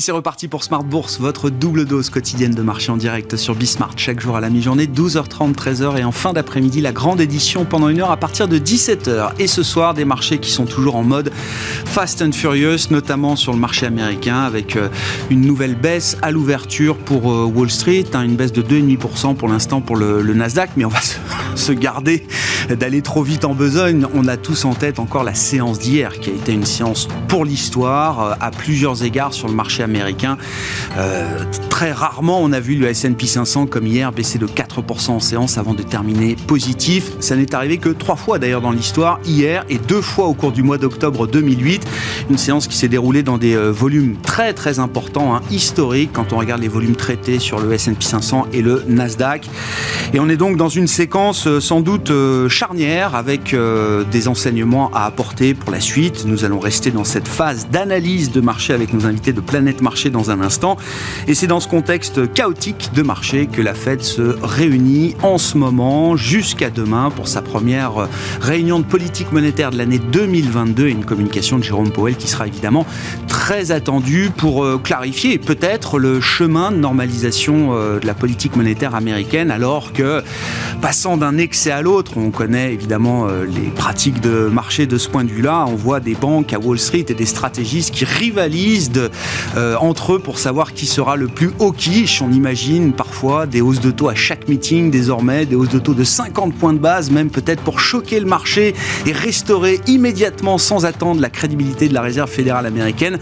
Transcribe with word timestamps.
Et 0.00 0.02
c'est 0.02 0.12
reparti 0.12 0.48
pour 0.48 0.64
Smart 0.64 0.82
Bourse, 0.82 1.20
votre 1.20 1.50
double 1.50 1.84
dose 1.84 2.08
quotidienne 2.08 2.54
de 2.54 2.62
marché 2.62 2.90
en 2.90 2.96
direct 2.96 3.36
sur 3.36 3.54
Bismart, 3.54 3.92
chaque 3.96 4.18
jour 4.18 4.34
à 4.34 4.40
la 4.40 4.48
mi-journée, 4.48 4.86
12h30, 4.86 5.52
13h 5.52 5.98
et 5.98 6.04
en 6.04 6.10
fin 6.10 6.32
d'après-midi, 6.32 6.80
la 6.80 6.92
grande 6.92 7.20
édition 7.20 7.66
pendant 7.66 7.90
une 7.90 8.00
heure 8.00 8.10
à 8.10 8.16
partir 8.16 8.48
de 8.48 8.58
17h. 8.58 9.32
Et 9.38 9.46
ce 9.46 9.62
soir, 9.62 9.92
des 9.92 10.06
marchés 10.06 10.38
qui 10.38 10.50
sont 10.52 10.64
toujours 10.64 10.96
en 10.96 11.02
mode 11.02 11.30
Fast 11.84 12.22
and 12.22 12.32
Furious, 12.32 12.88
notamment 12.90 13.36
sur 13.36 13.52
le 13.52 13.58
marché 13.58 13.84
américain, 13.84 14.38
avec 14.38 14.76
euh, 14.76 14.88
une 15.28 15.42
nouvelle 15.42 15.74
baisse 15.74 16.16
à 16.22 16.30
l'ouverture 16.30 16.96
pour 16.96 17.30
euh, 17.30 17.44
Wall 17.44 17.70
Street, 17.70 18.06
hein, 18.14 18.22
une 18.22 18.36
baisse 18.36 18.52
de 18.52 18.62
2,5% 18.62 19.34
pour 19.34 19.48
l'instant 19.48 19.82
pour 19.82 19.96
le, 19.96 20.22
Nasdaq, 20.32 20.70
mais 20.78 20.86
on 20.86 20.88
va 20.88 21.00
se, 21.56 21.72
garder 21.72 22.26
d'aller 22.70 23.02
trop 23.02 23.22
vite 23.22 23.44
en 23.44 23.52
besogne. 23.52 24.06
On 24.14 24.28
a 24.28 24.38
tous 24.38 24.64
en 24.64 24.72
tête 24.72 24.98
encore 24.98 25.24
la 25.24 25.34
séance 25.34 25.78
d'hier, 25.78 26.20
qui 26.20 26.30
a 26.30 26.32
été 26.32 26.54
une 26.54 26.64
séance 26.64 27.06
pour 27.28 27.44
l'histoire, 27.44 28.20
euh, 28.22 28.34
à 28.40 28.50
plusieurs 28.50 29.04
égards 29.04 29.34
sur 29.34 29.46
le 29.46 29.52
marché 29.52 29.82
américain. 29.82 29.89
Euh, 30.96 31.44
très 31.80 31.92
rarement, 31.92 32.42
on 32.42 32.52
a 32.52 32.60
vu 32.60 32.74
le 32.74 32.88
S&P 32.88 33.24
500 33.26 33.64
comme 33.64 33.86
hier 33.86 34.12
baisser 34.12 34.38
de 34.38 34.46
4% 34.46 35.12
en 35.12 35.18
séance 35.18 35.56
avant 35.56 35.72
de 35.72 35.82
terminer 35.82 36.36
positif. 36.46 37.12
Ça 37.20 37.36
n'est 37.36 37.54
arrivé 37.54 37.78
que 37.78 37.88
trois 37.88 38.16
fois 38.16 38.38
d'ailleurs 38.38 38.60
dans 38.60 38.70
l'histoire, 38.70 39.18
hier 39.24 39.64
et 39.70 39.78
deux 39.78 40.02
fois 40.02 40.26
au 40.26 40.34
cours 40.34 40.52
du 40.52 40.62
mois 40.62 40.76
d'octobre 40.76 41.26
2008. 41.26 41.86
Une 42.28 42.36
séance 42.36 42.68
qui 42.68 42.76
s'est 42.76 42.88
déroulée 42.88 43.22
dans 43.22 43.38
des 43.38 43.54
euh, 43.54 43.70
volumes 43.70 44.18
très 44.22 44.52
très 44.52 44.78
importants, 44.78 45.34
hein, 45.34 45.40
historiques, 45.50 46.10
quand 46.12 46.34
on 46.34 46.36
regarde 46.36 46.60
les 46.60 46.68
volumes 46.68 46.96
traités 46.96 47.38
sur 47.38 47.58
le 47.58 47.72
S&P 47.72 48.04
500 48.04 48.48
et 48.52 48.60
le 48.60 48.84
Nasdaq. 48.86 49.48
Et 50.12 50.20
on 50.20 50.28
est 50.28 50.36
donc 50.36 50.58
dans 50.58 50.68
une 50.68 50.86
séquence 50.86 51.46
euh, 51.46 51.60
sans 51.60 51.80
doute 51.80 52.12
charnière 52.48 53.14
avec 53.14 53.56
des 54.12 54.28
enseignements 54.28 54.90
à 54.92 55.06
apporter 55.06 55.54
pour 55.54 55.70
la 55.70 55.80
suite. 55.80 56.26
Nous 56.26 56.44
allons 56.44 56.60
rester 56.60 56.90
dans 56.90 57.04
cette 57.04 57.26
phase 57.26 57.68
d'analyse 57.70 58.32
de 58.32 58.42
marché 58.42 58.74
avec 58.74 58.92
nos 58.92 59.06
invités 59.06 59.32
de 59.32 59.40
Planète 59.40 59.80
Marché 59.80 60.10
dans 60.10 60.30
un 60.30 60.42
instant. 60.42 60.76
Et 61.26 61.34
c'est 61.34 61.46
dans 61.46 61.60
ce 61.60 61.69
contexte 61.70 62.32
chaotique 62.34 62.90
de 62.96 63.02
marché 63.02 63.46
que 63.46 63.62
la 63.62 63.74
Fed 63.74 64.02
se 64.02 64.36
réunit 64.42 65.14
en 65.22 65.38
ce 65.38 65.56
moment 65.56 66.16
jusqu'à 66.16 66.68
demain 66.68 67.10
pour 67.14 67.28
sa 67.28 67.42
première 67.42 68.08
réunion 68.40 68.80
de 68.80 68.84
politique 68.84 69.30
monétaire 69.30 69.70
de 69.70 69.78
l'année 69.78 70.00
2022 70.00 70.88
et 70.88 70.90
une 70.90 71.04
communication 71.04 71.58
de 71.58 71.62
Jérôme 71.62 71.92
Powell 71.92 72.16
qui 72.16 72.26
sera 72.26 72.48
évidemment 72.48 72.86
très 73.28 73.70
attendue 73.70 74.30
pour 74.36 74.64
euh, 74.64 74.78
clarifier 74.82 75.38
peut-être 75.38 76.00
le 76.00 76.20
chemin 76.20 76.72
de 76.72 76.76
normalisation 76.76 77.70
euh, 77.72 78.00
de 78.00 78.06
la 78.06 78.14
politique 78.14 78.56
monétaire 78.56 78.96
américaine 78.96 79.52
alors 79.52 79.92
que 79.92 80.24
passant 80.82 81.16
d'un 81.16 81.38
excès 81.38 81.70
à 81.70 81.82
l'autre, 81.82 82.16
on 82.16 82.30
connaît 82.30 82.72
évidemment 82.72 83.28
euh, 83.28 83.44
les 83.44 83.70
pratiques 83.70 84.20
de 84.20 84.48
marché 84.48 84.88
de 84.88 84.98
ce 84.98 85.08
point 85.08 85.22
de 85.22 85.30
vue-là, 85.30 85.66
on 85.68 85.76
voit 85.76 86.00
des 86.00 86.16
banques 86.16 86.52
à 86.52 86.58
Wall 86.58 86.80
Street 86.80 87.06
et 87.08 87.14
des 87.14 87.26
stratégistes 87.26 87.94
qui 87.94 88.04
rivalisent 88.04 88.90
entre 89.80 90.14
eux 90.14 90.18
pour 90.18 90.38
savoir 90.38 90.72
qui 90.72 90.86
sera 90.86 91.16
le 91.16 91.28
plus 91.28 91.50
hawkish. 91.60 92.22
On 92.22 92.32
imagine 92.32 92.92
parfois 92.92 93.46
des 93.46 93.60
hausses 93.60 93.80
de 93.80 93.90
taux 93.90 94.08
à 94.08 94.14
chaque 94.14 94.48
meeting 94.48 94.90
désormais, 94.90 95.46
des 95.46 95.54
hausses 95.54 95.68
de 95.68 95.78
taux 95.78 95.94
de 95.94 96.04
50 96.04 96.54
points 96.54 96.72
de 96.72 96.78
base, 96.78 97.10
même 97.10 97.30
peut-être 97.30 97.62
pour 97.62 97.78
choquer 97.78 98.18
le 98.18 98.26
marché 98.26 98.74
et 99.06 99.12
restaurer 99.12 99.80
immédiatement 99.86 100.58
sans 100.58 100.86
attendre 100.86 101.20
la 101.20 101.28
crédibilité 101.28 101.88
de 101.88 101.94
la 101.94 102.02
réserve 102.02 102.30
fédérale 102.30 102.66
américaine. 102.66 103.18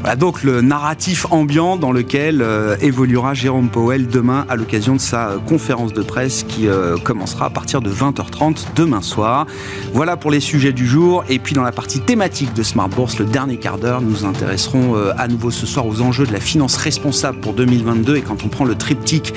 Voilà 0.00 0.16
donc 0.16 0.42
le 0.42 0.60
narratif 0.60 1.26
ambiant 1.30 1.76
dans 1.76 1.92
lequel 1.92 2.40
euh, 2.42 2.76
évoluera 2.80 3.34
Jérôme 3.34 3.68
Powell 3.68 4.06
demain 4.06 4.46
à 4.48 4.56
l'occasion 4.56 4.94
de 4.94 5.00
sa 5.00 5.36
conférence 5.46 5.92
de 5.92 6.02
presse 6.02 6.44
qui 6.44 6.68
euh, 6.68 6.96
commencera 6.96 7.46
à 7.46 7.50
partir 7.50 7.80
de 7.80 7.90
20h30 7.90 8.66
demain 8.76 9.02
soir. 9.02 9.46
Voilà 9.92 10.16
pour 10.16 10.30
les 10.30 10.40
sujets 10.40 10.72
du 10.72 10.86
jour. 10.86 11.24
Et 11.28 11.38
puis 11.38 11.54
dans 11.54 11.64
la 11.64 11.72
partie 11.72 12.00
thématique 12.00 12.54
de 12.54 12.62
Smart 12.62 12.88
Bourse, 12.88 13.18
le 13.18 13.24
dernier 13.24 13.56
quart 13.56 13.78
d'heure, 13.78 14.00
nous 14.00 14.24
intéresserons 14.24 14.94
à 15.16 15.28
nouveau 15.28 15.50
ce 15.50 15.66
soir 15.66 15.86
aux 15.86 16.00
enjeux 16.00 16.26
de 16.26 16.32
la 16.32 16.40
finance 16.40 16.76
responsable 16.76 17.40
pour 17.40 17.52
2022 17.70 18.16
et 18.16 18.22
quand 18.22 18.44
on 18.44 18.48
prend 18.48 18.64
le 18.64 18.74
triptyque 18.74 19.32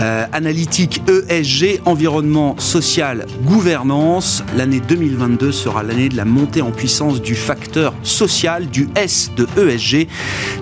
euh, 0.00 0.24
analytique 0.32 1.02
ESG, 1.08 1.80
environnement, 1.84 2.56
social, 2.58 3.26
gouvernance, 3.44 4.44
l'année 4.56 4.80
2022 4.80 5.50
sera 5.50 5.82
l'année 5.82 6.08
de 6.08 6.16
la 6.16 6.24
montée 6.24 6.62
en 6.62 6.70
puissance 6.70 7.20
du 7.20 7.34
facteur 7.34 7.92
social, 8.04 8.68
du 8.68 8.88
S 8.94 9.32
de 9.36 9.46
ESG. 9.60 10.06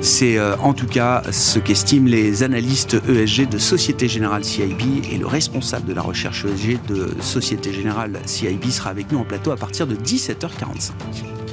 C'est 0.01 0.39
euh, 0.39 0.57
en 0.63 0.73
tout 0.73 0.87
cas 0.87 1.23
ce 1.31 1.59
qu'estiment 1.59 2.09
les 2.09 2.43
analystes 2.43 2.97
ESG 3.09 3.49
de 3.49 3.59
Société 3.59 4.09
Générale 4.09 4.45
CIB 4.45 5.03
et 5.13 5.19
le 5.19 5.27
responsable 5.27 5.87
de 5.87 5.93
la 5.93 6.03
recherche 6.03 6.47
ESG 6.47 6.79
de 6.89 7.11
Société 7.21 7.73
Générale 7.73 8.19
CIB 8.25 8.71
sera 8.71 8.91
avec 8.91 9.13
nous 9.13 9.19
en 9.19 9.25
plateau 9.25 9.51
à 9.51 9.57
partir 9.57 9.87
de 9.87 9.95
17h45. 9.95 11.50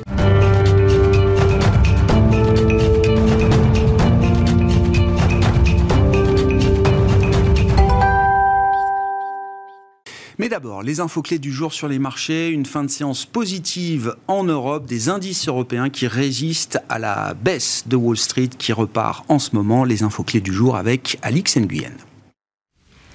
D'abord, 10.57 10.81
les 10.81 11.01
infos 11.01 11.21
clés 11.21 11.37
du 11.37 11.51
jour 11.51 11.71
sur 11.71 11.87
les 11.87 11.99
marchés, 11.99 12.49
une 12.49 12.65
fin 12.65 12.83
de 12.83 12.89
séance 12.89 13.27
positive 13.27 14.15
en 14.27 14.43
Europe, 14.43 14.87
des 14.87 15.07
indices 15.07 15.47
européens 15.47 15.91
qui 15.91 16.07
résistent 16.07 16.79
à 16.89 16.97
la 16.97 17.35
baisse 17.35 17.83
de 17.85 17.95
Wall 17.95 18.17
Street 18.17 18.49
qui 18.57 18.73
repart 18.73 19.23
en 19.29 19.37
ce 19.37 19.55
moment. 19.55 19.83
Les 19.83 20.01
infos 20.01 20.23
clés 20.23 20.41
du 20.41 20.51
jour 20.51 20.75
avec 20.75 21.19
Alix 21.21 21.57
Nguyen. 21.57 21.93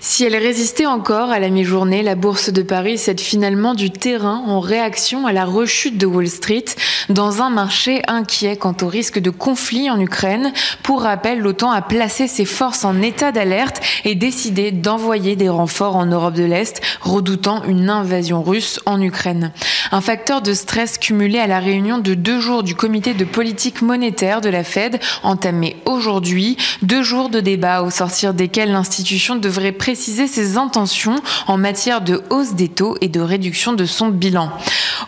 Si 0.04 0.24
elle 0.24 0.34
résistait 0.34 0.84
encore 0.84 1.30
à 1.30 1.38
la 1.38 1.48
mi-journée, 1.48 2.02
la 2.02 2.16
bourse 2.16 2.50
de 2.50 2.62
Paris 2.62 2.98
cède 2.98 3.20
finalement 3.20 3.72
du 3.72 3.90
terrain 3.90 4.42
en 4.48 4.58
réaction 4.58 5.28
à 5.28 5.32
la 5.32 5.44
rechute 5.44 5.96
de 5.96 6.06
Wall 6.06 6.26
Street 6.26 6.64
dans 7.08 7.40
un 7.40 7.50
marché 7.50 8.02
inquiet 8.08 8.56
quant 8.56 8.74
au 8.82 8.88
risque 8.88 9.20
de 9.20 9.30
conflit 9.30 9.90
en 9.90 10.00
Ukraine. 10.00 10.52
Pour 10.82 11.02
rappel, 11.02 11.38
l'OTAN 11.38 11.70
a 11.70 11.82
placé 11.82 12.26
ses 12.26 12.44
forces 12.44 12.84
en 12.84 13.00
état 13.00 13.30
d'alerte 13.30 13.80
et 14.04 14.16
décidé 14.16 14.72
d'envoyer 14.72 15.36
des 15.36 15.48
renforts 15.48 15.94
en 15.94 16.06
Europe 16.06 16.34
de 16.34 16.42
l'Est, 16.42 16.80
redoutant 17.00 17.62
une 17.62 17.88
invasion 17.88 18.42
russe 18.42 18.80
en 18.86 19.00
Ukraine. 19.00 19.52
Un 19.92 20.00
facteur 20.00 20.42
de 20.42 20.52
stress 20.52 20.98
cumulé 20.98 21.38
à 21.38 21.46
la 21.46 21.60
réunion 21.60 21.98
de 21.98 22.14
deux 22.14 22.40
jours 22.40 22.64
du 22.64 22.74
comité 22.74 23.14
de 23.14 23.24
politique 23.24 23.82
monétaire 23.82 24.40
de 24.40 24.48
la 24.48 24.64
Fed, 24.64 24.98
entamé 25.22 25.76
aujourd'hui, 25.84 26.56
deux 26.82 27.04
jours 27.04 27.28
de 27.28 27.38
débat 27.38 27.82
au 27.82 27.90
sortir 27.90 28.34
desquels 28.34 28.72
l'institution 28.72 29.36
devrait 29.36 29.70
préciser 29.70 29.91
ses 29.94 30.56
intentions 30.56 31.16
en 31.46 31.58
matière 31.58 32.00
de 32.00 32.22
hausse 32.30 32.54
des 32.54 32.68
taux 32.68 32.96
et 33.00 33.08
de 33.08 33.20
réduction 33.20 33.72
de 33.72 33.84
son 33.84 34.08
bilan. 34.08 34.50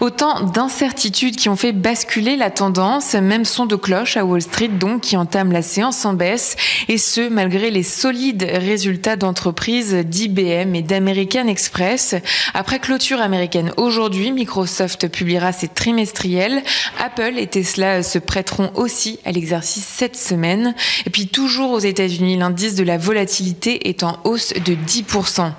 Autant 0.01 0.41
d'incertitudes 0.41 1.37
qui 1.37 1.49
ont 1.49 1.57
fait 1.57 1.73
basculer 1.73 2.37
la 2.37 2.51
tendance, 2.51 3.15
même 3.15 3.45
son 3.45 3.67
de 3.67 3.77
cloche 3.77 4.17
à 4.17 4.25
Wall 4.25 4.43
Street 4.43 4.69
donc 4.69 5.03
qui 5.03 5.17
entame 5.17 5.53
la 5.53 5.63
séance 5.63 6.05
en 6.05 6.15
baisse 6.15 6.57
et 6.89 6.99
ce 6.99 7.29
malgré 7.29 7.71
les 7.71 7.83
solides 7.83 8.47
résultats 8.51 9.17
d'entreprises 9.17 9.95
d'IBM 9.95 10.75
et 10.75 10.83
d'American 10.83 11.47
Express. 11.47 12.15
Après 12.55 12.79
clôture 12.79 13.21
américaine 13.21 13.73
aujourd'hui, 13.77 14.33
Microsoft 14.33 15.09
publiera 15.09 15.53
ses 15.53 15.69
trimestriels. 15.69 16.63
Apple 17.05 17.35
et 17.39 17.47
Tesla 17.47 18.03
se 18.03 18.19
prêteront 18.19 18.71
aussi 18.75 19.19
à 19.25 19.33
l'exercice 19.33 19.85
cette 19.85 20.17
semaine. 20.17 20.75
Et 21.07 21.11
puis 21.11 21.29
toujours 21.29 21.73
aux 21.73 21.79
États-Unis, 21.79 22.37
l'indice 22.37 22.75
de 22.75 22.85
la 22.85 22.99
volatilité 22.99 23.89
est 23.89 24.03
en 24.03 24.19
hausse 24.25 24.53
de 24.53 24.74
10%. 24.77 25.53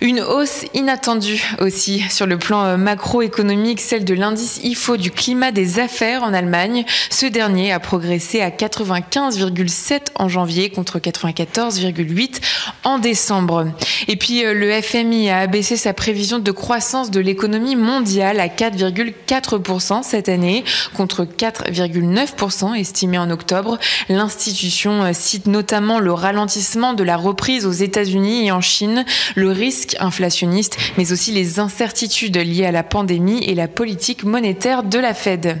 Une 0.00 0.20
hausse 0.20 0.64
inattendue 0.74 1.42
aussi 1.60 2.02
sur 2.10 2.26
le 2.26 2.38
plan 2.38 2.64
euh, 2.64 2.76
macroéconomique, 2.76 3.80
celle 3.80 4.04
de 4.04 4.14
l'indice 4.14 4.60
IFO 4.62 4.96
du 4.96 5.10
climat 5.10 5.52
des 5.52 5.78
affaires 5.78 6.22
en 6.22 6.32
Allemagne. 6.32 6.84
Ce 7.10 7.26
dernier 7.26 7.72
a 7.72 7.80
progressé 7.80 8.40
à 8.40 8.50
95,7 8.50 10.00
en 10.14 10.28
janvier 10.28 10.70
contre 10.70 10.98
94,8 10.98 12.40
en 12.84 12.98
décembre. 12.98 13.66
Et 14.08 14.16
puis 14.16 14.44
euh, 14.44 14.54
le 14.54 14.80
FMI 14.80 15.30
a 15.30 15.40
abaissé 15.40 15.76
sa 15.76 15.92
prévision 15.92 16.38
de 16.38 16.50
croissance 16.50 17.10
de 17.10 17.20
l'économie 17.20 17.76
mondiale 17.76 18.40
à 18.40 18.48
4,4% 18.48 20.02
cette 20.02 20.28
année 20.28 20.64
contre 20.94 21.24
4,9% 21.24 22.74
estimé 22.74 23.18
en 23.18 23.30
octobre. 23.30 23.78
L'institution 24.08 25.04
euh, 25.04 25.10
cite 25.12 25.46
notamment 25.46 25.98
le 25.98 26.12
ralentissement 26.12 26.94
de 26.94 27.04
la 27.04 27.16
reprise 27.16 27.66
aux 27.66 27.72
États-Unis 27.72 28.46
et 28.46 28.52
en 28.52 28.60
Chine, 28.60 29.04
le 29.34 29.50
risque 29.50 29.81
inflationniste, 30.00 30.76
mais 30.96 31.12
aussi 31.12 31.32
les 31.32 31.58
incertitudes 31.58 32.36
liées 32.36 32.66
à 32.66 32.72
la 32.72 32.82
pandémie 32.82 33.42
et 33.44 33.54
la 33.54 33.68
politique 33.68 34.24
monétaire 34.24 34.82
de 34.82 34.98
la 34.98 35.14
Fed. 35.14 35.60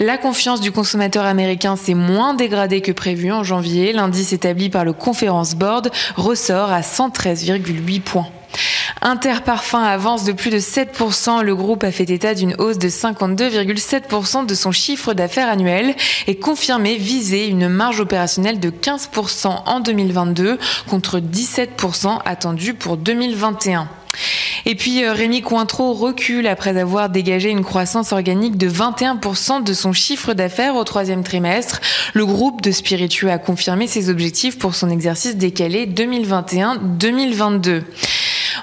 La 0.00 0.18
confiance 0.18 0.60
du 0.60 0.72
consommateur 0.72 1.24
américain 1.24 1.76
s'est 1.76 1.94
moins 1.94 2.34
dégradée 2.34 2.80
que 2.80 2.92
prévu 2.92 3.30
en 3.32 3.44
janvier. 3.44 3.92
L'indice 3.92 4.32
établi 4.32 4.68
par 4.68 4.84
le 4.84 4.92
Conference 4.92 5.54
Board 5.54 5.90
ressort 6.16 6.72
à 6.72 6.80
113,8 6.80 8.00
points. 8.00 8.28
Interparfum 9.02 9.82
avance 9.82 10.24
de 10.24 10.32
plus 10.32 10.50
de 10.50 10.58
7%. 10.58 11.42
Le 11.42 11.54
groupe 11.54 11.84
a 11.84 11.92
fait 11.92 12.08
état 12.10 12.34
d'une 12.34 12.54
hausse 12.58 12.78
de 12.78 12.88
52,7% 12.88 14.46
de 14.46 14.54
son 14.54 14.72
chiffre 14.72 15.14
d'affaires 15.14 15.48
annuel 15.48 15.94
et 16.26 16.36
confirmé 16.36 16.96
viser 16.96 17.48
une 17.48 17.68
marge 17.68 18.00
opérationnelle 18.00 18.60
de 18.60 18.70
15% 18.70 19.48
en 19.66 19.80
2022 19.80 20.58
contre 20.88 21.18
17% 21.18 22.20
attendu 22.24 22.74
pour 22.74 22.96
2021. 22.96 23.88
Et 24.66 24.74
puis 24.74 25.06
Rémi 25.06 25.42
Cointreau 25.42 25.92
recule 25.92 26.46
après 26.46 26.78
avoir 26.78 27.10
dégagé 27.10 27.50
une 27.50 27.64
croissance 27.64 28.12
organique 28.12 28.56
de 28.56 28.70
21% 28.70 29.62
de 29.62 29.72
son 29.74 29.92
chiffre 29.92 30.32
d'affaires 30.32 30.76
au 30.76 30.84
troisième 30.84 31.22
trimestre. 31.22 31.80
Le 32.14 32.24
groupe 32.24 32.62
de 32.62 32.70
spiritueux 32.70 33.30
a 33.30 33.38
confirmé 33.38 33.86
ses 33.86 34.08
objectifs 34.08 34.58
pour 34.58 34.74
son 34.74 34.88
exercice 34.88 35.36
décalé 35.36 35.86
2021-2022. 35.86 37.82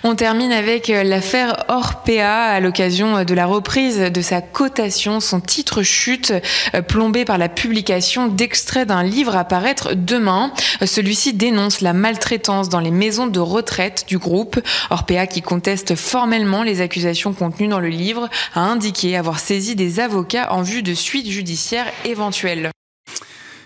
On 0.03 0.15
termine 0.15 0.51
avec 0.51 0.89
euh, 0.89 1.03
l'affaire 1.03 1.65
Orpea 1.67 2.21
à 2.21 2.59
l'occasion 2.59 3.17
euh, 3.17 3.23
de 3.23 3.33
la 3.33 3.45
reprise 3.45 3.99
de 3.99 4.21
sa 4.21 4.41
cotation. 4.41 5.19
Son 5.19 5.39
titre 5.39 5.83
chute, 5.83 6.33
euh, 6.73 6.81
plombé 6.81 7.25
par 7.25 7.37
la 7.37 7.49
publication 7.49 8.27
d'extraits 8.27 8.87
d'un 8.87 9.03
livre 9.03 9.35
à 9.35 9.43
paraître 9.43 9.93
demain. 9.93 10.51
Celui-ci 10.83 11.33
dénonce 11.33 11.81
la 11.81 11.93
maltraitance 11.93 12.69
dans 12.69 12.79
les 12.79 12.91
maisons 12.91 13.27
de 13.27 13.39
retraite 13.39 14.05
du 14.07 14.17
groupe. 14.17 14.59
Orpea, 14.89 15.27
qui 15.27 15.41
conteste 15.41 15.95
formellement 15.95 16.63
les 16.63 16.81
accusations 16.81 17.33
contenues 17.33 17.67
dans 17.67 17.79
le 17.79 17.89
livre, 17.89 18.29
a 18.55 18.61
indiqué 18.61 19.17
avoir 19.17 19.39
saisi 19.39 19.75
des 19.75 19.99
avocats 19.99 20.51
en 20.51 20.61
vue 20.61 20.83
de 20.83 20.93
suites 20.93 21.29
judiciaires 21.29 21.87
éventuelles. 22.05 22.71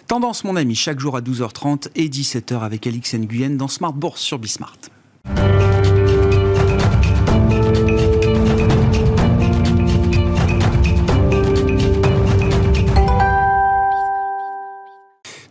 Tendance, 0.08 0.44
mon 0.44 0.56
ami, 0.56 0.76
chaque 0.76 1.00
jour 1.00 1.18
à 1.18 1.22
12h30 1.22 1.88
et 1.96 2.08
17h 2.08 2.60
avec 2.60 2.86
Alix 2.86 3.16
Nguyen 3.16 3.52
dans 3.52 3.68
Smart 3.68 3.94
Bourse 3.94 4.22
sur 4.22 4.38
Bismart. 4.38 4.78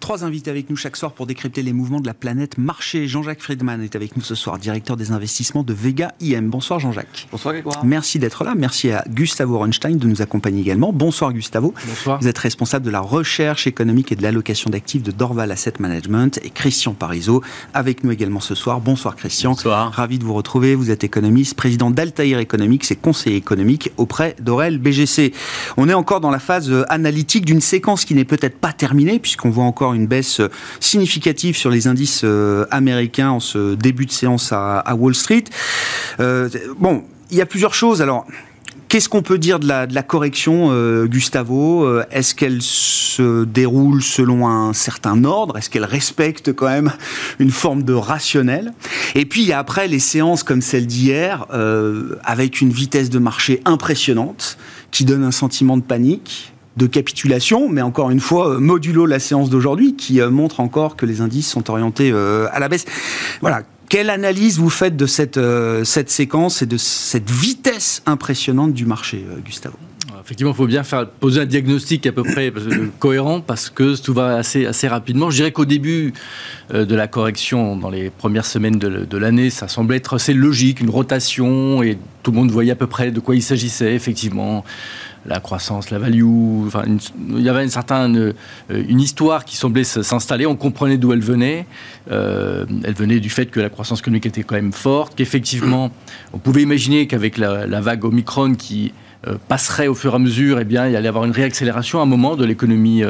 Trois 0.04 0.22
invités 0.22 0.50
avec 0.50 0.68
nous 0.68 0.76
chaque 0.76 0.98
soir 0.98 1.12
pour 1.12 1.26
décrypter 1.26 1.62
les 1.62 1.72
mouvements 1.72 1.98
de 1.98 2.06
la 2.06 2.12
planète 2.12 2.58
marché. 2.58 3.08
Jean-Jacques 3.08 3.40
Friedman 3.40 3.80
est 3.82 3.96
avec 3.96 4.18
nous 4.18 4.22
ce 4.22 4.34
soir, 4.34 4.58
directeur 4.58 4.98
des 4.98 5.12
investissements 5.12 5.62
de 5.62 5.72
Vega 5.72 6.12
IM. 6.20 6.50
Bonsoir 6.50 6.78
Jean-Jacques. 6.78 7.26
Bonsoir 7.32 7.54
Grégoire. 7.54 7.82
Merci 7.86 8.18
d'être 8.18 8.44
là. 8.44 8.54
Merci 8.54 8.90
à 8.90 9.02
Gustavo 9.08 9.58
Runstein 9.60 9.96
de 9.96 10.06
nous 10.06 10.20
accompagner 10.20 10.60
également. 10.60 10.92
Bonsoir 10.92 11.32
Gustavo. 11.32 11.72
Bonsoir. 11.88 12.20
Vous 12.20 12.28
êtes 12.28 12.36
responsable 12.36 12.84
de 12.84 12.90
la 12.90 13.00
recherche 13.00 13.66
économique 13.66 14.12
et 14.12 14.14
de 14.14 14.22
l'allocation 14.22 14.68
d'actifs 14.68 15.02
de 15.02 15.10
Dorval 15.10 15.50
Asset 15.50 15.72
Management 15.78 16.38
et 16.44 16.50
Christian 16.50 16.92
Parizeau 16.92 17.42
avec 17.72 18.04
nous 18.04 18.10
également 18.10 18.40
ce 18.40 18.54
soir. 18.54 18.82
Bonsoir 18.82 19.16
Christian. 19.16 19.52
Bonsoir. 19.52 19.90
Ravi 19.90 20.18
de 20.18 20.24
vous 20.24 20.34
retrouver. 20.34 20.74
Vous 20.74 20.90
êtes 20.90 21.02
économiste, 21.02 21.54
président 21.54 21.90
d'Altair 21.90 22.40
Economics 22.40 22.90
et 22.90 22.96
conseiller 22.96 23.36
économique 23.36 23.90
auprès 23.96 24.36
d'Aurel 24.38 24.76
BGC. 24.76 25.32
On 25.78 25.88
est 25.88 25.94
encore 25.94 26.20
dans 26.20 26.30
la 26.30 26.40
phase 26.40 26.70
analytique 26.90 27.46
d'une 27.46 27.62
séquence 27.62 28.04
qui 28.04 28.14
n'est 28.14 28.26
peut-être 28.26 28.58
pas 28.58 28.74
terminée 28.74 29.18
puisqu'on 29.18 29.48
voit 29.48 29.64
encore 29.64 29.93
une 29.94 30.06
baisse 30.06 30.40
significative 30.80 31.56
sur 31.56 31.70
les 31.70 31.86
indices 31.86 32.22
euh, 32.24 32.66
américains 32.70 33.30
en 33.30 33.40
ce 33.40 33.74
début 33.74 34.06
de 34.06 34.10
séance 34.10 34.52
à, 34.52 34.94
Wall 34.96 35.14
Street. 35.14 35.44
Euh, 36.20 36.48
bon, 36.78 37.04
il 37.30 37.36
y 37.36 37.40
a 37.40 37.46
plusieurs 37.46 37.74
choses. 37.74 38.02
Alors, 38.02 38.26
Qu'est-ce 38.86 39.08
qu'on 39.08 39.22
peut 39.22 39.38
dire 39.38 39.58
de 39.58 39.66
la, 39.66 40.02
correction, 40.04 40.68
euh, 40.70 41.06
Gustavo? 41.06 42.00
Est-ce 42.12 42.32
qu'elle 42.32 42.62
se 42.62 43.44
déroule 43.44 44.00
selon 44.00 44.46
un 44.46 44.72
certain 44.72 45.24
ordre? 45.24 45.58
Est-ce 45.58 45.68
qu'elle 45.68 45.84
respecte 45.84 46.52
quand 46.52 46.68
même 46.68 46.92
une 47.40 47.50
forme 47.50 47.82
de 47.82 47.92
rationnel? 47.92 48.72
Et 49.16 49.24
puis 49.24 49.42
il 49.42 49.48
y 49.48 49.52
a 49.52 49.58
après 49.58 49.88
les 49.88 49.98
séances 49.98 50.44
comme 50.44 50.62
celle 50.62 50.86
d'hier, 50.86 51.46
avec 52.22 52.60
une 52.60 52.70
vitesse 52.70 53.10
de 53.10 53.18
marché 53.18 53.60
impressionnante, 53.64 54.58
qui 54.92 55.04
donne 55.04 55.24
un 55.24 55.32
sentiment 55.32 55.76
de 55.76 55.82
panique 55.82 56.53
de 56.76 56.86
capitulation, 56.86 57.68
mais 57.68 57.82
encore 57.82 58.10
une 58.10 58.20
fois, 58.20 58.50
euh, 58.50 58.58
modulo 58.58 59.06
la 59.06 59.18
séance 59.18 59.50
d'aujourd'hui 59.50 59.94
qui 59.94 60.20
euh, 60.20 60.30
montre 60.30 60.60
encore 60.60 60.96
que 60.96 61.06
les 61.06 61.20
indices 61.20 61.48
sont 61.48 61.70
orientés 61.70 62.10
euh, 62.12 62.46
à 62.52 62.58
la 62.58 62.68
baisse. 62.68 62.84
Voilà. 63.40 63.62
Quelle 63.88 64.10
analyse 64.10 64.58
vous 64.58 64.70
faites 64.70 64.96
de 64.96 65.06
cette, 65.06 65.38
cette 65.84 66.10
séquence 66.10 66.62
et 66.62 66.66
de 66.66 66.78
cette 66.78 67.30
vitesse 67.30 68.02
impressionnante 68.06 68.72
du 68.72 68.86
marché, 68.86 69.24
Gustavo? 69.44 69.76
Effectivement, 70.24 70.52
il 70.52 70.56
faut 70.56 70.66
bien 70.66 70.82
faire, 70.82 71.06
poser 71.06 71.42
un 71.42 71.44
diagnostic 71.44 72.06
à 72.06 72.12
peu 72.12 72.22
près 72.22 72.52
cohérent 72.98 73.40
parce 73.40 73.68
que 73.68 74.00
tout 74.00 74.14
va 74.14 74.36
assez, 74.36 74.66
assez 74.66 74.88
rapidement. 74.88 75.30
Je 75.30 75.36
dirais 75.36 75.52
qu'au 75.52 75.66
début 75.66 76.14
de 76.72 76.94
la 76.94 77.06
correction, 77.06 77.76
dans 77.76 77.90
les 77.90 78.08
premières 78.08 78.46
semaines 78.46 78.78
de, 78.78 79.04
de 79.04 79.18
l'année, 79.18 79.50
ça 79.50 79.68
semblait 79.68 79.98
être 79.98 80.14
assez 80.14 80.32
logique, 80.32 80.80
une 80.80 80.90
rotation 80.90 81.82
et 81.82 81.98
tout 82.24 82.32
le 82.32 82.38
monde 82.38 82.50
voyait 82.50 82.72
à 82.72 82.76
peu 82.76 82.88
près 82.88 83.12
de 83.12 83.20
quoi 83.20 83.36
il 83.36 83.42
s'agissait, 83.42 83.94
effectivement 83.94 84.64
la 85.26 85.40
croissance, 85.40 85.90
la 85.90 85.98
value. 85.98 86.24
Il 87.30 87.40
y 87.40 87.48
avait 87.48 87.64
une 87.64 87.70
certaine 87.70 88.16
euh, 88.70 88.84
histoire 88.88 89.44
qui 89.44 89.56
semblait 89.56 89.84
s'installer. 89.84 90.46
On 90.46 90.56
comprenait 90.56 90.98
d'où 90.98 91.12
elle 91.12 91.22
venait. 91.22 91.66
Euh, 92.10 92.66
elle 92.82 92.94
venait 92.94 93.20
du 93.20 93.30
fait 93.30 93.46
que 93.46 93.60
la 93.60 93.70
croissance 93.70 94.00
économique 94.00 94.26
était 94.26 94.42
quand 94.42 94.56
même 94.56 94.72
forte, 94.72 95.14
qu'effectivement, 95.14 95.90
on 96.32 96.38
pouvait 96.38 96.62
imaginer 96.62 97.06
qu'avec 97.06 97.38
la, 97.38 97.80
vague 97.80 98.04
Omicron 98.04 98.54
qui 98.54 98.92
euh, 99.26 99.36
passerait 99.48 99.86
au 99.86 99.94
fur 99.94 100.12
et 100.12 100.16
à 100.16 100.18
mesure, 100.18 100.58
eh 100.60 100.64
bien, 100.64 100.88
il 100.88 100.96
allait 100.96 101.06
y 101.06 101.08
avoir 101.08 101.24
une 101.24 101.32
réaccélération 101.32 102.00
à 102.00 102.02
un 102.02 102.06
moment 102.06 102.36
de 102.36 102.44
l'économie 102.44 103.02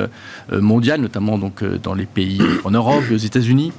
mondiale, 0.53 1.01
notamment 1.01 1.39
donc 1.39 1.65
dans 1.65 1.95
les 1.95 2.07
pays 2.07 2.41
en 2.65 2.71
Europe 2.71 3.03
et 3.11 3.15
aux 3.15 3.19
États-Unis 3.19 3.73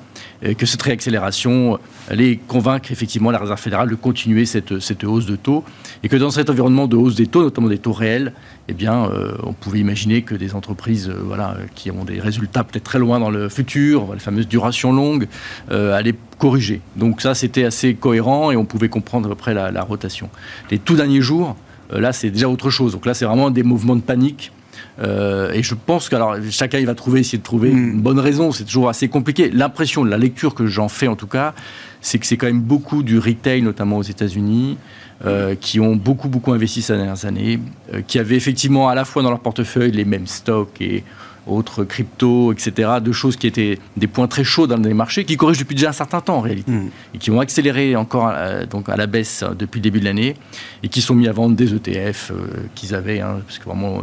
que 0.58 0.66
cette 0.66 0.82
réaccélération 0.82 1.80
allait 2.10 2.40
convaincre 2.48 2.92
effectivement 2.92 3.32
la 3.32 3.40
Réserve 3.40 3.60
fédérale 3.60 3.90
de 3.90 3.96
continuer 3.96 4.46
cette, 4.46 4.80
cette, 4.80 5.04
hausse 5.04 5.26
de 5.26 5.36
taux, 5.36 5.64
et 6.04 6.10
que 6.10 6.16
dans 6.16 6.30
cet 6.30 6.50
environnement 6.50 6.88
de 6.88 6.96
hausse 6.96 7.16
des 7.16 7.28
taux, 7.28 7.42
notamment 7.42 7.70
des 7.70 7.78
taux 7.78 7.94
réels, 7.94 8.34
eh 8.68 8.74
bien, 8.74 9.06
euh, 9.06 9.34
on 9.44 9.54
pouvait 9.54 9.80
imaginer 9.80 10.24
que 10.24 10.36
des 10.36 10.56
entreprises 10.56 11.10
euh, 11.10 11.22
voilà, 11.24 11.58
qui 11.76 11.92
ont 11.92 12.04
des 12.04 12.20
résultats 12.20 12.64
peut-être 12.64 12.84
très 12.84 13.00
loin 13.00 13.20
dans 13.20 13.30
le 13.30 13.50
futur, 13.50 14.14
la 14.14 14.20
fameuse 14.20 14.48
duration 14.48 14.92
longue, 14.92 15.28
euh, 15.72 15.94
allaient 15.94 16.16
corriger. 16.38 16.82
Donc 16.96 17.22
ça, 17.22 17.36
c'était 17.36 17.64
assez 17.64 17.94
cohérent 17.94 18.52
et 18.52 18.56
on 18.56 18.66
pouvait 18.66 18.90
comprendre 18.90 19.28
à 19.28 19.30
peu 19.30 19.36
près 19.36 19.54
la, 19.54 19.72
la 19.72 19.84
rotation. 19.84 20.30
Les 20.72 20.80
tout 20.80 20.96
derniers 20.96 21.22
jours, 21.22 21.56
là, 21.92 22.12
c'est 22.12 22.32
déjà 22.32 22.50
autre 22.50 22.70
chose. 22.70 22.94
Donc 22.94 23.06
là, 23.06 23.14
c'est 23.14 23.26
vraiment 23.26 23.52
des 23.52 23.64
mouvements 23.64 23.96
de 23.96 24.02
panique 24.02 24.52
euh, 25.02 25.52
et 25.52 25.64
je 25.64 25.76
pense 25.76 26.10
que 26.10 26.16
alors, 26.16 26.36
chacun 26.50 26.80
il 26.80 26.86
va 26.86 26.96
trouver, 26.96 27.20
essayer 27.20 27.38
de 27.38 27.44
trouver 27.44 27.72
mm. 27.72 27.78
une 27.78 28.02
bonne 28.02 28.20
raison. 28.20 28.52
C'est 28.52 28.64
toujours 28.64 28.90
assez 28.90 29.08
compliqué. 29.08 29.50
L'impression, 29.52 30.04
la 30.04 30.18
lecture 30.18 30.56
que 30.56 30.68
j'en 30.68 30.88
fais 30.88 31.08
en 31.08 31.16
tout 31.16 31.28
cas, 31.28 31.54
c'est 32.02 32.20
que 32.20 32.26
c'est 32.26 32.38
quand 32.38 32.48
même 32.48 32.62
beaucoup 32.62 33.04
du 33.04 33.20
retail, 33.20 33.62
notamment 33.62 33.98
aux 33.98 34.04
États-Unis, 34.04 34.78
euh, 35.26 35.56
qui 35.60 35.80
ont 35.80 35.96
beaucoup 35.96 36.30
beaucoup 36.30 36.54
investi 36.54 36.82
ces 36.82 36.96
dernières 36.96 37.26
années, 37.26 37.60
euh, 37.94 38.02
qui 38.06 38.20
avaient 38.20 38.36
effectivement 38.36 38.90
à 38.90 38.96
la 38.96 39.06
fois 39.06 39.24
dans 39.24 39.30
leur 39.30 39.40
portefeuille 39.40 39.92
les 39.92 40.06
mêmes 40.06 40.28
stocks 40.28 40.82
et 40.82 41.04
autres 41.48 41.84
crypto, 41.84 42.52
etc., 42.52 42.90
de 43.02 43.12
choses 43.12 43.36
qui 43.36 43.48
étaient 43.48 43.80
des 43.98 44.08
points 44.08 44.28
très 44.28 44.44
chauds 44.44 44.68
dans 44.68 44.78
les 44.78 44.94
marchés, 44.94 45.26
qui 45.26 45.38
corrigent 45.38 45.60
depuis 45.60 45.76
déjà 45.76 45.90
un 45.90 45.94
certain 45.94 46.22
temps 46.22 46.38
en 46.38 46.42
réalité, 46.42 46.72
mm. 46.72 46.90
et 47.14 47.18
qui 47.18 47.32
ont 47.32 47.40
accéléré 47.40 47.96
encore 47.96 48.32
euh, 48.34 48.66
donc 48.66 48.90
à 48.90 48.96
la 48.96 49.08
baisse 49.08 49.44
euh, 49.44 49.54
depuis 49.54 49.80
le 49.80 49.84
début 49.84 50.00
de 50.00 50.06
l'année, 50.06 50.36
et 50.84 50.90
qui 50.90 51.02
sont 51.02 51.16
mis 51.16 51.28
à 51.28 51.32
vendre 51.32 51.56
des 51.56 51.74
ETF 51.74 52.32
euh, 52.32 52.48
qu'ils 52.74 52.96
avaient, 52.96 53.20
hein, 53.20 53.42
parce 53.46 53.60
que 53.60 53.66
vraiment 53.66 54.02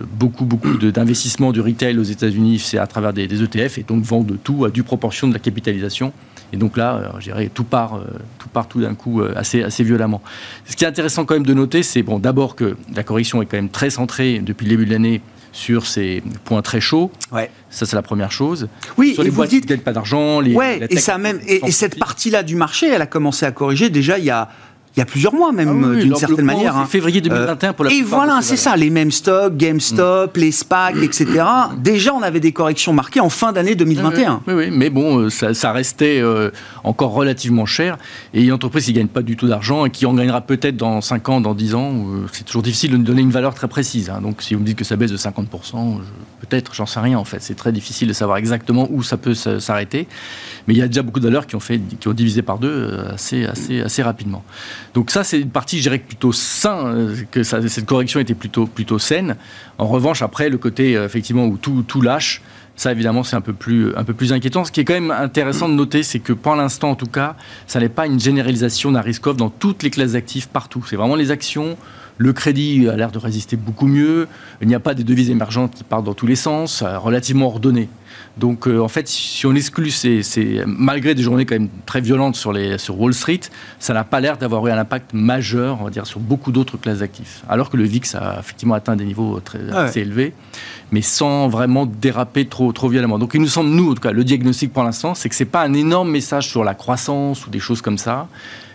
beaucoup, 0.00 0.44
beaucoup 0.44 0.76
d'investissements 0.76 1.52
du 1.52 1.60
retail 1.60 1.98
aux 1.98 2.02
États-Unis, 2.02 2.58
c'est 2.58 2.78
à 2.78 2.86
travers 2.86 3.12
des, 3.12 3.42
ETF, 3.42 3.78
et 3.78 3.82
donc 3.82 4.02
vendent 4.02 4.38
tout 4.42 4.64
à 4.64 4.70
due 4.70 4.82
proportion 4.82 5.28
de 5.28 5.32
la 5.32 5.38
capitalisation. 5.38 6.12
Et 6.52 6.58
donc 6.58 6.76
là, 6.76 7.14
je 7.18 7.24
dirais, 7.24 7.50
tout 7.52 7.64
part, 7.64 7.98
tout 8.38 8.48
part 8.50 8.68
tout 8.68 8.82
d'un 8.82 8.94
coup 8.94 9.22
assez, 9.34 9.62
assez 9.62 9.82
violemment. 9.84 10.20
Ce 10.66 10.76
qui 10.76 10.84
est 10.84 10.86
intéressant 10.86 11.24
quand 11.24 11.32
même 11.32 11.46
de 11.46 11.54
noter, 11.54 11.82
c'est 11.82 12.02
bon, 12.02 12.18
d'abord 12.18 12.56
que 12.56 12.76
la 12.94 13.02
correction 13.02 13.40
est 13.40 13.46
quand 13.46 13.56
même 13.56 13.70
très 13.70 13.88
centrée 13.88 14.40
depuis 14.40 14.66
le 14.66 14.70
début 14.70 14.84
de 14.84 14.90
l'année 14.90 15.22
sur 15.52 15.86
ces 15.86 16.22
points 16.44 16.62
très 16.62 16.80
chauds. 16.80 17.10
Ouais. 17.30 17.50
Ça, 17.70 17.86
c'est 17.86 17.96
la 17.96 18.02
première 18.02 18.32
chose. 18.32 18.68
Oui, 18.96 19.14
sur 19.14 19.22
les 19.22 19.30
boîtes 19.30 19.50
qui 19.50 19.60
ne 19.60 19.66
gagnent 19.66 19.80
pas 19.80 19.92
d'argent. 19.92 20.40
Les, 20.40 20.54
ouais, 20.54 20.80
et, 20.90 20.98
ça 20.98 21.18
même, 21.18 21.40
et 21.46 21.70
cette 21.70 21.98
partie-là 21.98 22.42
du 22.42 22.56
marché, 22.56 22.88
elle 22.88 23.02
a 23.02 23.06
commencé 23.06 23.46
à 23.46 23.52
corriger 23.52 23.90
déjà 23.90 24.18
il 24.18 24.24
y 24.24 24.30
a 24.30 24.48
il 24.94 24.98
y 24.98 25.02
a 25.02 25.06
plusieurs 25.06 25.32
mois 25.32 25.52
même, 25.52 25.94
ah 25.94 26.00
d'une 26.00 26.14
certaine 26.16 26.44
manière. 26.44 26.76
Hein. 26.76 26.84
février 26.84 27.22
2021 27.22 27.72
pour 27.72 27.86
la 27.86 27.92
Et 27.92 28.02
voilà, 28.02 28.40
c'est 28.42 28.58
ça, 28.58 28.76
les 28.76 28.90
mêmes 28.90 29.10
stocks, 29.10 29.56
GameStop, 29.56 30.36
mm. 30.36 30.40
les 30.40 30.52
SPAC, 30.52 30.96
etc. 31.02 31.44
Déjà, 31.78 32.12
on 32.12 32.20
avait 32.20 32.40
des 32.40 32.52
corrections 32.52 32.92
marquées 32.92 33.20
en 33.20 33.30
fin 33.30 33.52
d'année 33.52 33.74
2021. 33.74 34.42
Oui, 34.46 34.54
oui, 34.54 34.70
mais 34.70 34.90
bon, 34.90 35.18
euh, 35.18 35.30
ça, 35.30 35.72
restait 35.72 36.20
euh, 36.20 36.50
encore 36.84 37.12
relativement 37.12 37.64
cher. 37.64 37.96
Et 38.34 38.42
une 38.42 38.52
entreprise 38.52 38.84
qui 38.84 38.92
ne 38.92 38.98
gagne 38.98 39.08
pas 39.08 39.22
du 39.22 39.36
tout 39.36 39.48
d'argent 39.48 39.86
et 39.86 39.90
qui 39.90 40.04
en 40.04 40.12
gagnera 40.12 40.42
peut-être 40.42 40.76
dans 40.76 41.00
5 41.00 41.28
ans, 41.30 41.40
dans 41.40 41.54
10 41.54 41.74
ans, 41.74 41.92
euh, 41.94 42.26
c'est 42.32 42.44
toujours 42.44 42.62
difficile 42.62 42.90
de 42.90 42.98
donner 42.98 43.22
une 43.22 43.30
valeur 43.30 43.54
très 43.54 43.68
précise. 43.68 44.10
Hein. 44.10 44.20
Donc 44.20 44.42
si 44.42 44.52
vous 44.54 44.60
me 44.60 44.66
dites 44.66 44.76
que 44.76 44.84
ça 44.84 44.96
baisse 44.96 45.10
de 45.10 45.16
50%, 45.16 46.00
peut-être, 46.40 46.74
j'en 46.74 46.86
sais 46.86 47.00
rien 47.00 47.18
en 47.18 47.24
fait. 47.24 47.40
C'est 47.40 47.54
très 47.54 47.72
difficile 47.72 48.08
de 48.08 48.12
savoir 48.12 48.36
exactement 48.36 48.88
où 48.90 49.02
ça 49.02 49.16
peut 49.16 49.34
s'arrêter. 49.34 50.06
Mais 50.68 50.74
il 50.74 50.78
y 50.78 50.82
a 50.82 50.86
déjà 50.86 51.02
beaucoup 51.02 51.20
de 51.20 51.26
valeurs 51.26 51.46
qui 51.46 51.56
ont, 51.56 51.60
fait, 51.60 51.80
qui 51.98 52.08
ont 52.08 52.12
divisé 52.12 52.42
par 52.42 52.58
deux 52.58 53.06
assez, 53.10 53.46
assez, 53.46 53.80
assez 53.80 54.02
rapidement. 54.02 54.44
Donc 54.94 55.10
ça, 55.10 55.24
c'est 55.24 55.40
une 55.40 55.50
partie, 55.50 55.78
je 55.78 55.82
dirais, 55.82 55.98
plutôt 55.98 56.32
sain, 56.32 56.86
euh, 56.86 57.16
que 57.30 57.42
cette 57.42 57.86
correction 57.86 58.20
était 58.20 58.34
plutôt, 58.34 58.66
plutôt 58.66 58.98
saine. 58.98 59.36
En 59.78 59.86
revanche, 59.86 60.22
après, 60.22 60.50
le 60.50 60.58
côté, 60.58 60.96
euh, 60.96 61.06
effectivement, 61.06 61.46
où 61.46 61.56
tout, 61.56 61.82
tout 61.86 62.00
lâche, 62.00 62.42
Ça, 62.74 62.90
évidemment, 62.90 63.22
c'est 63.22 63.36
un, 63.36 63.42
peu 63.42 63.52
plus, 63.52 63.94
un 63.96 64.04
peu 64.04 64.14
plus 64.14 64.32
inquiétant. 64.32 64.64
Ce 64.64 64.72
qui 64.72 64.80
est 64.80 64.84
quand 64.84 64.94
même 64.94 65.10
intéressant 65.10 65.68
de 65.68 65.74
noter, 65.74 66.02
c'est 66.02 66.20
que 66.20 66.32
pour 66.32 66.56
l'instant, 66.56 66.90
en 66.90 66.94
tout 66.94 67.06
cas, 67.06 67.36
ça 67.66 67.80
n'est 67.80 67.90
pas 67.90 68.06
une 68.06 68.18
généralisation 68.18 68.90
d'un 68.92 69.02
risk-off 69.02 69.36
dans 69.36 69.50
toutes 69.50 69.82
les 69.82 69.90
classes 69.90 70.12
d'actifs 70.12 70.48
partout. 70.48 70.82
C'est 70.88 70.96
vraiment 70.96 71.14
les 71.16 71.30
actions. 71.30 71.76
Le 72.18 72.32
crédit 72.32 72.88
a 72.88 72.96
l'air 72.96 73.10
de 73.10 73.18
résister 73.18 73.56
beaucoup 73.56 73.86
mieux. 73.86 74.28
Il 74.60 74.68
n'y 74.68 74.74
a 74.74 74.80
pas 74.80 74.94
des 74.94 75.04
devises 75.04 75.30
émergentes 75.30 75.74
qui 75.74 75.84
partent 75.84 76.04
dans 76.04 76.14
tous 76.14 76.26
les 76.26 76.36
sens, 76.36 76.82
relativement 76.82 77.46
ordonné. 77.46 77.88
Donc, 78.38 78.66
euh, 78.66 78.80
en 78.80 78.88
fait, 78.88 79.08
si 79.08 79.44
on 79.44 79.54
exclut 79.54 79.90
ces, 79.90 80.22
malgré 80.66 81.14
des 81.14 81.22
journées 81.22 81.44
quand 81.44 81.54
même 81.54 81.68
très 81.84 82.00
violentes 82.00 82.36
sur, 82.36 82.52
les, 82.52 82.78
sur 82.78 82.98
Wall 82.98 83.12
Street, 83.12 83.40
ça 83.78 83.92
n'a 83.92 84.04
pas 84.04 84.20
l'air 84.20 84.38
d'avoir 84.38 84.66
eu 84.66 84.70
un 84.70 84.78
impact 84.78 85.12
majeur, 85.12 85.78
on 85.80 85.84
va 85.84 85.90
dire, 85.90 86.06
sur 86.06 86.18
beaucoup 86.18 86.50
d'autres 86.50 86.78
classes 86.78 87.00
d'actifs. 87.00 87.42
Alors 87.48 87.68
que 87.68 87.76
le 87.76 87.84
VIX 87.84 88.14
a 88.14 88.38
effectivement 88.40 88.74
atteint 88.74 88.96
des 88.96 89.04
niveaux 89.04 89.40
très, 89.40 89.58
ah 89.70 89.82
assez 89.82 90.00
élevés, 90.00 90.32
mais 90.92 91.02
sans 91.02 91.48
vraiment 91.48 91.84
déraper 91.84 92.46
trop, 92.46 92.72
trop 92.72 92.88
violemment. 92.88 93.18
Donc, 93.18 93.32
il 93.34 93.40
nous 93.40 93.48
semble, 93.48 93.70
nous, 93.70 93.90
en 93.90 93.94
tout 93.94 94.00
cas, 94.00 94.12
le 94.12 94.24
diagnostic 94.24 94.72
pour 94.72 94.84
l'instant, 94.84 95.14
c'est 95.14 95.28
que 95.28 95.34
c'est 95.34 95.44
pas 95.44 95.62
un 95.62 95.74
énorme 95.74 96.10
message 96.10 96.48
sur 96.48 96.64
la 96.64 96.74
croissance 96.74 97.46
ou 97.46 97.50
des 97.50 97.60
choses 97.60 97.82
comme 97.82 97.98
ça 97.98 98.28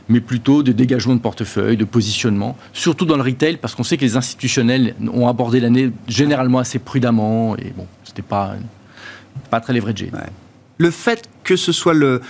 mais 0.10 0.22
plutôt 0.22 0.64
des 0.64 0.74
dégagements 0.74 1.16
de 1.16 1.22
portefeuille, 1.22 1.78
de 1.78 1.86
positionnement, 1.86 2.58
surtout 2.74 3.06
dans 3.06 3.18
le 3.18 3.24
retail, 3.24 3.58
parce 3.58 3.76
qu'on 3.76 3.84
sait 3.84 3.98
que 3.98 4.06
les 4.06 4.16
institutionnels 4.16 4.96
ont 5.14 5.28
abordé 5.28 5.60
l'année 5.60 5.92
généralement 6.08 6.60
assez 6.60 6.80
prudemment, 6.80 7.56
et 7.58 7.74
bon, 7.76 7.88
c'était 8.04 8.22
pas 8.22 8.56
pas 9.50 9.62
très 9.62 9.74
leveragé. 9.74 10.12
Le 10.78 10.92
fait 10.92 11.30
que 11.44 11.56
ce 11.56 11.72
soit 11.72 11.94
le, 11.94 12.22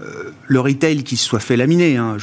euh, 0.00 0.30
le 0.46 0.60
retail 0.60 1.02
qui 1.02 1.16
soit 1.16 1.40
fait 1.40 1.56
laminer, 1.56 1.96
hein, 1.96 2.16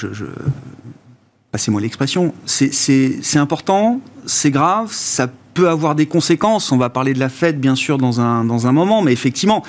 passez-moi 1.52 1.82
l'expression, 1.82 2.34
c'est 2.46 3.38
important, 3.38 4.02
c'est 4.26 4.52
grave, 4.52 4.90
ça 4.92 5.30
peut 5.54 5.70
avoir 5.70 5.96
des 5.96 6.06
conséquences. 6.06 6.72
On 6.72 6.78
va 6.78 6.90
parler 6.90 7.14
de 7.14 7.20
la 7.20 7.30
fête, 7.30 7.60
bien 7.60 7.76
sûr, 7.76 7.98
dans 7.98 8.22
un, 8.22 8.46
dans 8.46 8.68
un 8.68 8.72
moment, 8.72 9.02
mais 9.02 9.14
effectivement, 9.14 9.64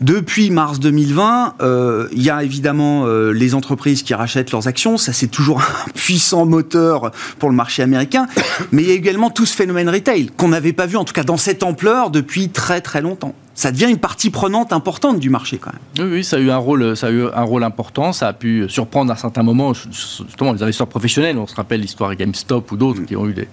depuis 0.00 0.50
mars 0.50 0.80
2020, 0.80 1.56
euh, 1.60 2.08
il 2.12 2.22
y 2.22 2.30
a 2.30 2.42
évidemment 2.42 3.06
euh, 3.06 3.32
les 3.32 3.54
entreprises 3.54 4.02
qui 4.02 4.14
rachètent 4.14 4.50
leurs 4.50 4.66
actions. 4.66 4.96
Ça, 4.96 5.12
c'est 5.12 5.28
toujours 5.28 5.60
un 5.86 5.90
puissant 5.94 6.46
moteur 6.46 7.10
pour 7.38 7.50
le 7.50 7.54
marché 7.54 7.82
américain. 7.82 8.26
Mais 8.72 8.82
il 8.82 8.88
y 8.88 8.92
a 8.92 8.94
également 8.94 9.30
tout 9.30 9.46
ce 9.46 9.54
phénomène 9.54 9.88
retail 9.88 10.30
qu'on 10.36 10.48
n'avait 10.48 10.72
pas 10.72 10.86
vu, 10.86 10.96
en 10.96 11.04
tout 11.04 11.12
cas 11.12 11.24
dans 11.24 11.36
cette 11.36 11.62
ampleur, 11.62 12.10
depuis 12.10 12.48
très 12.48 12.80
très 12.80 13.02
longtemps 13.02 13.34
ça 13.60 13.72
devient 13.72 13.90
une 13.90 13.98
partie 13.98 14.30
prenante 14.30 14.72
importante 14.72 15.20
du 15.20 15.28
marché 15.28 15.58
quand 15.58 15.70
même. 15.70 16.08
Oui, 16.08 16.16
oui, 16.16 16.24
ça 16.24 16.36
a 16.36 16.38
eu 16.38 16.50
un 16.50 16.56
rôle, 16.56 16.96
ça 16.96 17.08
a 17.08 17.10
eu 17.10 17.26
un 17.26 17.42
rôle 17.42 17.62
important. 17.62 18.14
Ça 18.14 18.28
a 18.28 18.32
pu 18.32 18.66
surprendre 18.70 19.12
à 19.12 19.16
certains 19.16 19.42
moments, 19.42 19.74
justement 19.74 20.54
les 20.54 20.62
investisseurs 20.62 20.86
professionnels. 20.86 21.36
On 21.36 21.46
se 21.46 21.54
rappelle 21.54 21.82
l'histoire 21.82 22.14
GameStop 22.14 22.72
ou 22.72 22.78
d'autres 22.78 23.02
mm. 23.02 23.06
qui 23.06 23.16
ont 23.16 23.28
eu 23.28 23.34
des, 23.34 23.48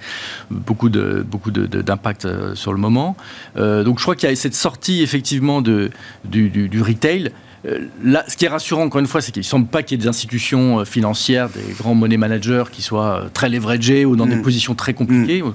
beaucoup 0.50 0.88
de 0.88 1.26
beaucoup 1.30 1.52
d'impact 1.52 2.24
euh, 2.24 2.56
sur 2.56 2.72
le 2.72 2.80
moment. 2.80 3.18
Euh, 3.58 3.84
donc 3.84 3.98
je 3.98 4.04
crois 4.04 4.16
qu'il 4.16 4.30
y 4.30 4.32
a 4.32 4.36
cette 4.38 4.56
sortie 4.56 5.02
effectivement 5.02 5.62
de, 5.62 5.92
du, 6.24 6.48
du, 6.50 6.82
retail. 6.82 7.32
Euh, 7.66 7.80
là, 8.02 8.24
ce 8.30 8.38
qui 8.38 8.46
est 8.46 8.50
rassurant, 8.50 8.84
encore 8.84 9.02
une 9.02 9.08
fois, 9.08 9.20
c'est 9.20 9.34
qu'il 9.34 9.42
ne 9.42 9.46
semble 9.46 9.68
pas 9.68 9.84
qu'il 9.84 9.98
y 9.98 10.00
ait 10.00 10.04
des 10.04 10.08
institutions 10.08 10.86
financières, 10.86 11.50
des 11.50 11.74
grands 11.78 11.96
money 11.96 12.16
managers 12.16 12.66
qui 12.72 12.82
soient 12.82 13.26
très 13.34 13.50
leveragés 13.50 14.06
ou 14.06 14.16
dans 14.16 14.26
des 14.26 14.38
mm. 14.38 14.42
positions 14.42 14.74
très 14.74 14.94
compliquées. 14.94 15.42
Mm. 15.42 15.54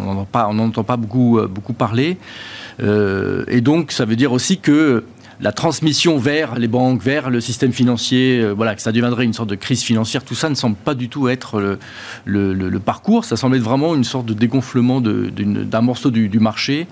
On 0.00 0.26
n'en 0.54 0.64
entend 0.64 0.82
pas 0.82 0.96
beaucoup, 0.96 1.38
beaucoup 1.48 1.74
parler. 1.74 2.18
Euh, 2.82 3.44
et 3.48 3.60
donc, 3.60 3.92
ça 3.92 4.04
veut 4.04 4.16
dire 4.16 4.32
aussi 4.32 4.58
que 4.58 5.04
la 5.40 5.52
transmission 5.52 6.16
vers 6.16 6.58
les 6.58 6.68
banques, 6.68 7.02
vers 7.02 7.28
le 7.28 7.40
système 7.40 7.72
financier, 7.72 8.40
euh, 8.40 8.52
voilà, 8.52 8.74
que 8.74 8.82
ça 8.82 8.92
deviendrait 8.92 9.24
une 9.24 9.32
sorte 9.32 9.50
de 9.50 9.56
crise 9.56 9.82
financière, 9.82 10.24
tout 10.24 10.34
ça 10.34 10.48
ne 10.48 10.54
semble 10.54 10.76
pas 10.76 10.94
du 10.94 11.08
tout 11.08 11.28
être 11.28 11.78
le, 12.24 12.78
parcours. 12.78 13.24
Ça 13.24 13.36
semble 13.36 13.56
être 13.56 13.62
vraiment 13.62 13.94
une 13.94 14.04
sorte 14.04 14.26
de 14.26 14.34
dégonflement 14.34 15.00
d'un 15.00 15.80
morceau 15.80 16.10
du, 16.10 16.28
du, 16.28 16.38
marché 16.38 16.86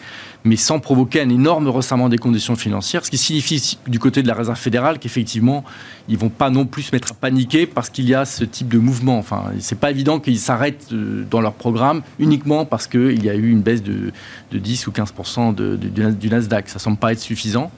mais 0.44 0.56
sans 0.56 0.80
provoquer 0.80 1.20
un 1.20 1.28
énorme 1.28 1.68
resserrement 1.68 2.08
des 2.08 2.18
conditions 2.18 2.56
financières, 2.56 3.04
ce 3.04 3.10
qui 3.10 3.18
signifie 3.18 3.78
du 3.86 3.98
côté 3.98 4.22
de 4.22 4.28
la 4.28 4.34
Réserve 4.34 4.58
fédérale 4.58 4.98
qu'effectivement, 4.98 5.64
ils 6.08 6.18
vont 6.18 6.28
pas 6.28 6.50
non 6.50 6.66
plus 6.66 6.82
se 6.82 6.94
mettre 6.94 7.12
à 7.12 7.14
paniquer 7.14 7.66
parce 7.66 7.90
qu'il 7.90 8.08
y 8.08 8.14
a 8.14 8.24
ce 8.24 8.44
type 8.44 8.68
de 8.68 8.78
mouvement. 8.78 9.18
Enfin, 9.18 9.44
c'est 9.60 9.78
pas 9.78 9.90
évident 9.90 10.18
qu'ils 10.18 10.38
s'arrêtent 10.38 10.88
euh, 10.92 11.24
dans 11.30 11.40
leur 11.40 11.54
programme 11.54 12.02
uniquement 12.18 12.64
parce 12.64 12.86
qu'il 12.86 13.24
y 13.24 13.30
a 13.30 13.34
eu 13.34 13.50
une 13.50 13.62
baisse 13.62 13.82
de, 13.82 14.12
10 14.52 14.86
ou 14.86 14.90
15% 14.90 15.54
de, 15.54 15.76
du 15.76 16.28
Nasdaq. 16.28 16.68
Ça 16.68 16.78
semble 16.78 16.96
pas 16.96 17.12
être 17.12 17.20
suffisant 17.20 17.70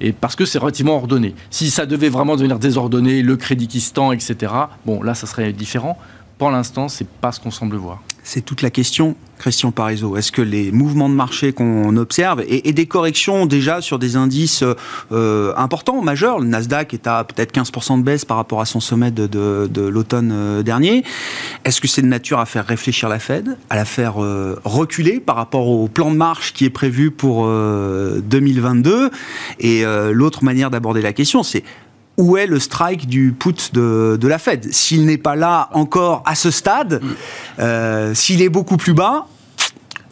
et 0.00 0.12
parce 0.12 0.36
que 0.36 0.44
c'est 0.44 0.58
relativement 0.58 0.96
ordonné. 0.96 1.34
Si 1.50 1.70
ça 1.70 1.86
devait 1.86 2.08
vraiment 2.08 2.36
devenir 2.36 2.58
désordonné, 2.58 3.22
le 3.22 3.36
crédit 3.36 3.68
qui 3.68 3.80
se 3.80 3.92
tend, 3.92 4.12
etc., 4.12 4.52
bon, 4.86 5.02
là, 5.02 5.14
ça 5.14 5.26
serait 5.26 5.52
différent. 5.52 5.98
Pour 6.38 6.50
l'instant, 6.50 6.88
c'est 6.88 7.06
pas 7.06 7.32
ce 7.32 7.40
qu'on 7.40 7.50
semble 7.50 7.76
voir. 7.76 8.02
C'est 8.24 8.42
toute 8.42 8.62
la 8.62 8.70
question, 8.70 9.16
Christian 9.38 9.72
Parizeau. 9.72 10.16
Est-ce 10.16 10.30
que 10.30 10.42
les 10.42 10.70
mouvements 10.70 11.08
de 11.08 11.14
marché 11.14 11.52
qu'on 11.52 11.96
observe 11.96 12.44
et, 12.46 12.72
des 12.72 12.86
corrections 12.86 13.46
déjà 13.46 13.80
sur 13.80 13.98
des 13.98 14.14
indices 14.14 14.62
euh, 15.10 15.52
importants, 15.56 16.00
majeurs, 16.02 16.38
le 16.38 16.46
Nasdaq 16.46 16.94
est 16.94 17.08
à 17.08 17.24
peut-être 17.24 17.52
15% 17.52 17.98
de 17.98 18.04
baisse 18.04 18.24
par 18.24 18.36
rapport 18.36 18.60
à 18.60 18.64
son 18.64 18.78
sommet 18.78 19.10
de, 19.10 19.68
l'automne 19.88 20.30
euh, 20.32 20.62
dernier, 20.62 21.02
est-ce 21.64 21.80
que 21.80 21.88
c'est 21.88 22.02
de 22.02 22.06
nature 22.06 22.38
à 22.38 22.46
faire 22.46 22.64
réfléchir 22.64 23.08
la 23.08 23.18
Fed, 23.18 23.56
à 23.68 23.74
la 23.74 23.84
faire 23.84 24.22
euh, 24.22 24.60
reculer 24.64 25.18
par 25.18 25.34
rapport 25.34 25.66
au 25.66 25.88
plan 25.88 26.12
de 26.12 26.16
marche 26.16 26.52
qui 26.52 26.64
est 26.64 26.70
prévu 26.70 27.10
pour 27.10 27.48
2022 27.48 29.10
Et 29.58 29.84
l'autre 30.12 30.44
manière 30.44 30.70
d'aborder 30.70 31.02
la 31.02 31.12
question, 31.12 31.42
c'est 31.42 31.64
où 32.16 32.36
est 32.36 32.46
le 32.46 32.58
strike 32.58 33.06
du 33.06 33.32
put 33.32 33.72
de, 33.72 34.18
la 34.22 34.38
Fed? 34.38 34.72
S'il 34.72 35.06
n'est 35.06 35.18
pas 35.18 35.36
là 35.36 35.68
encore 35.72 36.22
à 36.26 36.34
ce 36.34 36.50
stade, 36.50 37.02
euh, 37.58 38.14
s'il 38.14 38.42
est 38.42 38.48
beaucoup 38.48 38.76
plus 38.76 38.94
bas, 38.94 39.26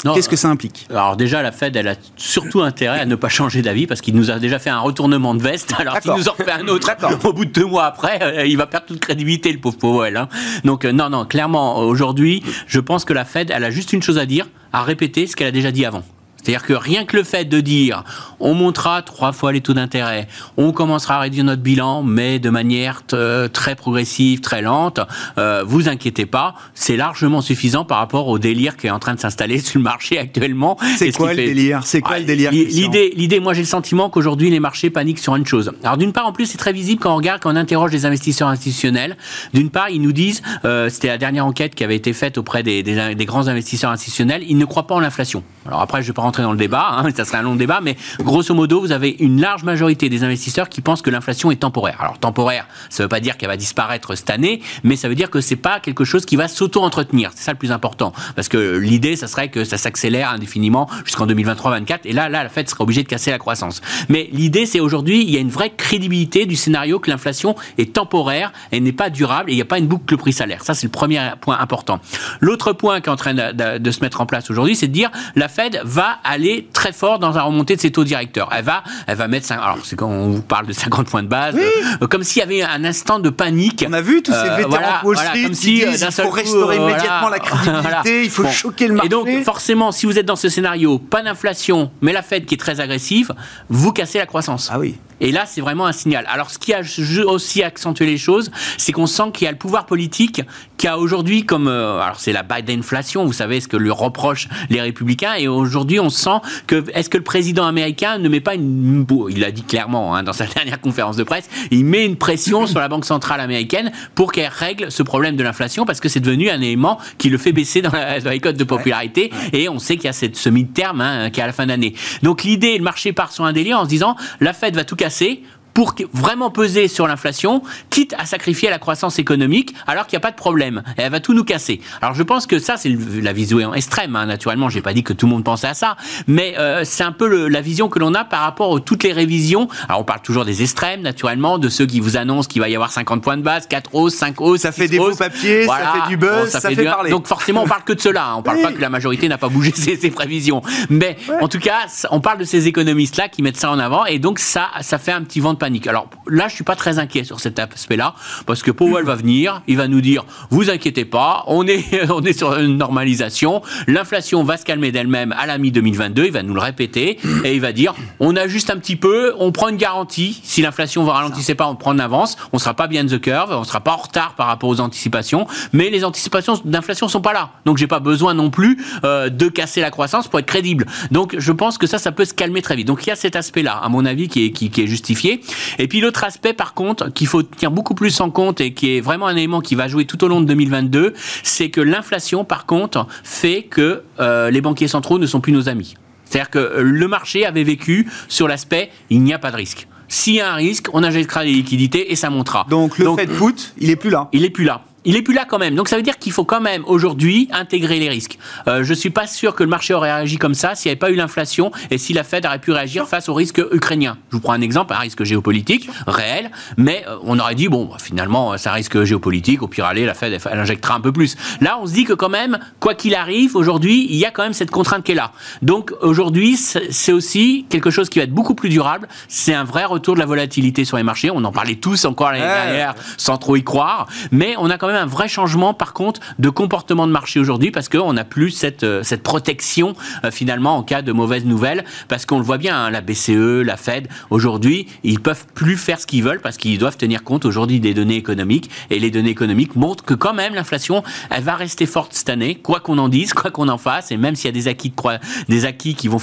Qu'est-ce 0.02 0.28
que 0.28 0.36
ça 0.36 0.48
implique? 0.48 0.86
Alors 0.90 1.16
déjà, 1.16 1.42
la 1.42 1.52
Fed, 1.52 1.76
elle 1.76 1.88
a 1.88 1.94
surtout 2.16 2.62
intérêt 2.62 3.00
à 3.00 3.06
ne 3.06 3.14
pas 3.16 3.28
changer 3.28 3.62
d'avis 3.62 3.86
parce 3.86 4.00
qu'il 4.00 4.14
nous 4.14 4.30
a 4.30 4.38
déjà 4.38 4.58
fait 4.58 4.70
un 4.70 4.78
retournement 4.78 5.34
de 5.34 5.42
veste. 5.42 5.74
Alors 5.78 5.98
s'il 6.00 6.12
nous 6.12 6.28
en 6.28 6.32
refait 6.32 6.52
un 6.52 6.66
autre 6.68 6.90
au 7.24 7.32
bout 7.32 7.44
de 7.44 7.50
deux 7.50 7.66
mois 7.66 7.84
après, 7.84 8.18
euh, 8.22 8.46
il 8.46 8.56
va 8.56 8.66
perdre 8.66 8.86
toute 8.86 9.00
crédibilité, 9.00 9.52
le 9.52 9.58
pauvre 9.58 9.76
Powell. 9.76 10.16
Hein. 10.16 10.28
Donc 10.64 10.84
euh, 10.84 10.92
non, 10.92 11.10
non, 11.10 11.26
clairement, 11.26 11.80
aujourd'hui, 11.80 12.42
je 12.66 12.80
pense 12.80 13.04
que 13.04 13.12
la 13.12 13.24
Fed, 13.24 13.52
elle 13.54 13.64
a 13.64 13.70
juste 13.70 13.92
une 13.92 14.02
chose 14.02 14.18
à 14.18 14.26
dire, 14.26 14.46
à 14.72 14.82
répéter 14.82 15.26
ce 15.26 15.36
qu'elle 15.36 15.48
a 15.48 15.52
déjà 15.52 15.70
dit 15.70 15.84
avant. 15.84 16.02
C'est-à-dire 16.42 16.66
que 16.66 16.72
rien 16.72 17.04
que 17.04 17.16
le 17.16 17.22
fait 17.22 17.44
de 17.44 17.60
dire 17.60 18.04
on 18.38 18.54
montera 18.54 19.02
trois 19.02 19.32
fois 19.32 19.52
les 19.52 19.60
taux 19.60 19.74
d'intérêt, 19.74 20.26
on 20.56 20.72
commencera 20.72 21.16
à 21.16 21.20
réduire 21.20 21.44
notre 21.44 21.62
bilan, 21.62 22.02
mais 22.02 22.38
de 22.38 22.50
manière 22.50 23.02
euh, 23.12 23.48
très 23.48 23.74
progressive, 23.74 24.40
très 24.40 24.62
lente, 24.62 25.00
euh, 25.38 25.62
vous 25.66 25.88
inquiétez 25.88 26.26
pas, 26.26 26.54
c'est 26.74 26.96
largement 26.96 27.40
suffisant 27.42 27.84
par 27.84 27.98
rapport 27.98 28.28
au 28.28 28.38
délire 28.38 28.76
qui 28.76 28.86
est 28.86 28.90
en 28.90 28.98
train 28.98 29.14
de 29.14 29.20
s'installer 29.20 29.58
sur 29.60 29.78
le 29.78 29.84
marché 29.84 30.18
actuellement. 30.18 30.78
C'est 30.96 31.12
quoi, 31.12 31.30
le 31.30 31.36
délire? 31.36 31.80
C'est 31.84 32.00
quoi 32.00 32.18
le 32.18 32.24
délire 32.24 32.50
L'idée, 32.50 33.12
l'idée, 33.14 33.40
moi 33.40 33.52
j'ai 33.52 33.60
le 33.62 33.66
sentiment 33.66 34.08
qu'aujourd'hui 34.08 34.50
les 34.50 34.60
marchés 34.60 34.90
paniquent 34.90 35.18
sur 35.18 35.36
une 35.36 35.46
chose. 35.46 35.72
Alors 35.84 35.96
d'une 35.96 36.12
part, 36.12 36.26
en 36.26 36.32
plus, 36.32 36.46
c'est 36.46 36.58
très 36.58 36.72
visible 36.72 37.00
quand 37.00 37.12
on 37.12 37.16
regarde, 37.16 37.40
quand 37.42 37.52
on 37.52 37.56
interroge 37.56 37.92
les 37.92 38.06
investisseurs 38.06 38.48
institutionnels. 38.48 39.16
D'une 39.52 39.70
part, 39.70 39.90
ils 39.90 40.00
nous 40.00 40.12
disent, 40.12 40.42
euh, 40.64 40.88
c'était 40.88 41.08
la 41.08 41.18
dernière 41.18 41.46
enquête 41.46 41.74
qui 41.74 41.84
avait 41.84 41.96
été 41.96 42.12
faite 42.12 42.38
auprès 42.38 42.62
des, 42.62 42.82
des, 42.82 43.14
des 43.14 43.24
grands 43.24 43.48
investisseurs 43.48 43.90
institutionnels, 43.90 44.42
ils 44.48 44.56
ne 44.56 44.64
croient 44.64 44.86
pas 44.86 44.94
en 44.94 45.00
l'inflation. 45.00 45.42
Alors 45.66 45.80
après, 45.80 46.02
je 46.02 46.08
vais 46.08 46.12
pas 46.12 46.22
rentrer 46.30 46.44
dans 46.44 46.52
le 46.52 46.58
débat, 46.58 46.90
hein, 46.92 47.08
ça 47.16 47.24
serait 47.24 47.38
un 47.38 47.42
long 47.42 47.56
débat, 47.56 47.80
mais 47.82 47.96
grosso 48.20 48.54
modo, 48.54 48.80
vous 48.80 48.92
avez 48.92 49.16
une 49.18 49.40
large 49.40 49.64
majorité 49.64 50.08
des 50.08 50.22
investisseurs 50.22 50.68
qui 50.68 50.80
pensent 50.80 51.02
que 51.02 51.10
l'inflation 51.10 51.50
est 51.50 51.56
temporaire. 51.56 51.96
Alors 51.98 52.18
temporaire, 52.18 52.68
ça 52.88 53.02
ne 53.02 53.04
veut 53.04 53.08
pas 53.08 53.18
dire 53.18 53.36
qu'elle 53.36 53.48
va 53.48 53.56
disparaître 53.56 54.14
cette 54.14 54.30
année, 54.30 54.62
mais 54.84 54.94
ça 54.94 55.08
veut 55.08 55.16
dire 55.16 55.28
que 55.28 55.40
c'est 55.40 55.56
pas 55.56 55.80
quelque 55.80 56.04
chose 56.04 56.24
qui 56.24 56.36
va 56.36 56.46
s'auto-entretenir. 56.46 57.32
C'est 57.34 57.42
ça 57.42 57.50
le 57.50 57.58
plus 57.58 57.72
important, 57.72 58.12
parce 58.36 58.48
que 58.48 58.78
l'idée, 58.78 59.16
ça 59.16 59.26
serait 59.26 59.48
que 59.48 59.64
ça 59.64 59.76
s'accélère 59.76 60.30
indéfiniment 60.30 60.88
jusqu'en 61.04 61.26
2023-2024, 61.26 62.00
et 62.04 62.12
là, 62.12 62.28
là, 62.28 62.44
la 62.44 62.48
Fed 62.48 62.68
serait 62.68 62.82
obligée 62.82 63.02
de 63.02 63.08
casser 63.08 63.32
la 63.32 63.38
croissance. 63.38 63.80
Mais 64.08 64.28
l'idée, 64.32 64.66
c'est 64.66 64.80
aujourd'hui, 64.80 65.22
il 65.22 65.30
y 65.30 65.36
a 65.36 65.40
une 65.40 65.50
vraie 65.50 65.70
crédibilité 65.70 66.46
du 66.46 66.54
scénario 66.54 67.00
que 67.00 67.10
l'inflation 67.10 67.56
est 67.76 67.92
temporaire, 67.92 68.52
elle 68.70 68.84
n'est 68.84 68.92
pas 68.92 69.10
durable, 69.10 69.50
et 69.50 69.54
il 69.54 69.56
n'y 69.56 69.62
a 69.62 69.66
pas 69.66 69.78
une 69.78 69.88
boucle 69.88 70.16
prix-salaire. 70.16 70.62
Ça, 70.62 70.74
c'est 70.74 70.86
le 70.86 70.92
premier 70.92 71.32
point 71.40 71.58
important. 71.58 71.98
L'autre 72.40 72.72
point 72.72 73.00
qui 73.00 73.08
est 73.08 73.12
en 73.12 73.16
train 73.16 73.34
de 73.34 73.90
se 73.90 74.00
mettre 74.00 74.20
en 74.20 74.26
place 74.26 74.48
aujourd'hui, 74.48 74.76
c'est 74.76 74.86
de 74.86 74.92
dire 74.92 75.10
la 75.34 75.48
Fed 75.48 75.80
va 75.84 76.19
aller 76.24 76.68
très 76.72 76.92
fort 76.92 77.18
dans 77.18 77.30
la 77.30 77.42
remontée 77.42 77.76
de 77.76 77.80
ses 77.80 77.90
taux 77.90 78.04
directeurs. 78.04 78.48
Elle 78.52 78.64
va, 78.64 78.82
elle 79.06 79.16
va 79.16 79.28
mettre, 79.28 79.50
alors 79.52 79.78
c'est 79.84 79.96
quand 79.96 80.08
on 80.08 80.30
vous 80.30 80.42
parle 80.42 80.66
de 80.66 80.72
50 80.72 81.08
points 81.08 81.22
de 81.22 81.28
base, 81.28 81.56
euh, 81.56 82.06
comme 82.06 82.22
s'il 82.22 82.40
y 82.40 82.42
avait 82.42 82.62
un 82.62 82.84
instant 82.84 83.18
de 83.18 83.30
panique. 83.30 83.84
On 83.88 83.92
a 83.92 84.00
vu 84.00 84.22
tous 84.22 84.32
ces 84.32 84.38
euh, 84.38 84.56
vétérans 84.56 84.98
euh, 85.02 85.06
Wall 85.06 85.16
Street 85.16 85.42
comme 85.44 85.54
si, 85.54 85.84
disent, 85.84 86.06
il 86.08 86.22
faut 86.22 86.30
restaurer 86.30 86.76
immédiatement 86.76 87.28
la 87.28 87.38
crédibilité, 87.40 88.24
il 88.24 88.30
faut 88.30 88.46
choquer 88.46 88.88
le 88.88 88.94
marché. 88.94 89.06
Et 89.06 89.10
donc 89.10 89.28
forcément, 89.44 89.92
si 89.92 90.06
vous 90.06 90.18
êtes 90.18 90.26
dans 90.26 90.36
ce 90.36 90.48
scénario, 90.48 90.98
pas 90.98 91.22
d'inflation, 91.22 91.90
mais 92.00 92.12
la 92.12 92.22
Fed 92.22 92.46
qui 92.46 92.54
est 92.54 92.58
très 92.58 92.80
agressive, 92.80 93.34
vous 93.68 93.92
cassez 93.92 94.18
la 94.18 94.26
croissance. 94.26 94.70
Ah 94.72 94.78
oui. 94.78 94.96
Et 95.20 95.32
là, 95.32 95.44
c'est 95.46 95.60
vraiment 95.60 95.86
un 95.86 95.92
signal. 95.92 96.24
Alors, 96.28 96.50
ce 96.50 96.58
qui 96.58 96.72
a 96.72 96.80
aussi 97.26 97.62
accentué 97.62 98.06
les 98.06 98.16
choses, 98.16 98.50
c'est 98.78 98.92
qu'on 98.92 99.06
sent 99.06 99.30
qu'il 99.34 99.44
y 99.44 99.48
a 99.48 99.52
le 99.52 99.58
pouvoir 99.58 99.86
politique 99.86 100.42
qui 100.78 100.88
a 100.88 100.98
aujourd'hui 100.98 101.44
comme... 101.44 101.68
Euh, 101.68 102.00
alors, 102.00 102.18
c'est 102.18 102.32
la 102.32 102.42
Biden-inflation, 102.42 103.24
vous 103.24 103.34
savez, 103.34 103.60
ce 103.60 103.68
que 103.68 103.76
lui 103.76 103.90
reprochent 103.90 104.48
les 104.70 104.80
républicains. 104.80 105.34
Et 105.34 105.46
aujourd'hui, 105.46 106.00
on 106.00 106.08
sent 106.10 106.40
que... 106.66 106.84
Est-ce 106.94 107.08
que 107.08 107.16
le 107.16 107.24
président 107.24 107.66
américain 107.66 108.18
ne 108.18 108.28
met 108.28 108.40
pas 108.40 108.54
une... 108.54 109.06
Il 109.30 109.40
l'a 109.40 109.50
dit 109.50 109.62
clairement 109.62 110.14
hein, 110.14 110.22
dans 110.22 110.32
sa 110.32 110.46
dernière 110.54 110.80
conférence 110.80 111.16
de 111.16 111.24
presse, 111.24 111.48
il 111.70 111.84
met 111.84 112.04
une 112.04 112.16
pression 112.16 112.66
sur 112.66 112.80
la 112.80 112.88
Banque 112.88 113.04
centrale 113.04 113.40
américaine 113.40 113.92
pour 114.14 114.32
qu'elle 114.32 114.50
règle 114.52 114.90
ce 114.90 115.02
problème 115.02 115.36
de 115.36 115.42
l'inflation 115.42 115.84
parce 115.84 116.00
que 116.00 116.08
c'est 116.08 116.20
devenu 116.20 116.50
un 116.50 116.60
élément 116.60 116.98
qui 117.18 117.30
le 117.30 117.38
fait 117.38 117.52
baisser 117.52 117.82
dans, 117.82 117.92
la, 117.92 118.20
dans 118.20 118.30
les 118.30 118.40
codes 118.40 118.56
de 118.56 118.64
popularité. 118.64 119.30
Et 119.52 119.68
on 119.68 119.78
sait 119.78 119.96
qu'il 119.96 120.06
y 120.06 120.08
a 120.08 120.12
cette, 120.12 120.36
ce 120.36 120.48
mid-term 120.48 121.00
hein, 121.00 121.30
qui 121.30 121.40
est 121.40 121.42
à 121.42 121.46
la 121.46 121.52
fin 121.52 121.66
d'année. 121.66 121.94
Donc 122.22 122.44
l'idée, 122.44 122.76
le 122.76 122.84
marché 122.84 123.12
part 123.12 123.32
sur 123.32 123.44
un 123.44 123.52
délire 123.52 123.78
en 123.78 123.84
se 123.84 123.88
disant 123.88 124.16
la 124.40 124.52
Fed 124.52 124.74
va 124.74 124.84
tout 124.84 124.96
casser 124.96 125.42
pour 125.74 125.94
vraiment 126.12 126.50
peser 126.50 126.88
sur 126.88 127.06
l'inflation, 127.06 127.62
quitte 127.90 128.14
à 128.18 128.26
sacrifier 128.26 128.70
la 128.70 128.78
croissance 128.78 129.18
économique, 129.18 129.74
alors 129.86 130.06
qu'il 130.06 130.16
n'y 130.16 130.20
a 130.20 130.26
pas 130.26 130.30
de 130.30 130.36
problème. 130.36 130.82
Et 130.98 131.02
elle 131.02 131.12
va 131.12 131.20
tout 131.20 131.34
nous 131.34 131.44
casser. 131.44 131.80
Alors 132.00 132.14
je 132.14 132.22
pense 132.22 132.46
que 132.46 132.58
ça, 132.58 132.76
c'est 132.76 132.88
la 132.88 133.32
vision 133.32 133.74
extrême. 133.74 134.16
Hein. 134.16 134.26
Naturellement, 134.26 134.68
j'ai 134.68 134.82
pas 134.82 134.92
dit 134.92 135.02
que 135.02 135.12
tout 135.12 135.26
le 135.26 135.32
monde 135.32 135.44
pensait 135.44 135.68
à 135.68 135.74
ça, 135.74 135.96
mais 136.26 136.54
euh, 136.58 136.82
c'est 136.84 137.04
un 137.04 137.12
peu 137.12 137.28
le, 137.28 137.48
la 137.48 137.60
vision 137.60 137.88
que 137.88 137.98
l'on 137.98 138.14
a 138.14 138.24
par 138.24 138.40
rapport 138.40 138.76
à 138.76 138.80
toutes 138.80 139.02
les 139.04 139.12
révisions. 139.12 139.68
Alors 139.88 140.00
on 140.00 140.04
parle 140.04 140.20
toujours 140.20 140.44
des 140.44 140.62
extrêmes, 140.62 141.02
naturellement, 141.02 141.58
de 141.58 141.68
ceux 141.68 141.86
qui 141.86 142.00
vous 142.00 142.16
annoncent 142.16 142.48
qu'il 142.48 142.60
va 142.60 142.68
y 142.68 142.74
avoir 142.74 142.90
50 142.90 143.22
points 143.22 143.36
de 143.36 143.42
base, 143.42 143.66
4 143.66 143.94
hausses, 143.94 144.14
5 144.14 144.40
hausses. 144.40 144.60
Ça 144.60 144.72
fait 144.72 144.88
des 144.88 144.98
beaux 144.98 145.14
papiers, 145.14 145.66
ça 145.66 145.92
fait 145.94 146.08
du 146.08 146.16
buzz, 146.16 146.48
ça, 146.48 146.60
fait, 146.60 146.84
parler. 146.84 147.10
Donc 147.10 147.26
forcément, 147.26 147.62
on 147.62 147.68
parle 147.68 147.84
que 147.84 147.92
de 147.92 148.00
cela. 148.00 148.26
Hein. 148.26 148.34
On 148.38 148.42
parle 148.42 148.62
pas 148.62 148.72
que 148.72 148.80
la 148.80 148.90
majorité 148.90 149.28
n'a 149.28 149.38
pas 149.38 149.48
bougé 149.48 149.72
ses, 149.74 149.96
ses 149.96 150.10
prévisions. 150.10 150.62
Mais 150.88 151.16
en 151.40 151.48
tout 151.48 151.58
cas, 151.58 151.86
on 152.10 152.20
parle 152.20 152.38
de 152.38 152.44
ces 152.44 152.66
économistes-là 152.68 153.28
qui 153.28 153.42
mettent 153.42 153.56
ça 153.56 153.70
en 153.70 153.78
avant, 153.78 154.04
et 154.06 154.18
donc 154.18 154.38
ça, 154.38 154.68
ça 154.80 154.98
fait 154.98 155.12
un 155.12 155.22
petit 155.22 155.40
vent 155.40 155.52
de 155.52 155.58
Alors 155.86 156.08
là, 156.26 156.48
je 156.48 156.54
suis 156.54 156.64
pas 156.64 156.76
très 156.76 156.98
inquiet 156.98 157.24
sur 157.24 157.40
cet 157.40 157.58
aspect-là, 157.58 158.14
parce 158.46 158.62
que 158.62 158.70
Powell 158.70 159.04
va 159.04 159.14
venir, 159.14 159.62
il 159.66 159.76
va 159.76 159.88
nous 159.88 160.00
dire, 160.00 160.24
vous 160.50 160.70
inquiétez 160.70 161.04
pas, 161.04 161.44
on 161.46 161.66
est, 161.66 161.84
on 162.10 162.22
est 162.22 162.32
sur 162.32 162.56
une 162.58 162.76
normalisation, 162.76 163.62
l'inflation 163.86 164.42
va 164.42 164.56
se 164.56 164.64
calmer 164.64 164.92
d'elle-même 164.92 165.34
à 165.38 165.46
la 165.46 165.58
mi-2022, 165.58 166.26
il 166.26 166.32
va 166.32 166.42
nous 166.42 166.54
le 166.54 166.60
répéter, 166.60 167.18
et 167.44 167.54
il 167.54 167.60
va 167.60 167.72
dire, 167.72 167.94
on 168.20 168.36
ajuste 168.36 168.70
un 168.70 168.78
petit 168.78 168.96
peu, 168.96 169.34
on 169.38 169.52
prend 169.52 169.68
une 169.68 169.76
garantie, 169.76 170.40
si 170.42 170.62
l'inflation 170.62 171.04
ne 171.04 171.10
ralentissait 171.10 171.54
pas, 171.54 171.66
on 171.66 171.76
prend 171.76 171.92
une 171.92 172.00
avance, 172.00 172.36
on 172.52 172.58
sera 172.58 172.74
pas 172.74 172.86
bien 172.86 173.04
the 173.04 173.20
curve, 173.20 173.52
on 173.52 173.64
sera 173.64 173.80
pas 173.80 173.92
en 173.92 173.98
retard 173.98 174.34
par 174.34 174.46
rapport 174.46 174.70
aux 174.70 174.80
anticipations, 174.80 175.46
mais 175.72 175.90
les 175.90 176.04
anticipations 176.04 176.60
d'inflation 176.64 177.08
sont 177.08 177.20
pas 177.20 177.32
là, 177.32 177.50
donc 177.64 177.78
j'ai 177.78 177.86
pas 177.86 178.00
besoin 178.00 178.34
non 178.34 178.50
plus 178.50 178.82
euh, 179.04 179.28
de 179.28 179.48
casser 179.48 179.80
la 179.80 179.90
croissance 179.90 180.28
pour 180.28 180.38
être 180.38 180.46
crédible. 180.46 180.86
Donc 181.10 181.36
je 181.38 181.52
pense 181.52 181.78
que 181.78 181.86
ça, 181.86 181.98
ça 181.98 182.12
peut 182.12 182.24
se 182.24 182.34
calmer 182.34 182.62
très 182.62 182.76
vite. 182.76 182.86
Donc 182.86 183.06
il 183.06 183.10
y 183.10 183.12
a 183.12 183.16
cet 183.16 183.36
aspect-là, 183.36 183.80
à 183.82 183.88
mon 183.88 184.04
avis, 184.04 184.28
qui 184.28 184.46
est, 184.46 184.50
qui 184.50 184.70
est 184.80 184.86
justifié. 184.86 185.40
Et 185.78 185.88
puis 185.88 186.00
l'autre 186.00 186.24
aspect, 186.24 186.52
par 186.52 186.74
contre, 186.74 187.12
qu'il 187.12 187.26
faut 187.26 187.42
tenir 187.42 187.70
beaucoup 187.70 187.94
plus 187.94 188.20
en 188.20 188.30
compte 188.30 188.60
et 188.60 188.72
qui 188.72 188.96
est 188.96 189.00
vraiment 189.00 189.26
un 189.26 189.36
élément 189.36 189.60
qui 189.60 189.74
va 189.74 189.88
jouer 189.88 190.04
tout 190.04 190.22
au 190.24 190.28
long 190.28 190.40
de 190.40 190.46
2022, 190.46 191.14
c'est 191.42 191.70
que 191.70 191.80
l'inflation, 191.80 192.44
par 192.44 192.66
contre, 192.66 193.06
fait 193.24 193.62
que 193.62 194.02
euh, 194.20 194.50
les 194.50 194.60
banquiers 194.60 194.88
centraux 194.88 195.18
ne 195.18 195.26
sont 195.26 195.40
plus 195.40 195.52
nos 195.52 195.68
amis. 195.68 195.94
C'est-à-dire 196.24 196.50
que 196.50 196.58
euh, 196.58 196.82
le 196.82 197.08
marché 197.08 197.44
avait 197.44 197.64
vécu 197.64 198.08
sur 198.28 198.48
l'aspect 198.48 198.90
il 199.10 199.22
n'y 199.22 199.32
a 199.32 199.38
pas 199.38 199.50
de 199.50 199.56
risque. 199.56 199.88
S'il 200.08 200.34
y 200.34 200.40
a 200.40 200.52
un 200.52 200.56
risque, 200.56 200.88
on 200.92 201.04
injectera 201.04 201.44
des 201.44 201.52
liquidités 201.52 202.10
et 202.10 202.16
ça 202.16 202.30
montera. 202.30 202.66
Donc 202.68 202.98
le 202.98 203.14
fait 203.14 203.26
de 203.26 203.32
put, 203.32 203.72
il 203.78 203.90
est 203.90 203.96
plus 203.96 204.10
là. 204.10 204.28
Il 204.32 204.44
est 204.44 204.50
plus 204.50 204.64
là 204.64 204.82
il 205.04 205.16
est 205.16 205.22
plus 205.22 205.34
là 205.34 205.44
quand 205.48 205.58
même. 205.58 205.74
Donc 205.74 205.88
ça 205.88 205.96
veut 205.96 206.02
dire 206.02 206.18
qu'il 206.18 206.32
faut 206.32 206.44
quand 206.44 206.60
même 206.60 206.84
aujourd'hui 206.86 207.48
intégrer 207.52 207.98
les 207.98 208.08
risques. 208.08 208.38
Euh, 208.68 208.84
je 208.84 208.94
suis 208.94 209.10
pas 209.10 209.26
sûr 209.26 209.54
que 209.54 209.62
le 209.62 209.68
marché 209.68 209.94
aurait 209.94 210.12
réagi 210.12 210.36
comme 210.36 210.54
ça 210.54 210.74
s'il 210.74 210.88
n'y 210.88 210.92
avait 210.92 210.98
pas 210.98 211.10
eu 211.10 211.14
l'inflation 211.14 211.70
et 211.90 211.98
si 211.98 212.12
la 212.12 212.24
Fed 212.24 212.44
aurait 212.46 212.58
pu 212.58 212.72
réagir 212.72 213.08
face 213.08 213.28
au 213.28 213.34
risque 213.34 213.62
ukrainien. 213.72 214.18
Je 214.30 214.36
vous 214.36 214.40
prends 214.40 214.52
un 214.52 214.60
exemple, 214.60 214.92
un 214.92 214.98
risque 214.98 215.24
géopolitique 215.24 215.88
réel, 216.06 216.50
mais 216.76 217.04
euh, 217.08 217.16
on 217.22 217.38
aurait 217.38 217.54
dit 217.54 217.68
bon 217.68 217.86
bah, 217.86 217.96
finalement 218.02 218.56
c'est 218.58 218.68
un 218.68 218.72
risque 218.72 219.02
géopolitique. 219.04 219.62
Au 219.62 219.68
pire 219.68 219.86
aller, 219.86 220.04
la 220.04 220.14
Fed 220.14 220.38
elle, 220.50 220.58
injectera 220.58 220.94
un 220.94 221.00
peu 221.00 221.12
plus. 221.12 221.36
Là 221.60 221.78
on 221.80 221.86
se 221.86 221.92
dit 221.92 222.04
que 222.04 222.12
quand 222.12 222.28
même 222.28 222.58
quoi 222.78 222.94
qu'il 222.94 223.14
arrive 223.14 223.56
aujourd'hui 223.56 224.06
il 224.10 224.16
y 224.16 224.26
a 224.26 224.30
quand 224.30 224.42
même 224.42 224.52
cette 224.52 224.70
contrainte 224.70 225.04
qui 225.04 225.12
est 225.12 225.16
là. 225.16 225.32
Donc 225.62 225.92
aujourd'hui 226.02 226.56
c'est 226.56 227.12
aussi 227.12 227.66
quelque 227.70 227.90
chose 227.90 228.10
qui 228.10 228.18
va 228.18 228.24
être 228.24 228.34
beaucoup 228.34 228.54
plus 228.54 228.68
durable. 228.68 229.08
C'est 229.28 229.54
un 229.54 229.64
vrai 229.64 229.84
retour 229.84 230.14
de 230.14 230.20
la 230.20 230.26
volatilité 230.26 230.84
sur 230.84 230.96
les 230.98 231.02
marchés. 231.02 231.30
On 231.30 231.44
en 231.44 231.52
parlait 231.52 231.76
tous 231.76 232.04
encore 232.04 232.32
l'année 232.32 232.44
dernière 232.44 232.94
sans 233.16 233.38
trop 233.38 233.56
y 233.56 233.64
croire, 233.64 234.06
mais 234.30 234.54
on 234.58 234.68
a 234.68 234.76
quand 234.76 234.86
même 234.86 234.89
un 234.96 235.06
vrai 235.06 235.28
changement, 235.28 235.74
par 235.74 235.92
contre, 235.92 236.20
de 236.38 236.48
comportement 236.48 237.06
de 237.06 237.12
marché 237.12 237.40
aujourd'hui 237.40 237.70
parce 237.70 237.88
qu'on 237.88 238.12
n'a 238.12 238.24
plus 238.24 238.50
cette, 238.50 238.84
euh, 238.84 239.02
cette 239.02 239.22
protection 239.22 239.94
euh, 240.24 240.30
finalement 240.30 240.76
en 240.76 240.82
cas 240.82 241.02
de 241.02 241.12
mauvaises 241.12 241.44
nouvelles. 241.44 241.84
Parce 242.08 242.26
qu'on 242.26 242.38
le 242.38 242.44
voit 242.44 242.58
bien, 242.58 242.76
hein, 242.76 242.90
la 242.90 243.00
BCE, 243.00 243.62
la 243.64 243.76
Fed, 243.76 244.08
aujourd'hui, 244.30 244.86
ils 245.02 245.20
peuvent 245.20 245.46
plus 245.54 245.76
faire 245.76 246.00
ce 246.00 246.06
qu'ils 246.06 246.22
veulent 246.22 246.40
parce 246.40 246.56
qu'ils 246.56 246.78
doivent 246.78 246.96
tenir 246.96 247.24
compte 247.24 247.44
aujourd'hui 247.44 247.80
des 247.80 247.94
données 247.94 248.16
économiques. 248.16 248.70
Et 248.90 248.98
les 248.98 249.10
données 249.10 249.30
économiques 249.30 249.76
montrent 249.76 250.04
que 250.04 250.14
quand 250.14 250.34
même 250.34 250.54
l'inflation, 250.54 251.02
elle 251.30 251.42
va 251.42 251.54
rester 251.54 251.86
forte 251.86 252.12
cette 252.14 252.30
année, 252.30 252.56
quoi 252.56 252.80
qu'on 252.80 252.98
en 252.98 253.08
dise, 253.08 253.32
quoi 253.34 253.50
qu'on 253.50 253.68
en 253.68 253.78
fasse. 253.78 254.10
Et 254.10 254.16
même 254.16 254.34
s'il 254.36 254.46
y 254.46 254.48
a 254.48 254.52
des 254.52 254.68
acquis, 254.68 254.90
de 254.90 255.18
des 255.48 255.64
acquis 255.64 255.94
qui 255.94 256.08
vont 256.08 256.18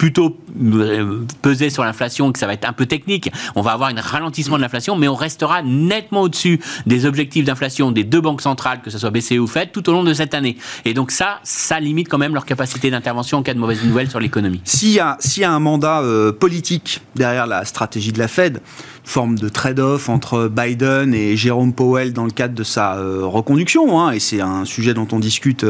plutôt 0.00 0.34
euh, 0.62 1.26
peser 1.42 1.68
sur 1.68 1.84
l'inflation, 1.84 2.32
que 2.32 2.38
ça 2.38 2.46
va 2.46 2.54
être 2.54 2.66
un 2.66 2.72
peu 2.72 2.86
technique. 2.86 3.30
On 3.54 3.60
va 3.60 3.72
avoir 3.72 3.90
un 3.90 4.00
ralentissement 4.00 4.56
de 4.56 4.62
l'inflation, 4.62 4.96
mais 4.96 5.08
on 5.08 5.14
restera 5.14 5.60
nettement 5.60 6.22
au-dessus 6.22 6.58
des 6.86 7.04
objectifs 7.04 7.44
d'inflation 7.44 7.92
des 7.92 8.02
deux 8.02 8.22
banques 8.22 8.40
centrales, 8.40 8.80
que 8.80 8.88
ce 8.88 8.96
soit 8.96 9.10
BCE 9.10 9.32
ou 9.32 9.46
Fed, 9.46 9.72
tout 9.72 9.86
au 9.90 9.92
long 9.92 10.02
de 10.02 10.14
cette 10.14 10.32
année. 10.32 10.56
Et 10.86 10.94
donc 10.94 11.10
ça, 11.10 11.38
ça 11.42 11.80
limite 11.80 12.08
quand 12.08 12.16
même 12.16 12.32
leur 12.32 12.46
capacité 12.46 12.90
d'intervention 12.90 13.36
en 13.36 13.42
cas 13.42 13.52
de 13.52 13.58
mauvaises 13.58 13.84
nouvelles 13.84 14.08
sur 14.08 14.20
l'économie. 14.20 14.62
S'il 14.64 14.88
y 14.88 15.00
a 15.00 15.18
un 15.52 15.60
mandat 15.60 16.00
euh, 16.00 16.32
politique 16.32 17.02
derrière 17.14 17.46
la 17.46 17.66
stratégie 17.66 18.12
de 18.12 18.18
la 18.18 18.28
Fed, 18.28 18.62
forme 19.04 19.38
de 19.38 19.50
trade-off 19.50 20.08
entre 20.08 20.48
Biden 20.48 21.12
et 21.12 21.36
Jérôme 21.36 21.74
Powell 21.74 22.14
dans 22.14 22.24
le 22.24 22.30
cadre 22.30 22.54
de 22.54 22.64
sa 22.64 22.94
euh, 22.94 23.26
reconduction, 23.26 24.00
hein, 24.00 24.12
et 24.12 24.18
c'est 24.18 24.40
un 24.40 24.64
sujet 24.64 24.94
dont 24.94 25.08
on 25.12 25.18
discute 25.18 25.66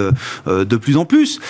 de 0.46 0.76
plus 0.76 0.96
en 0.96 1.04
plus. 1.04 1.40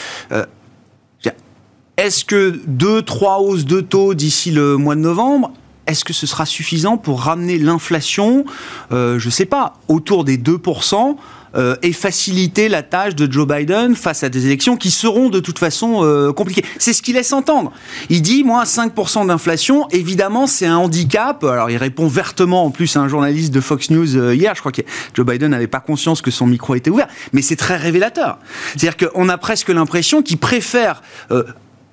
Est-ce 2.00 2.24
que 2.24 2.58
deux, 2.66 3.02
trois 3.02 3.40
hausses 3.40 3.66
de 3.66 3.82
taux 3.82 4.14
d'ici 4.14 4.50
le 4.50 4.78
mois 4.78 4.94
de 4.94 5.00
novembre, 5.00 5.52
est-ce 5.86 6.02
que 6.02 6.14
ce 6.14 6.26
sera 6.26 6.46
suffisant 6.46 6.96
pour 6.96 7.20
ramener 7.20 7.58
l'inflation, 7.58 8.46
euh, 8.90 9.18
je 9.18 9.26
ne 9.26 9.30
sais 9.30 9.44
pas, 9.44 9.74
autour 9.86 10.24
des 10.24 10.38
2% 10.38 11.16
euh, 11.56 11.76
et 11.82 11.92
faciliter 11.92 12.70
la 12.70 12.82
tâche 12.82 13.14
de 13.16 13.30
Joe 13.30 13.46
Biden 13.46 13.94
face 13.94 14.22
à 14.22 14.30
des 14.30 14.46
élections 14.46 14.78
qui 14.78 14.90
seront 14.90 15.28
de 15.28 15.40
toute 15.40 15.58
façon 15.58 16.02
euh, 16.02 16.32
compliquées? 16.32 16.64
C'est 16.78 16.94
ce 16.94 17.02
qu'il 17.02 17.16
laisse 17.16 17.34
entendre. 17.34 17.70
Il 18.08 18.22
dit, 18.22 18.44
moi, 18.44 18.64
5% 18.64 19.26
d'inflation, 19.26 19.86
évidemment, 19.90 20.46
c'est 20.46 20.64
un 20.64 20.78
handicap. 20.78 21.44
Alors, 21.44 21.70
il 21.70 21.76
répond 21.76 22.08
vertement 22.08 22.64
en 22.64 22.70
plus 22.70 22.96
à 22.96 23.00
un 23.00 23.08
journaliste 23.08 23.52
de 23.52 23.60
Fox 23.60 23.90
News 23.90 24.32
hier. 24.32 24.54
Je 24.54 24.60
crois 24.60 24.72
que 24.72 24.80
Joe 25.12 25.26
Biden 25.26 25.50
n'avait 25.50 25.66
pas 25.66 25.80
conscience 25.80 26.22
que 26.22 26.30
son 26.30 26.46
micro 26.46 26.74
était 26.76 26.88
ouvert. 26.88 27.08
Mais 27.34 27.42
c'est 27.42 27.56
très 27.56 27.76
révélateur. 27.76 28.38
C'est-à-dire 28.74 29.10
qu'on 29.10 29.28
a 29.28 29.36
presque 29.36 29.68
l'impression 29.68 30.22
qu'il 30.22 30.38
préfère 30.38 31.02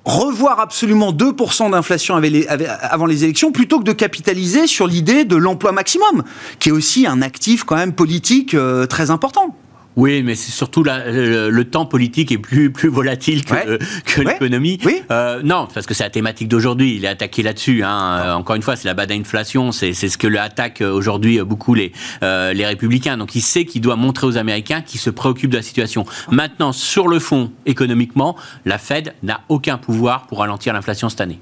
revoir 0.08 0.60
absolument 0.60 1.12
2% 1.12 1.72
d'inflation 1.72 2.16
avant 2.82 3.06
les 3.06 3.24
élections 3.24 3.52
plutôt 3.52 3.80
que 3.80 3.84
de 3.84 3.92
capitaliser 3.92 4.66
sur 4.66 4.88
l'idée 4.88 5.26
de 5.26 5.36
l'emploi 5.36 5.74
maximum, 5.74 6.24
qui 6.60 6.70
est 6.70 6.72
aussi 6.72 7.06
un 7.06 7.22
actif 7.22 7.64
quand 7.66 7.76
même 7.76 7.94
politique 7.94 8.54
euh, 8.54 8.86
très 8.86 9.12
important. 9.12 9.56
Oui, 9.98 10.22
mais 10.22 10.36
c'est 10.36 10.52
surtout 10.52 10.84
le, 10.84 11.64
temps 11.64 11.88
politique 11.88 12.32
est 12.32 12.38
plus 12.38 12.72
plus 12.72 12.88
volatile 12.88 13.44
que, 13.44 13.80
que 14.06 14.22
l'économie. 14.22 14.80
Oui. 14.86 15.02
Euh, 15.10 15.42
non, 15.44 15.68
parce 15.74 15.88
que 15.88 15.96
c'est 15.96 16.04
la 16.04 16.12
thématique 16.12 16.48
d'aujourd'hui. 16.48 16.96
Il 16.96 17.04
est 17.04 17.10
attaqué 17.10 17.42
là-dessus. 17.42 17.84
Hein. 17.84 18.22
Euh, 18.24 18.34
encore 18.34 18.56
une 18.56 18.62
fois, 18.62 18.76
c'est 18.76 18.88
la 18.88 18.94
bas 18.94 19.08
d'inflation. 19.08 19.72
C'est 19.72 19.94
c'est 19.94 20.08
ce 20.08 20.18
que 20.18 20.28
attaque 20.38 20.82
aujourd'hui 20.82 21.42
beaucoup 21.42 21.74
les 21.74 21.92
euh, 22.22 22.54
les 22.54 22.66
républicains. 22.66 23.18
Donc 23.18 23.34
il 23.36 23.42
sait 23.42 23.66
qu'il 23.66 23.82
doit 23.82 23.96
montrer 23.96 24.28
aux 24.28 24.38
Américains 24.38 24.82
qu'il 24.82 25.00
se 25.00 25.10
préoccupe 25.10 25.50
de 25.50 25.58
la 25.58 25.64
situation. 25.64 26.06
Maintenant, 26.30 26.74
sur 26.74 27.08
le 27.08 27.18
fond, 27.18 27.52
économiquement, 27.66 28.36
la 28.66 28.78
Fed 28.78 29.16
n'a 29.24 29.42
aucun 29.50 29.80
pouvoir 29.80 30.28
pour 30.28 30.40
ralentir 30.40 30.74
l'inflation 30.74 31.10
cette 31.10 31.22
année. 31.22 31.40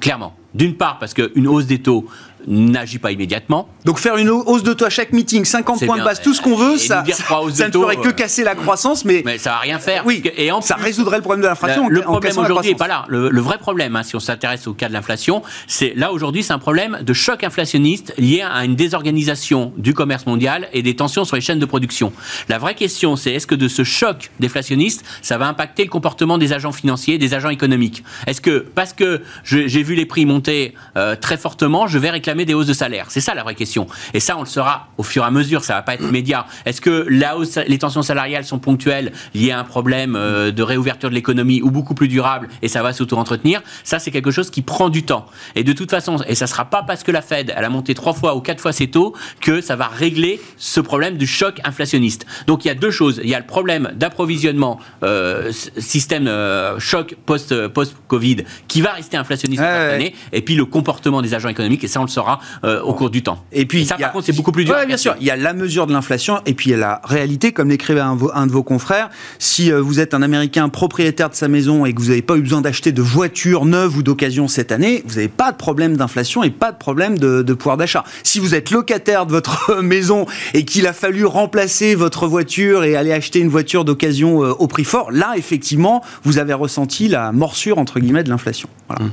Clairement. 0.00 0.36
D'une 0.54 0.74
part, 0.74 0.98
parce 0.98 1.14
qu'une 1.14 1.46
hausse 1.46 1.66
des 1.66 1.80
taux 1.80 2.06
n'agit 2.46 2.98
pas 2.98 3.12
immédiatement. 3.12 3.68
Donc 3.84 3.98
faire 3.98 4.16
une 4.16 4.30
hausse 4.30 4.62
de 4.62 4.72
taux 4.72 4.84
à 4.84 4.90
chaque 4.90 5.12
meeting, 5.12 5.44
50 5.44 5.84
points 5.84 5.98
de 5.98 6.04
base, 6.04 6.20
tout 6.20 6.34
ce 6.34 6.42
qu'on 6.42 6.56
veut, 6.56 6.78
ça, 6.78 7.04
ça, 7.12 7.68
ne 7.68 7.72
ferait 7.72 7.96
que 7.96 8.08
euh, 8.08 8.12
casser 8.12 8.44
la 8.44 8.54
croissance, 8.54 9.04
mais, 9.04 9.22
mais 9.24 9.38
ça 9.38 9.50
va 9.50 9.58
rien 9.58 9.78
faire. 9.78 10.04
Oui, 10.06 10.22
et 10.36 10.50
en 10.50 10.60
ça 10.60 10.76
résoudrait 10.76 11.16
le 11.16 11.22
problème 11.22 11.42
de 11.42 11.48
l'inflation. 11.48 11.88
Le 11.88 12.02
problème 12.02 12.38
aujourd'hui 12.38 12.70
n'est 12.70 12.76
pas 12.76 12.88
là. 12.88 13.04
Le, 13.08 13.40
vrai 13.40 13.58
problème, 13.58 13.94
hein, 13.96 14.02
si 14.02 14.16
on 14.16 14.20
s'intéresse 14.20 14.66
au 14.66 14.74
cas 14.74 14.88
de 14.88 14.92
l'inflation, 14.92 15.42
c'est 15.66 15.92
là 15.94 16.12
aujourd'hui, 16.12 16.42
c'est 16.42 16.52
un 16.52 16.58
problème 16.58 16.98
de 17.02 17.12
choc 17.12 17.44
inflationniste 17.44 18.14
lié 18.18 18.42
à 18.42 18.64
une 18.64 18.74
désorganisation 18.74 19.72
du 19.76 19.94
commerce 19.94 20.26
mondial 20.26 20.68
et 20.72 20.82
des 20.82 20.96
tensions 20.96 21.24
sur 21.24 21.36
les 21.36 21.42
chaînes 21.42 21.58
de 21.58 21.66
production. 21.66 22.12
La 22.48 22.58
vraie 22.58 22.74
question, 22.74 23.16
c'est 23.16 23.32
est-ce 23.32 23.46
que 23.46 23.54
de 23.54 23.68
ce 23.68 23.84
choc 23.84 24.30
déflationniste, 24.40 25.04
ça 25.22 25.38
va 25.38 25.46
impacter 25.46 25.84
le 25.84 25.90
comportement 25.90 26.38
des 26.38 26.52
agents 26.52 26.72
financiers, 26.72 27.18
des 27.18 27.34
agents 27.34 27.50
économiques? 27.50 28.02
Est-ce 28.26 28.40
que 28.40 28.66
parce 28.74 28.92
que 28.92 29.22
j'ai 29.44 29.82
vu 29.82 29.94
les 29.94 30.06
prix 30.06 30.26
monter 30.26 30.74
euh, 30.96 31.16
très 31.16 31.36
fortement, 31.36 31.86
je 31.86 31.98
vais 31.98 32.10
réclamer 32.10 32.35
jamais 32.36 32.44
des 32.44 32.52
hausses 32.52 32.66
de 32.66 32.74
salaire 32.74 33.06
C'est 33.08 33.22
ça 33.22 33.34
la 33.34 33.42
vraie 33.42 33.54
question. 33.54 33.86
Et 34.12 34.20
ça, 34.20 34.36
on 34.36 34.40
le 34.40 34.46
saura 34.46 34.88
au 34.98 35.02
fur 35.02 35.22
et 35.22 35.26
à 35.26 35.30
mesure, 35.30 35.64
ça 35.64 35.74
va 35.74 35.82
pas 35.82 35.94
être 35.94 36.04
immédiat. 36.04 36.44
Est-ce 36.66 36.82
que 36.82 37.06
la 37.08 37.38
hausse, 37.38 37.58
les 37.66 37.78
tensions 37.78 38.02
salariales 38.02 38.44
sont 38.44 38.58
ponctuelles 38.58 39.12
liées 39.34 39.52
à 39.52 39.58
un 39.58 39.64
problème 39.64 40.16
euh, 40.16 40.50
de 40.52 40.62
réouverture 40.62 41.08
de 41.08 41.14
l'économie 41.14 41.62
ou 41.62 41.70
beaucoup 41.70 41.94
plus 41.94 42.08
durable 42.08 42.48
et 42.60 42.68
ça 42.68 42.82
va 42.82 42.92
s'auto-entretenir? 42.92 43.62
Ça, 43.84 43.98
c'est 43.98 44.10
quelque 44.10 44.30
chose 44.30 44.50
qui 44.50 44.60
prend 44.60 44.90
du 44.90 45.02
temps. 45.04 45.24
Et 45.54 45.64
de 45.64 45.72
toute 45.72 45.90
façon, 45.90 46.18
et 46.28 46.34
ça 46.34 46.46
sera 46.46 46.66
pas 46.66 46.82
parce 46.82 47.02
que 47.02 47.10
la 47.10 47.22
Fed, 47.22 47.54
elle 47.56 47.64
a 47.64 47.70
monté 47.70 47.94
trois 47.94 48.12
fois 48.12 48.36
ou 48.36 48.40
quatre 48.40 48.60
fois 48.60 48.72
ses 48.72 48.88
taux 48.88 49.14
que 49.40 49.62
ça 49.62 49.76
va 49.76 49.86
régler 49.86 50.38
ce 50.58 50.80
problème 50.80 51.16
du 51.16 51.26
choc 51.26 51.60
inflationniste. 51.64 52.26
Donc 52.46 52.66
il 52.66 52.68
y 52.68 52.70
a 52.70 52.74
deux 52.74 52.90
choses. 52.90 53.18
Il 53.24 53.30
y 53.30 53.34
a 53.34 53.40
le 53.40 53.46
problème 53.46 53.92
d'approvisionnement, 53.94 54.78
euh, 55.02 55.52
système 55.52 56.28
euh, 56.28 56.78
choc 56.78 57.16
post, 57.24 57.68
post-Covid, 57.68 58.44
qui 58.68 58.82
va 58.82 58.92
rester 58.92 59.16
inflationniste 59.16 59.62
cette 59.62 59.94
année, 59.94 60.14
et 60.32 60.42
puis 60.42 60.54
le 60.54 60.66
comportement 60.66 61.22
des 61.22 61.32
agents 61.32 61.48
économiques, 61.48 61.84
et 61.84 61.88
ça 61.88 62.00
on 62.00 62.04
le 62.04 62.08
saura 62.08 62.25
au 62.62 62.94
cours 62.94 63.10
du 63.10 63.22
temps. 63.22 63.44
Et 63.52 63.66
puis, 63.66 63.86
ça, 63.86 63.96
par 63.96 64.12
contre, 64.12 64.26
c'est 64.26 64.32
beaucoup 64.32 64.52
plus 64.52 64.64
dur. 64.64 64.74
Oui, 64.78 64.86
bien 64.86 64.96
sûr. 64.96 65.14
Il 65.20 65.26
y 65.26 65.30
a 65.30 65.36
la 65.36 65.52
mesure 65.52 65.86
de 65.86 65.92
l'inflation 65.92 66.40
et 66.46 66.54
puis 66.54 66.70
il 66.70 66.72
y 66.72 66.74
a 66.74 66.78
la 66.78 67.00
réalité, 67.04 67.52
comme 67.52 67.68
l'écrivait 67.68 68.00
un, 68.00 68.16
un, 68.34 68.46
de 68.46 68.52
vos 68.52 68.62
confrères. 68.62 69.10
Si 69.38 69.72
euh, 69.72 69.80
vous 69.80 70.00
êtes 70.00 70.14
un 70.14 70.22
Américain 70.22 70.68
propriétaire 70.68 71.30
de 71.30 71.34
sa 71.34 71.48
maison 71.48 71.84
et 71.84 71.92
que 71.92 72.00
vous 72.00 72.08
n'avez 72.08 72.22
pas 72.22 72.36
eu 72.36 72.40
besoin 72.40 72.60
d'acheter 72.60 72.92
de 72.92 73.02
voiture 73.02 73.64
neuve 73.64 73.96
ou 73.96 74.02
d'occasion 74.02 74.48
cette 74.48 74.72
année, 74.72 75.02
vous 75.06 75.16
n'avez 75.16 75.28
pas 75.28 75.52
de 75.52 75.56
problème 75.56 75.96
d'inflation 75.96 76.42
et 76.42 76.50
pas 76.50 76.72
de 76.72 76.78
problème 76.78 77.18
de, 77.18 77.42
de 77.42 77.54
pouvoir 77.54 77.76
d'achat. 77.76 78.04
Si 78.22 78.38
vous 78.38 78.54
êtes 78.54 78.70
locataire 78.70 79.26
de 79.26 79.32
votre 79.32 79.76
maison 79.82 80.26
et 80.54 80.64
qu'il 80.64 80.86
a 80.86 80.92
fallu 80.92 81.24
remplacer 81.24 81.94
votre 81.94 82.26
voiture 82.26 82.84
et 82.84 82.96
aller 82.96 83.12
acheter 83.12 83.40
une 83.40 83.48
voiture 83.48 83.84
d'occasion 83.84 84.42
euh, 84.42 84.52
au 84.52 84.66
prix 84.66 84.84
fort, 84.84 85.10
là, 85.10 85.34
effectivement, 85.36 86.02
vous 86.24 86.38
avez 86.38 86.54
ressenti 86.54 87.08
la 87.08 87.32
morsure, 87.32 87.78
entre 87.78 88.00
guillemets, 88.00 88.24
de 88.24 88.30
l'inflation. 88.30 88.68
Voilà. 88.88 89.04
Mmh. 89.04 89.10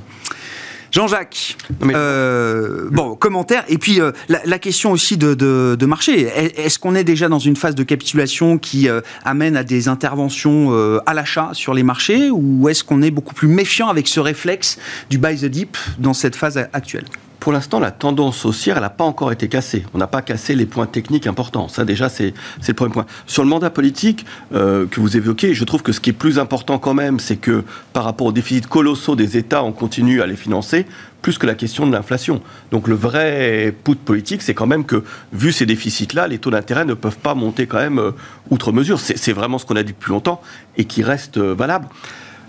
Jean-Jacques, 0.94 1.58
euh, 1.84 2.88
bon, 2.92 3.16
commentaire. 3.16 3.64
Et 3.68 3.80
puis, 3.80 4.00
euh, 4.00 4.12
la, 4.30 4.60
question 4.60 4.92
aussi 4.92 5.18
de, 5.18 5.86
marché. 5.88 6.30
Est-ce 6.56 6.78
qu'on 6.78 6.94
est 6.94 7.04
déjà 7.04 7.30
dans 7.30 7.40
une 7.40 7.56
phase 7.56 7.74
de 7.74 7.82
capitulation 7.82 8.60
qui 8.60 8.88
euh, 8.88 9.02
amène 9.26 9.58
à 9.58 9.64
des 9.64 9.88
interventions 9.88 10.72
à 11.06 11.14
l'achat 11.16 11.50
sur 11.54 11.74
les 11.74 11.82
marchés 11.82 12.30
ou 12.30 12.70
est-ce 12.70 12.84
qu'on 12.84 13.02
est 13.02 13.10
beaucoup 13.10 13.34
plus 13.34 13.48
méfiant 13.48 13.90
avec 13.90 14.08
ce 14.08 14.20
réflexe 14.20 14.78
du 15.10 15.18
buy 15.18 15.36
the 15.36 15.46
dip 15.46 15.78
dans 15.98 16.14
cette 16.14 16.36
phase 16.36 16.58
actuelle? 16.74 17.06
Pour 17.44 17.52
l'instant, 17.52 17.82
la 17.82 17.92
tendance 17.92 18.46
haussière, 18.46 18.78
elle 18.78 18.84
n'a 18.84 18.90
pas 18.90 19.04
encore 19.04 19.34
été 19.34 19.50
cassée. 19.50 19.84
On 19.94 19.98
n'a 19.98 20.08
pas 20.08 20.22
cassé 20.22 20.56
les 20.56 20.66
points 20.66 20.86
techniques 20.86 21.28
importants. 21.28 21.68
Ça, 21.68 21.84
déjà, 21.84 22.08
c'est 22.08 22.34
le 22.66 22.74
premier 22.74 22.94
point. 22.94 23.06
Sur 23.28 23.44
le 23.44 23.50
mandat 23.50 23.70
politique 23.70 24.26
euh, 24.54 24.86
que 24.86 25.02
vous 25.02 25.18
évoquez, 25.18 25.54
je 25.54 25.66
trouve 25.66 25.84
que 25.84 25.92
ce 25.92 26.00
qui 26.00 26.12
est 26.12 26.14
plus 26.14 26.40
important 26.40 26.80
quand 26.80 26.94
même, 26.94 27.20
c'est 27.20 27.36
que 27.36 27.66
par 27.92 28.06
rapport 28.06 28.28
aux 28.28 28.32
déficits 28.32 28.62
colossaux 28.62 29.18
des 29.18 29.36
États, 29.36 29.62
on 29.62 29.74
continue 29.74 30.22
à 30.22 30.26
les 30.26 30.38
financer 30.38 30.86
plus 31.22 31.38
que 31.38 31.46
la 31.46 31.56
question 31.56 31.86
de 31.86 31.92
l'inflation. 31.92 32.42
Donc 32.72 32.88
le 32.88 32.96
vrai 32.96 33.76
put 33.84 33.96
politique, 33.96 34.42
c'est 34.42 34.54
quand 34.54 34.68
même 34.68 34.86
que, 34.86 35.04
vu 35.34 35.52
ces 35.52 35.66
déficits-là, 35.66 36.30
les 36.30 36.38
taux 36.38 36.52
d'intérêt 36.52 36.86
ne 36.86 36.94
peuvent 36.94 37.18
pas 37.18 37.34
monter 37.34 37.68
quand 37.68 37.80
même 37.80 38.00
euh, 38.00 38.12
outre 38.52 38.72
mesure. 38.72 39.02
C'est 39.02 39.34
vraiment 39.34 39.58
ce 39.58 39.66
qu'on 39.66 39.76
a 39.76 39.84
dit 39.84 39.92
depuis 39.92 40.12
longtemps 40.12 40.42
et 40.78 40.86
qui 40.86 41.04
reste 41.04 41.38
euh, 41.40 41.54
valable. 41.54 41.88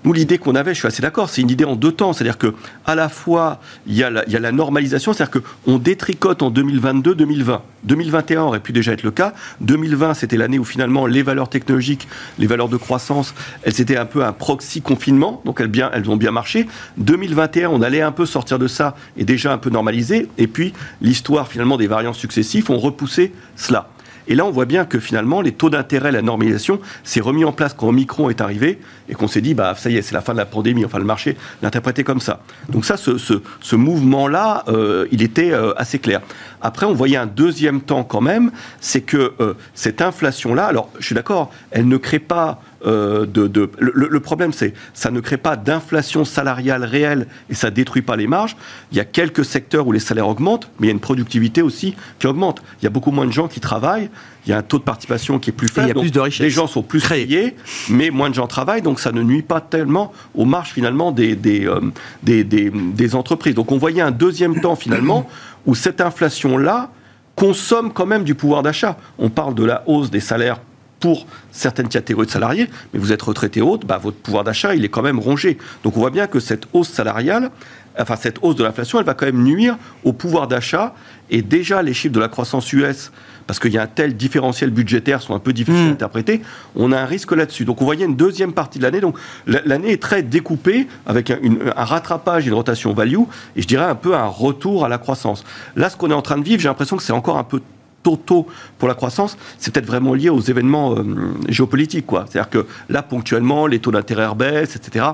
Nous, 0.04 0.12
l'idée 0.12 0.36
qu'on 0.36 0.54
avait, 0.54 0.74
je 0.74 0.80
suis 0.80 0.86
assez 0.86 1.00
d'accord, 1.00 1.30
c'est 1.30 1.40
une 1.40 1.50
idée 1.50 1.64
en 1.64 1.76
deux 1.76 1.92
temps. 1.92 2.12
C'est-à-dire 2.12 2.36
que 2.36 2.54
à 2.84 2.94
la 2.94 3.08
fois, 3.08 3.60
il 3.86 3.94
y 3.94 4.02
a 4.02 4.10
la, 4.10 4.52
normalisation, 4.52 5.14
c'est-à-dire 5.14 5.40
qu'on 5.64 5.78
détricote 5.78 6.42
en 6.42 6.50
2022-2020. 6.50 7.60
2021 7.84 8.42
aurait 8.42 8.60
pu 8.60 8.72
déjà 8.72 8.92
être 8.92 9.02
le 9.02 9.10
cas. 9.10 9.32
2020, 9.62 10.12
c'était 10.14 10.36
l'année 10.36 10.58
où 10.58 10.64
finalement 10.64 11.06
les 11.06 11.22
valeurs 11.22 11.48
technologiques, 11.48 12.06
les 12.38 12.46
valeurs 12.46 12.68
de 12.68 12.76
croissance, 12.76 13.34
elles 13.62 13.80
étaient 13.80 13.96
un 13.96 14.04
peu 14.04 14.24
un 14.24 14.32
proxy 14.32 14.82
confinement, 14.82 15.40
donc 15.46 15.60
elles, 15.60 15.68
bien, 15.68 15.90
elles 15.94 16.08
ont 16.10 16.16
bien 16.16 16.30
marché. 16.30 16.66
2021, 16.98 17.70
on 17.70 17.80
allait 17.80 18.02
un 18.02 18.12
peu 18.12 18.26
sortir 18.26 18.58
de 18.58 18.68
ça 18.68 18.96
et 19.16 19.24
déjà 19.24 19.52
un 19.54 19.58
peu 19.58 19.70
normaliser. 19.70 20.28
Et 20.36 20.46
puis, 20.46 20.74
l'histoire 21.00 21.48
finalement 21.48 21.78
des 21.78 21.86
variants 21.86 22.12
successifs 22.12 22.68
ont 22.68 22.78
repoussé 22.78 23.32
cela. 23.56 23.88
Et 24.26 24.34
là, 24.34 24.46
on 24.46 24.50
voit 24.50 24.64
bien 24.64 24.84
que 24.84 24.98
finalement, 24.98 25.40
les 25.40 25.52
taux 25.52 25.70
d'intérêt, 25.70 26.12
la 26.12 26.22
normalisation, 26.22 26.80
s'est 27.02 27.20
remis 27.20 27.44
en 27.44 27.52
place 27.52 27.74
quand 27.74 27.88
Omicron 27.88 28.30
est 28.30 28.40
arrivé 28.40 28.78
et 29.08 29.14
qu'on 29.14 29.28
s'est 29.28 29.40
dit, 29.40 29.54
bah, 29.54 29.74
ça 29.76 29.90
y 29.90 29.96
est, 29.96 30.02
c'est 30.02 30.14
la 30.14 30.20
fin 30.20 30.32
de 30.32 30.38
la 30.38 30.46
pandémie. 30.46 30.84
Enfin, 30.84 30.98
le 30.98 31.04
marché 31.04 31.36
l'interprétait 31.62 32.04
comme 32.04 32.20
ça. 32.20 32.40
Donc 32.68 32.84
ça, 32.84 32.96
ce, 32.96 33.76
mouvement-là, 33.76 34.64
euh, 34.68 35.06
il 35.10 35.22
était 35.22 35.52
euh, 35.52 35.74
assez 35.76 35.98
clair. 35.98 36.20
Après, 36.62 36.86
on 36.86 36.94
voyait 36.94 37.18
un 37.18 37.26
deuxième 37.26 37.82
temps 37.82 38.04
quand 38.04 38.22
même, 38.22 38.50
c'est 38.80 39.02
que 39.02 39.34
euh, 39.40 39.54
cette 39.74 40.00
inflation-là, 40.00 40.64
alors 40.64 40.90
je 40.98 41.06
suis 41.06 41.14
d'accord, 41.14 41.50
elle 41.70 41.88
ne 41.88 41.96
crée 41.98 42.18
pas 42.18 42.62
euh, 42.86 43.26
de, 43.26 43.70
le, 43.78 44.20
problème, 44.20 44.52
c'est 44.52 44.74
ça 44.92 45.10
ne 45.10 45.20
crée 45.20 45.36
pas 45.36 45.56
d'inflation 45.56 46.24
salariale 46.24 46.84
réelle 46.84 47.26
et 47.48 47.54
ça 47.54 47.70
détruit 47.70 48.02
pas 48.02 48.16
les 48.16 48.26
marges. 48.26 48.56
Il 48.92 48.98
y 48.98 49.00
a 49.00 49.04
quelques 49.04 49.44
secteurs 49.44 49.86
où 49.86 49.92
les 49.92 50.00
salaires 50.00 50.28
augmentent, 50.28 50.70
mais 50.78 50.86
il 50.86 50.90
y 50.90 50.92
a 50.92 50.94
une 50.94 51.00
productivité 51.00 51.62
aussi 51.62 51.94
qui 52.18 52.26
augmente. 52.26 52.62
Il 52.80 52.84
y 52.84 52.86
a 52.86 52.90
beaucoup 52.90 53.10
moins 53.10 53.26
de 53.26 53.32
gens 53.32 53.48
qui 53.48 53.60
travaillent. 53.60 54.10
Il 54.46 54.50
y 54.50 54.52
a 54.52 54.58
un 54.58 54.62
taux 54.62 54.78
de 54.78 54.82
participation 54.82 55.38
qui 55.38 55.50
est 55.50 55.54
plus 55.54 55.68
faible. 55.68 55.86
il 55.86 55.96
y 55.96 55.98
a 55.98 56.00
plus 56.00 56.12
de 56.12 56.20
richesse. 56.20 56.44
Les 56.44 56.50
gens 56.50 56.66
sont 56.66 56.82
plus 56.82 57.00
créés, 57.00 57.56
mais 57.88 58.10
moins 58.10 58.28
de 58.28 58.34
gens 58.34 58.46
travaillent, 58.46 58.82
donc 58.82 59.00
ça 59.00 59.12
ne 59.12 59.22
nuit 59.22 59.42
pas 59.42 59.62
tellement 59.62 60.12
aux 60.34 60.44
marges 60.44 60.70
finalement 60.70 61.12
des, 61.12 61.34
des, 61.34 61.66
euh, 61.66 61.80
des, 62.22 62.44
des 62.44 63.14
entreprises. 63.14 63.54
Donc 63.54 63.72
on 63.72 63.78
voyait 63.78 64.02
un 64.02 64.10
deuxième 64.10 64.60
temps 64.60 64.76
finalement 64.76 65.28
où 65.64 65.74
cette 65.74 66.02
inflation-là 66.02 66.90
consomme 67.36 67.92
quand 67.92 68.06
même 68.06 68.24
du 68.24 68.34
pouvoir 68.34 68.62
d'achat. 68.62 68.98
On 69.18 69.30
parle 69.30 69.54
de 69.54 69.64
la 69.64 69.82
hausse 69.86 70.10
des 70.10 70.20
salaires 70.20 70.60
pour 71.04 71.26
certaines 71.52 71.88
catégories 71.88 72.26
de 72.26 72.32
salariés, 72.32 72.70
mais 72.94 72.98
vous 72.98 73.12
êtes 73.12 73.20
retraité 73.20 73.60
haute, 73.60 73.84
bah, 73.84 73.98
votre 74.02 74.16
pouvoir 74.16 74.42
d'achat, 74.42 74.74
il 74.74 74.86
est 74.86 74.88
quand 74.88 75.02
même 75.02 75.18
rongé. 75.18 75.58
Donc 75.82 75.98
on 75.98 76.00
voit 76.00 76.08
bien 76.08 76.26
que 76.26 76.40
cette 76.40 76.66
hausse 76.72 76.88
salariale, 76.88 77.50
enfin 77.98 78.16
cette 78.16 78.38
hausse 78.40 78.56
de 78.56 78.64
l'inflation, 78.64 78.98
elle 78.98 79.04
va 79.04 79.12
quand 79.12 79.26
même 79.26 79.44
nuire 79.44 79.76
au 80.02 80.14
pouvoir 80.14 80.48
d'achat. 80.48 80.94
Et 81.28 81.42
déjà, 81.42 81.82
les 81.82 81.92
chiffres 81.92 82.14
de 82.14 82.20
la 82.20 82.28
croissance 82.28 82.72
US, 82.72 83.12
parce 83.46 83.58
qu'il 83.58 83.74
y 83.74 83.76
a 83.76 83.82
un 83.82 83.86
tel 83.86 84.16
différentiel 84.16 84.70
budgétaire, 84.70 85.20
sont 85.20 85.34
un 85.34 85.40
peu 85.40 85.52
difficiles 85.52 85.82
à 85.82 85.88
hmm. 85.88 85.92
interpréter, 85.92 86.40
on 86.74 86.90
a 86.90 86.98
un 86.98 87.04
risque 87.04 87.32
là-dessus. 87.32 87.66
Donc 87.66 87.82
on 87.82 87.84
voyait 87.84 88.06
une 88.06 88.16
deuxième 88.16 88.54
partie 88.54 88.78
de 88.78 88.84
l'année. 88.84 89.02
Donc 89.02 89.18
l'année 89.46 89.92
est 89.92 90.00
très 90.00 90.22
découpée, 90.22 90.88
avec 91.04 91.30
un, 91.30 91.36
un 91.76 91.84
rattrapage 91.84 92.46
une 92.46 92.54
rotation 92.54 92.94
value, 92.94 93.20
et 93.56 93.60
je 93.60 93.66
dirais 93.66 93.84
un 93.84 93.94
peu 93.94 94.14
un 94.14 94.26
retour 94.26 94.86
à 94.86 94.88
la 94.88 94.96
croissance. 94.96 95.44
Là, 95.76 95.90
ce 95.90 95.98
qu'on 95.98 96.10
est 96.10 96.14
en 96.14 96.22
train 96.22 96.38
de 96.38 96.44
vivre, 96.44 96.62
j'ai 96.62 96.68
l'impression 96.68 96.96
que 96.96 97.02
c'est 97.02 97.12
encore 97.12 97.36
un 97.36 97.44
peu 97.44 97.60
tôt 98.04 98.46
pour 98.78 98.88
la 98.88 98.94
croissance, 98.94 99.36
c'est 99.58 99.72
peut-être 99.72 99.86
vraiment 99.86 100.14
lié 100.14 100.30
aux 100.30 100.40
événements 100.40 100.94
euh, 100.94 101.04
géopolitiques. 101.48 102.06
Quoi. 102.06 102.26
C'est-à-dire 102.28 102.50
que 102.50 102.66
là, 102.88 103.02
ponctuellement, 103.02 103.66
les 103.66 103.78
taux 103.78 103.90
d'intérêt 103.90 104.34
baissent, 104.34 104.76
etc. 104.76 105.06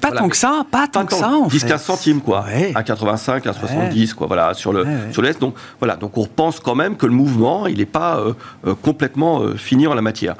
Pas 0.00 0.10
tant 0.10 0.28
que 0.28 0.36
ça, 0.36 0.64
pas 0.70 0.88
tant 0.88 1.06
que 1.06 1.14
ça. 1.14 1.30
10-15 1.48 1.78
centimes, 1.78 2.20
quoi. 2.20 2.44
À 2.74 2.82
85, 2.82 3.46
à 3.46 3.52
70, 3.52 4.14
quoi, 4.14 4.26
voilà, 4.26 4.52
sur 4.54 4.72
le, 4.72 4.84
sur 5.12 5.22
l'Est. 5.22 5.40
Donc, 5.40 5.54
voilà, 5.78 5.96
donc 5.96 6.16
on 6.18 6.26
pense 6.26 6.60
quand 6.60 6.74
même 6.74 6.96
que 6.96 7.06
le 7.06 7.12
mouvement, 7.12 7.66
il 7.66 7.78
n'est 7.78 7.86
pas 7.86 8.18
euh, 8.18 8.32
euh, 8.66 8.74
complètement 8.74 9.42
fini 9.56 9.86
en 9.86 9.94
la 9.94 10.02
matière. 10.02 10.34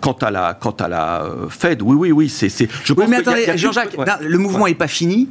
quant 0.00 0.16
à 0.22 0.30
la, 0.30 0.54
quant 0.54 0.70
à 0.70 0.88
la 0.88 1.24
Fed, 1.50 1.82
oui, 1.82 1.96
oui, 1.96 2.12
oui, 2.12 2.28
c'est, 2.28 2.48
je 2.84 2.92
pense 2.92 3.08
mais 3.08 3.16
attendez, 3.16 3.56
Jean-Jacques, 3.56 3.96
le 4.20 4.38
mouvement 4.38 4.66
n'est 4.66 4.74
pas 4.74 4.88
fini, 4.88 5.28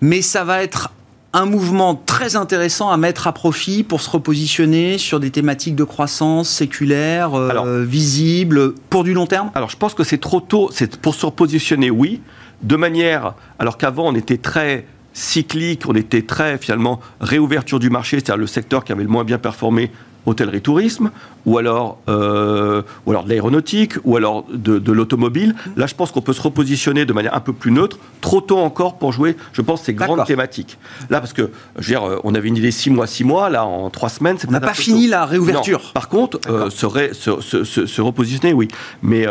mais 0.00 0.20
ça 0.20 0.44
va 0.44 0.62
être 0.62 0.90
un 1.32 1.46
mouvement 1.46 1.94
très 1.94 2.36
intéressant 2.36 2.90
à 2.90 2.96
mettre 2.96 3.26
à 3.26 3.32
profit 3.32 3.82
pour 3.84 4.00
se 4.00 4.10
repositionner 4.10 4.98
sur 4.98 5.18
des 5.18 5.30
thématiques 5.30 5.74
de 5.74 5.84
croissance 5.84 6.48
séculaire, 6.48 7.34
euh, 7.34 7.84
visibles, 7.84 8.74
pour 8.90 9.02
du 9.04 9.14
long 9.14 9.26
terme? 9.26 9.50
Alors, 9.54 9.70
je 9.70 9.76
pense 9.76 9.94
que 9.94 10.04
c'est 10.04 10.18
trop 10.18 10.40
tôt. 10.40 10.68
C'est 10.72 10.96
pour 10.98 11.14
se 11.14 11.24
repositionner, 11.24 11.90
oui, 11.90 12.20
de 12.62 12.76
manière. 12.76 13.34
Alors 13.58 13.78
qu'avant, 13.78 14.08
on 14.08 14.14
était 14.14 14.36
très 14.36 14.86
cyclique, 15.14 15.82
on 15.86 15.94
était 15.94 16.22
très 16.22 16.58
finalement 16.58 17.00
réouverture 17.20 17.78
du 17.78 17.90
marché, 17.90 18.18
c'est-à-dire 18.18 18.36
le 18.38 18.46
secteur 18.46 18.84
qui 18.84 18.92
avait 18.92 19.02
le 19.02 19.08
moins 19.08 19.24
bien 19.24 19.38
performé 19.38 19.90
hôtellerie-tourisme, 20.24 21.10
ou 21.46 21.58
alors, 21.58 21.98
euh, 22.08 22.82
ou 23.06 23.10
alors 23.10 23.24
de 23.24 23.28
l'aéronautique, 23.28 23.94
ou 24.04 24.16
alors 24.16 24.44
de, 24.52 24.92
l'automobile. 24.92 25.54
Là, 25.76 25.86
je 25.86 25.94
pense 25.94 26.12
qu'on 26.12 26.20
peut 26.20 26.32
se 26.32 26.42
repositionner 26.42 27.04
de 27.04 27.12
manière 27.12 27.34
un 27.34 27.40
peu 27.40 27.52
plus 27.52 27.72
neutre, 27.72 27.98
trop 28.20 28.40
tôt 28.40 28.58
encore 28.58 28.98
pour 28.98 29.12
jouer, 29.12 29.36
je 29.52 29.62
pense, 29.62 29.82
ces 29.82 29.94
grandes 29.94 30.24
thématiques. 30.24 30.78
Là, 31.10 31.20
parce 31.20 31.32
que, 31.32 31.50
je 31.78 31.82
veux 31.82 31.98
dire, 31.98 32.08
euh, 32.08 32.20
on 32.24 32.34
avait 32.34 32.48
une 32.48 32.56
idée 32.56 32.70
six 32.70 32.90
mois, 32.90 33.06
six 33.06 33.24
mois, 33.24 33.50
là, 33.50 33.64
en 33.64 33.90
trois 33.90 34.08
semaines, 34.08 34.36
c'est 34.38 34.48
On 34.48 34.52
n'a 34.52 34.60
pas 34.60 34.74
fini 34.74 35.06
la 35.06 35.24
réouverture. 35.24 35.92
Par 35.94 36.08
contre, 36.08 36.38
euh, 36.48 36.70
se, 36.70 38.00
repositionner, 38.00 38.52
oui. 38.52 38.68
Mais 39.02 39.26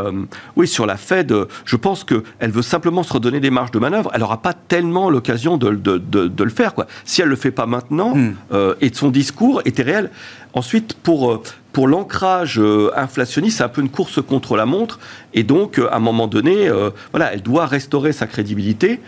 oui, 0.56 0.68
sur 0.68 0.86
la 0.86 0.98
Fed, 0.98 1.34
je 1.66 1.76
pense 1.76 2.04
qu'elle 2.04 2.52
veut 2.52 2.62
simplement 2.62 3.04
se 3.04 3.14
redonner 3.14 3.40
des 3.40 3.52
marges 3.52 3.72
de 3.72 3.80
manœuvre. 3.80 4.12
Elle 4.14 4.22
n'aura 4.22 4.42
pas 4.42 4.54
tellement 4.54 5.10
l'occasion 5.10 5.58
de, 5.58 5.70
le 5.70 6.50
faire. 6.50 6.74
Quoi. 6.74 6.88
Si 7.06 7.22
elle 7.22 7.28
ne 7.28 7.32
le 7.32 7.36
fait 7.36 7.52
pas 7.52 7.66
maintenant, 7.66 8.16
hmm. 8.16 8.36
et 8.82 8.92
son 8.94 9.10
discours 9.10 9.62
était 9.66 9.84
réel, 9.84 10.10
Ensuite, 10.54 10.96
pour, 10.96 11.42
pour 11.72 11.88
l'ancrage 11.88 12.60
euh, 12.60 12.92
inflationniste, 12.96 13.58
c'est 13.58 13.64
un 13.64 13.70
peu 13.70 13.82
une 13.82 13.90
course 13.90 14.22
contre 14.22 14.56
la 14.58 14.66
montre. 14.66 15.00
Et 15.34 15.44
donc, 15.44 15.80
euh, 15.80 15.90
à 15.92 15.98
un 15.98 16.00
moment 16.00 16.28
donné, 16.28 16.70
voilà, 17.12 17.34
elle 17.34 17.42
doit 17.42 17.66
restaurer 17.66 18.12
sa 18.12 18.28
crédibilité. 18.28 19.00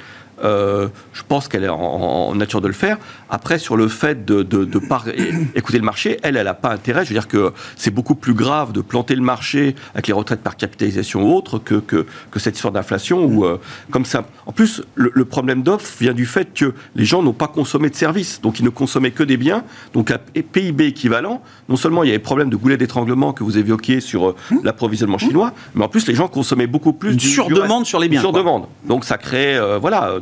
Euh, 0.43 0.87
je 1.13 1.21
pense 1.27 1.47
qu'elle 1.47 1.63
est 1.63 1.69
en, 1.69 2.33
nature 2.35 2.61
de 2.61 2.67
le 2.67 2.73
faire. 2.73 2.97
Après, 3.29 3.59
sur 3.59 3.77
le 3.77 3.87
fait 3.87 4.25
de 4.25 4.43
ne 4.43 4.79
pas 4.79 5.03
écouter 5.55 5.77
le 5.77 5.83
marché, 5.83 6.17
elle, 6.23 6.37
elle 6.37 6.45
n'a 6.45 6.53
pas 6.53 6.71
intérêt. 6.71 7.03
Je 7.03 7.09
veux 7.09 7.15
dire 7.15 7.27
que 7.27 7.53
c'est 7.75 7.91
beaucoup 7.91 8.15
plus 8.15 8.33
grave 8.33 8.71
de 8.71 8.81
planter 8.81 9.15
le 9.15 9.21
marché 9.21 9.75
avec 9.93 10.07
les 10.07 10.13
retraites 10.13 10.41
par 10.41 10.57
capitalisation 10.57 11.23
ou 11.23 11.35
autre 11.35 11.59
que, 11.59 11.75
que, 11.75 12.05
cette 12.37 12.55
histoire 12.55 12.73
d'inflation. 12.73 13.25
Ou 13.25 13.45
euh, 13.45 13.59
comme 13.91 14.05
ça. 14.05 14.25
En 14.45 14.51
plus, 14.51 14.83
le, 14.95 15.25
problème 15.25 15.63
d'offre 15.63 15.89
vient 15.99 16.13
du 16.13 16.25
fait 16.25 16.53
que 16.53 16.73
les 16.95 17.05
gens 17.05 17.23
n'ont 17.23 17.33
pas 17.33 17.47
consommé 17.47 17.89
de 17.89 17.95
services, 17.95 18.41
donc 18.41 18.59
ils 18.59 18.65
ne 18.65 18.69
consommaient 18.69 19.11
que 19.11 19.23
des 19.23 19.37
biens. 19.37 19.63
Donc 19.93 20.11
à 20.11 20.17
PIB 20.17 20.87
équivalent, 20.87 21.41
non 21.69 21.75
seulement 21.75 22.03
il 22.03 22.07
y 22.07 22.11
a 22.11 22.15
les 22.15 22.19
problèmes 22.19 22.49
de 22.49 22.55
goulet 22.55 22.77
d'étranglement 22.77 23.33
que 23.33 23.43
vous 23.43 23.57
évoquiez 23.57 24.01
sur 24.01 24.29
euh, 24.29 24.35
mmh. 24.51 24.57
l'approvisionnement 24.63 25.17
chinois, 25.17 25.53
mais 25.75 25.85
en 25.85 25.87
plus 25.87 26.07
les 26.07 26.15
gens 26.15 26.27
consommaient 26.27 26.67
beaucoup 26.67 26.93
plus. 26.93 27.13
Une 27.13 27.19
sur-demande 27.19 27.85
sur 27.85 27.99
les 27.99 28.09
biens. 28.09 28.21
Sur-demande. 28.21 28.65
Donc 28.85 29.05
ça 29.05 29.17
crée, 29.17 29.59
voilà, 29.79 30.19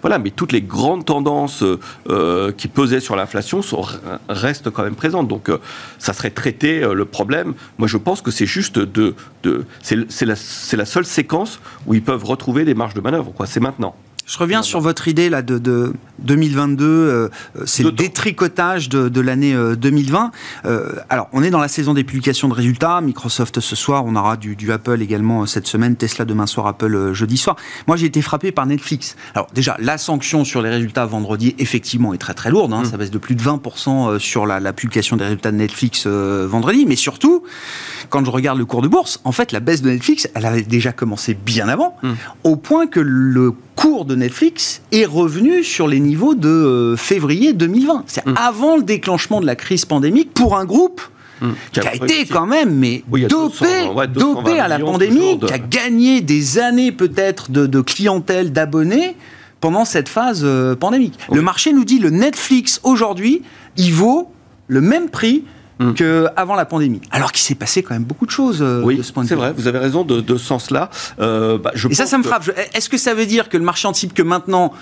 voilà, 0.00 0.18
mais 0.18 0.30
toutes 0.30 0.52
les 0.52 0.62
grandes 0.62 1.04
tendances 1.04 1.64
euh, 2.08 2.52
qui 2.52 2.68
pesaient 2.68 3.00
sur 3.00 3.16
l'inflation 3.16 3.60
restent 4.28 4.70
quand 4.70 4.82
même 4.82 4.94
présentes. 4.94 5.28
Donc, 5.28 5.48
euh, 5.48 5.58
ça 5.98 6.12
serait 6.12 6.30
traiter 6.30 6.82
euh, 6.82 6.94
le 6.94 7.04
problème. 7.04 7.54
Moi, 7.78 7.88
je 7.88 7.96
pense 7.96 8.20
que 8.20 8.30
c'est 8.30 8.46
juste 8.46 8.78
de, 8.78 9.14
c'est 9.82 10.24
la, 10.24 10.34
la, 10.72 10.84
seule 10.86 11.06
séquence 11.06 11.60
où 11.86 11.94
ils 11.94 12.02
peuvent 12.02 12.24
retrouver 12.24 12.64
des 12.64 12.74
marges 12.74 12.94
de 12.94 13.00
manœuvre. 13.00 13.32
C'est 13.46 13.60
maintenant. 13.60 13.94
Je 14.26 14.38
reviens 14.38 14.62
sur 14.62 14.80
votre 14.80 15.06
idée 15.06 15.30
là 15.30 15.40
de, 15.40 15.58
de 15.58 15.92
2022, 16.18 16.84
euh, 16.84 17.28
c'est 17.64 17.84
le 17.84 17.92
détricotage 17.92 18.88
de, 18.88 19.08
de 19.08 19.20
l'année 19.20 19.54
2020. 19.54 20.32
Euh, 20.64 20.68
euh, 20.68 21.00
alors, 21.08 21.28
on 21.32 21.44
est 21.44 21.50
dans 21.50 21.60
la 21.60 21.68
saison 21.68 21.94
des 21.94 22.02
publications 22.02 22.48
de 22.48 22.54
résultats. 22.54 23.00
Microsoft 23.00 23.60
ce 23.60 23.76
soir, 23.76 24.04
on 24.04 24.16
aura 24.16 24.36
du, 24.36 24.56
du 24.56 24.72
Apple 24.72 25.00
également 25.00 25.46
cette 25.46 25.68
semaine, 25.68 25.94
Tesla 25.94 26.24
demain 26.24 26.46
soir, 26.46 26.66
Apple 26.66 27.12
jeudi 27.12 27.36
soir. 27.36 27.54
Moi, 27.86 27.96
j'ai 27.96 28.06
été 28.06 28.20
frappé 28.20 28.50
par 28.50 28.66
Netflix. 28.66 29.14
Alors 29.34 29.46
déjà, 29.54 29.76
la 29.78 29.96
sanction 29.96 30.44
sur 30.44 30.60
les 30.60 30.70
résultats 30.70 31.06
vendredi, 31.06 31.54
effectivement, 31.58 32.12
est 32.12 32.18
très 32.18 32.34
très 32.34 32.50
lourde. 32.50 32.72
Hein. 32.72 32.82
Mm. 32.82 32.86
Ça 32.86 32.96
baisse 32.96 33.12
de 33.12 33.18
plus 33.18 33.36
de 33.36 33.42
20% 33.42 34.18
sur 34.18 34.44
la, 34.44 34.58
la, 34.58 34.72
publication 34.72 35.16
des 35.16 35.24
résultats 35.24 35.52
de 35.52 35.56
Netflix 35.56 36.08
vendredi. 36.08 36.84
Mais 36.84 36.96
surtout, 36.96 37.44
quand 38.08 38.24
je 38.24 38.30
regarde 38.30 38.58
le 38.58 38.64
cours 38.64 38.82
de 38.82 38.88
bourse, 38.88 39.20
en 39.22 39.30
fait, 39.30 39.52
la 39.52 39.60
baisse 39.60 39.82
de 39.82 39.90
Netflix, 39.90 40.28
elle 40.34 40.46
avait 40.46 40.62
déjà 40.62 40.90
commencé 40.90 41.34
bien 41.34 41.68
avant, 41.68 41.96
mm. 42.02 42.12
au 42.42 42.56
point 42.56 42.88
que 42.88 42.98
le 42.98 43.54
cours 43.76 44.04
de 44.04 44.16
Netflix 44.16 44.82
est 44.90 45.04
revenu 45.04 45.62
sur 45.62 45.86
les 45.86 46.00
niveaux 46.00 46.34
de 46.34 46.48
euh, 46.48 46.96
février 46.96 47.52
2020. 47.52 48.04
C'est 48.06 48.26
mm. 48.26 48.34
avant 48.36 48.76
le 48.76 48.82
déclenchement 48.82 49.40
de 49.40 49.46
la 49.46 49.54
crise 49.54 49.84
pandémique 49.84 50.32
pour 50.34 50.56
un 50.56 50.64
groupe 50.64 51.00
mm. 51.40 51.50
qui, 51.72 51.80
a, 51.80 51.94
été 51.94 52.26
quand 52.26 52.46
même 52.46 52.74
mais 52.74 53.04
dopé, 53.28 54.58
à 54.58 54.66
la 54.66 54.78
pandémie, 54.78 55.38
qui 55.38 55.52
a 55.52 55.58
gagné 55.58 56.22
des 56.22 56.58
années 56.58 56.90
peut-être 56.90 57.50
de, 57.50 57.80
clientèle, 57.80 58.52
d'abonnés 58.52 59.14
pendant 59.60 59.84
cette 59.84 60.08
phase 60.08 60.42
euh, 60.44 60.74
pandémique. 60.74 61.18
Le 61.30 61.42
marché 61.42 61.72
nous 61.72 61.84
dit 61.84 61.98
le 61.98 62.10
Netflix 62.10 62.80
aujourd'hui, 62.82 63.42
il 63.76 63.92
vaut 63.92 64.32
le 64.68 64.80
même 64.80 65.10
prix 65.10 65.44
mm. 65.78 65.94
qu'avant 65.94 66.54
la 66.54 66.64
pandémie. 66.64 67.00
Alors 67.10 67.32
qu'il 67.32 67.42
s'est 67.42 67.54
passé 67.54 67.82
quand 67.82 67.94
même 67.94 68.04
beaucoup 68.04 68.26
de 68.26 68.30
choses 68.30 68.58
euh, 68.60 68.84
de 68.84 69.02
ce 69.02 69.12
point 69.12 69.22
de 69.22 69.28
vue. 69.28 69.34
C'est 69.34 69.40
vrai, 69.40 69.52
vous 69.52 69.66
avez 69.66 69.78
raison 69.78 70.04
de, 70.04 70.22
ce 70.26 70.44
sens-là. 70.44 70.90
Bah, 71.18 71.72
Et 71.90 71.94
ça, 71.94 72.06
ça 72.06 72.18
me 72.18 72.22
frappe. 72.22 72.50
Est-ce 72.74 72.88
que 72.88 72.98
ça 72.98 73.14
veut 73.14 73.26
dire 73.26 73.48
que 73.48 73.56
le 73.56 73.64
marché 73.64 73.88
anticipe 73.88 74.14
que 74.14 74.22
maintenant, 74.22 74.72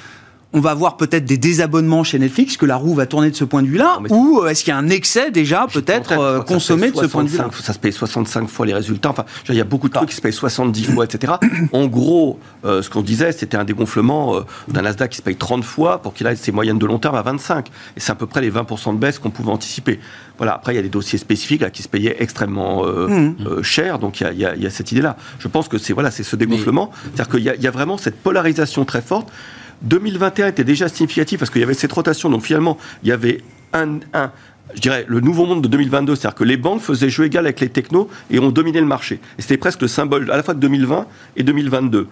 on 0.55 0.61
va 0.61 0.71
avoir 0.71 0.97
peut-être 0.97 1.25
des 1.25 1.37
désabonnements 1.37 2.05
chez 2.05 2.19
Netflix, 2.19 2.57
que 2.57 2.65
la 2.65 2.77
roue 2.77 2.95
va 2.95 3.07
tourner 3.07 3.31
de 3.31 3.37
ce 3.37 3.45
point 3.45 3.61
de 3.61 3.67
vue-là, 3.67 3.99
ou 4.09 4.41
euh, 4.41 4.49
est-ce 4.49 4.63
qu'il 4.63 4.73
y 4.73 4.75
a 4.75 4.79
un 4.79 4.89
excès 4.89 5.33
déjà 5.33 5.67
peut-être 5.71 6.13
euh, 6.13 6.41
consommé 6.43 6.93
de 6.93 6.97
ce 6.97 7.07
point 7.07 7.25
de 7.25 7.29
vue-là? 7.29 7.51
Ça 7.61 7.73
se 7.73 7.79
paye 7.79 7.93
65 7.93 8.49
fois 8.49 8.65
les 8.65 8.73
résultats. 8.73 9.11
Enfin, 9.11 9.25
il 9.49 9.57
y 9.57 9.61
a 9.61 9.65
beaucoup 9.65 9.89
de 9.89 9.95
trucs 9.95 10.11
qui 10.11 10.15
se 10.15 10.21
payent 10.21 10.33
70 10.33 10.85
fois, 10.85 11.05
etc. 11.05 11.35
En 11.73 11.87
gros, 11.87 12.39
euh, 12.65 12.83
ce 12.83 12.91
qu'on 12.91 13.03
disait, 13.03 13.33
c'était 13.33 13.57
un 13.57 13.65
dégonflement 13.65 14.37
d'un 14.69 14.83
Nasdaq 14.83 15.11
qui 15.11 15.17
se 15.17 15.23
paye 15.23 15.35
30 15.35 15.65
fois 15.65 16.01
pour 16.01 16.15
qu'il 16.15 16.27
ait 16.27 16.37
ses 16.37 16.53
moyennes 16.53 16.79
de 16.79 16.87
long 16.87 16.99
terme 16.99 17.17
à 17.17 17.23
25. 17.23 17.67
Et 17.97 18.01
c'est 18.01 18.13
à 18.13 18.15
peu 18.15 18.27
près 18.27 18.41
les 18.41 18.51
20% 18.51 18.95
de 18.95 18.99
baisse 18.99 19.19
qu'on 19.19 19.31
pouvait 19.31 19.51
anticiper. 19.51 19.99
Voilà. 20.39 20.55
Après, 20.55 20.73
il 20.73 20.77
y 20.77 20.79
a 20.79 20.83
des 20.83 20.89
dossiers 20.89 21.19
spécifiques 21.19 21.63
là, 21.63 21.71
qui 21.71 21.83
se 21.83 21.89
payaient 21.89 22.17
extrêmement 22.21 22.85
mmh. 22.85 23.63
cher, 23.63 23.99
donc 23.99 24.21
il 24.21 24.39
y, 24.39 24.45
a, 24.47 24.71
cette 24.71 24.93
idée-là. 24.93 25.17
Je 25.41 25.49
pense 25.49 25.69
que 25.69 25.79
c'est 25.79 25.93
voilà, 25.93 26.13
c'est 26.13 26.23
ce 26.23 26.37
dégonflement, 26.37 26.91
c'est-à-dire 27.03 27.29
qu'il 27.29 27.41
y, 27.41 27.65
y 27.65 27.67
a 27.67 27.71
vraiment 27.71 27.99
cette 27.99 28.17
polarisation 28.23 28.85
très 28.85 29.03
forte. 29.03 29.29
2021 29.85 30.49
était 30.49 30.65
déjà 30.65 30.89
significatif 30.89 31.39
parce 31.39 31.51
qu'il 31.51 31.61
y 31.61 31.65
avait 31.65 31.75
cette 31.75 31.93
rotation. 31.93 32.31
Donc 32.31 32.43
finalement, 32.43 32.79
il 33.03 33.09
y 33.09 33.13
avait 33.13 33.43
un, 33.73 34.01
je 34.75 34.81
dirais, 34.81 35.05
le 35.09 35.21
nouveau 35.21 35.47
monde 35.47 35.63
de 35.63 35.69
2022, 35.69 36.17
c'est-à-dire 36.17 36.35
que 36.35 36.45
les 36.45 36.57
banques 36.57 36.81
faisaient 36.81 37.11
jeu 37.11 37.25
égal 37.25 37.45
avec 37.45 37.61
les 37.61 37.69
technos 37.69 38.09
et 38.31 38.39
ont 38.39 38.51
dominé 38.51 38.81
le 38.81 38.87
marché. 38.87 39.21
Et 39.39 39.43
c'était 39.43 39.57
presque 39.57 39.83
le 39.83 39.89
symbole 39.89 40.31
à 40.31 40.37
la 40.37 40.43
fois 40.43 40.55
de 40.55 40.61
2020 40.61 41.07
et 41.37 41.43
2022 41.43 42.09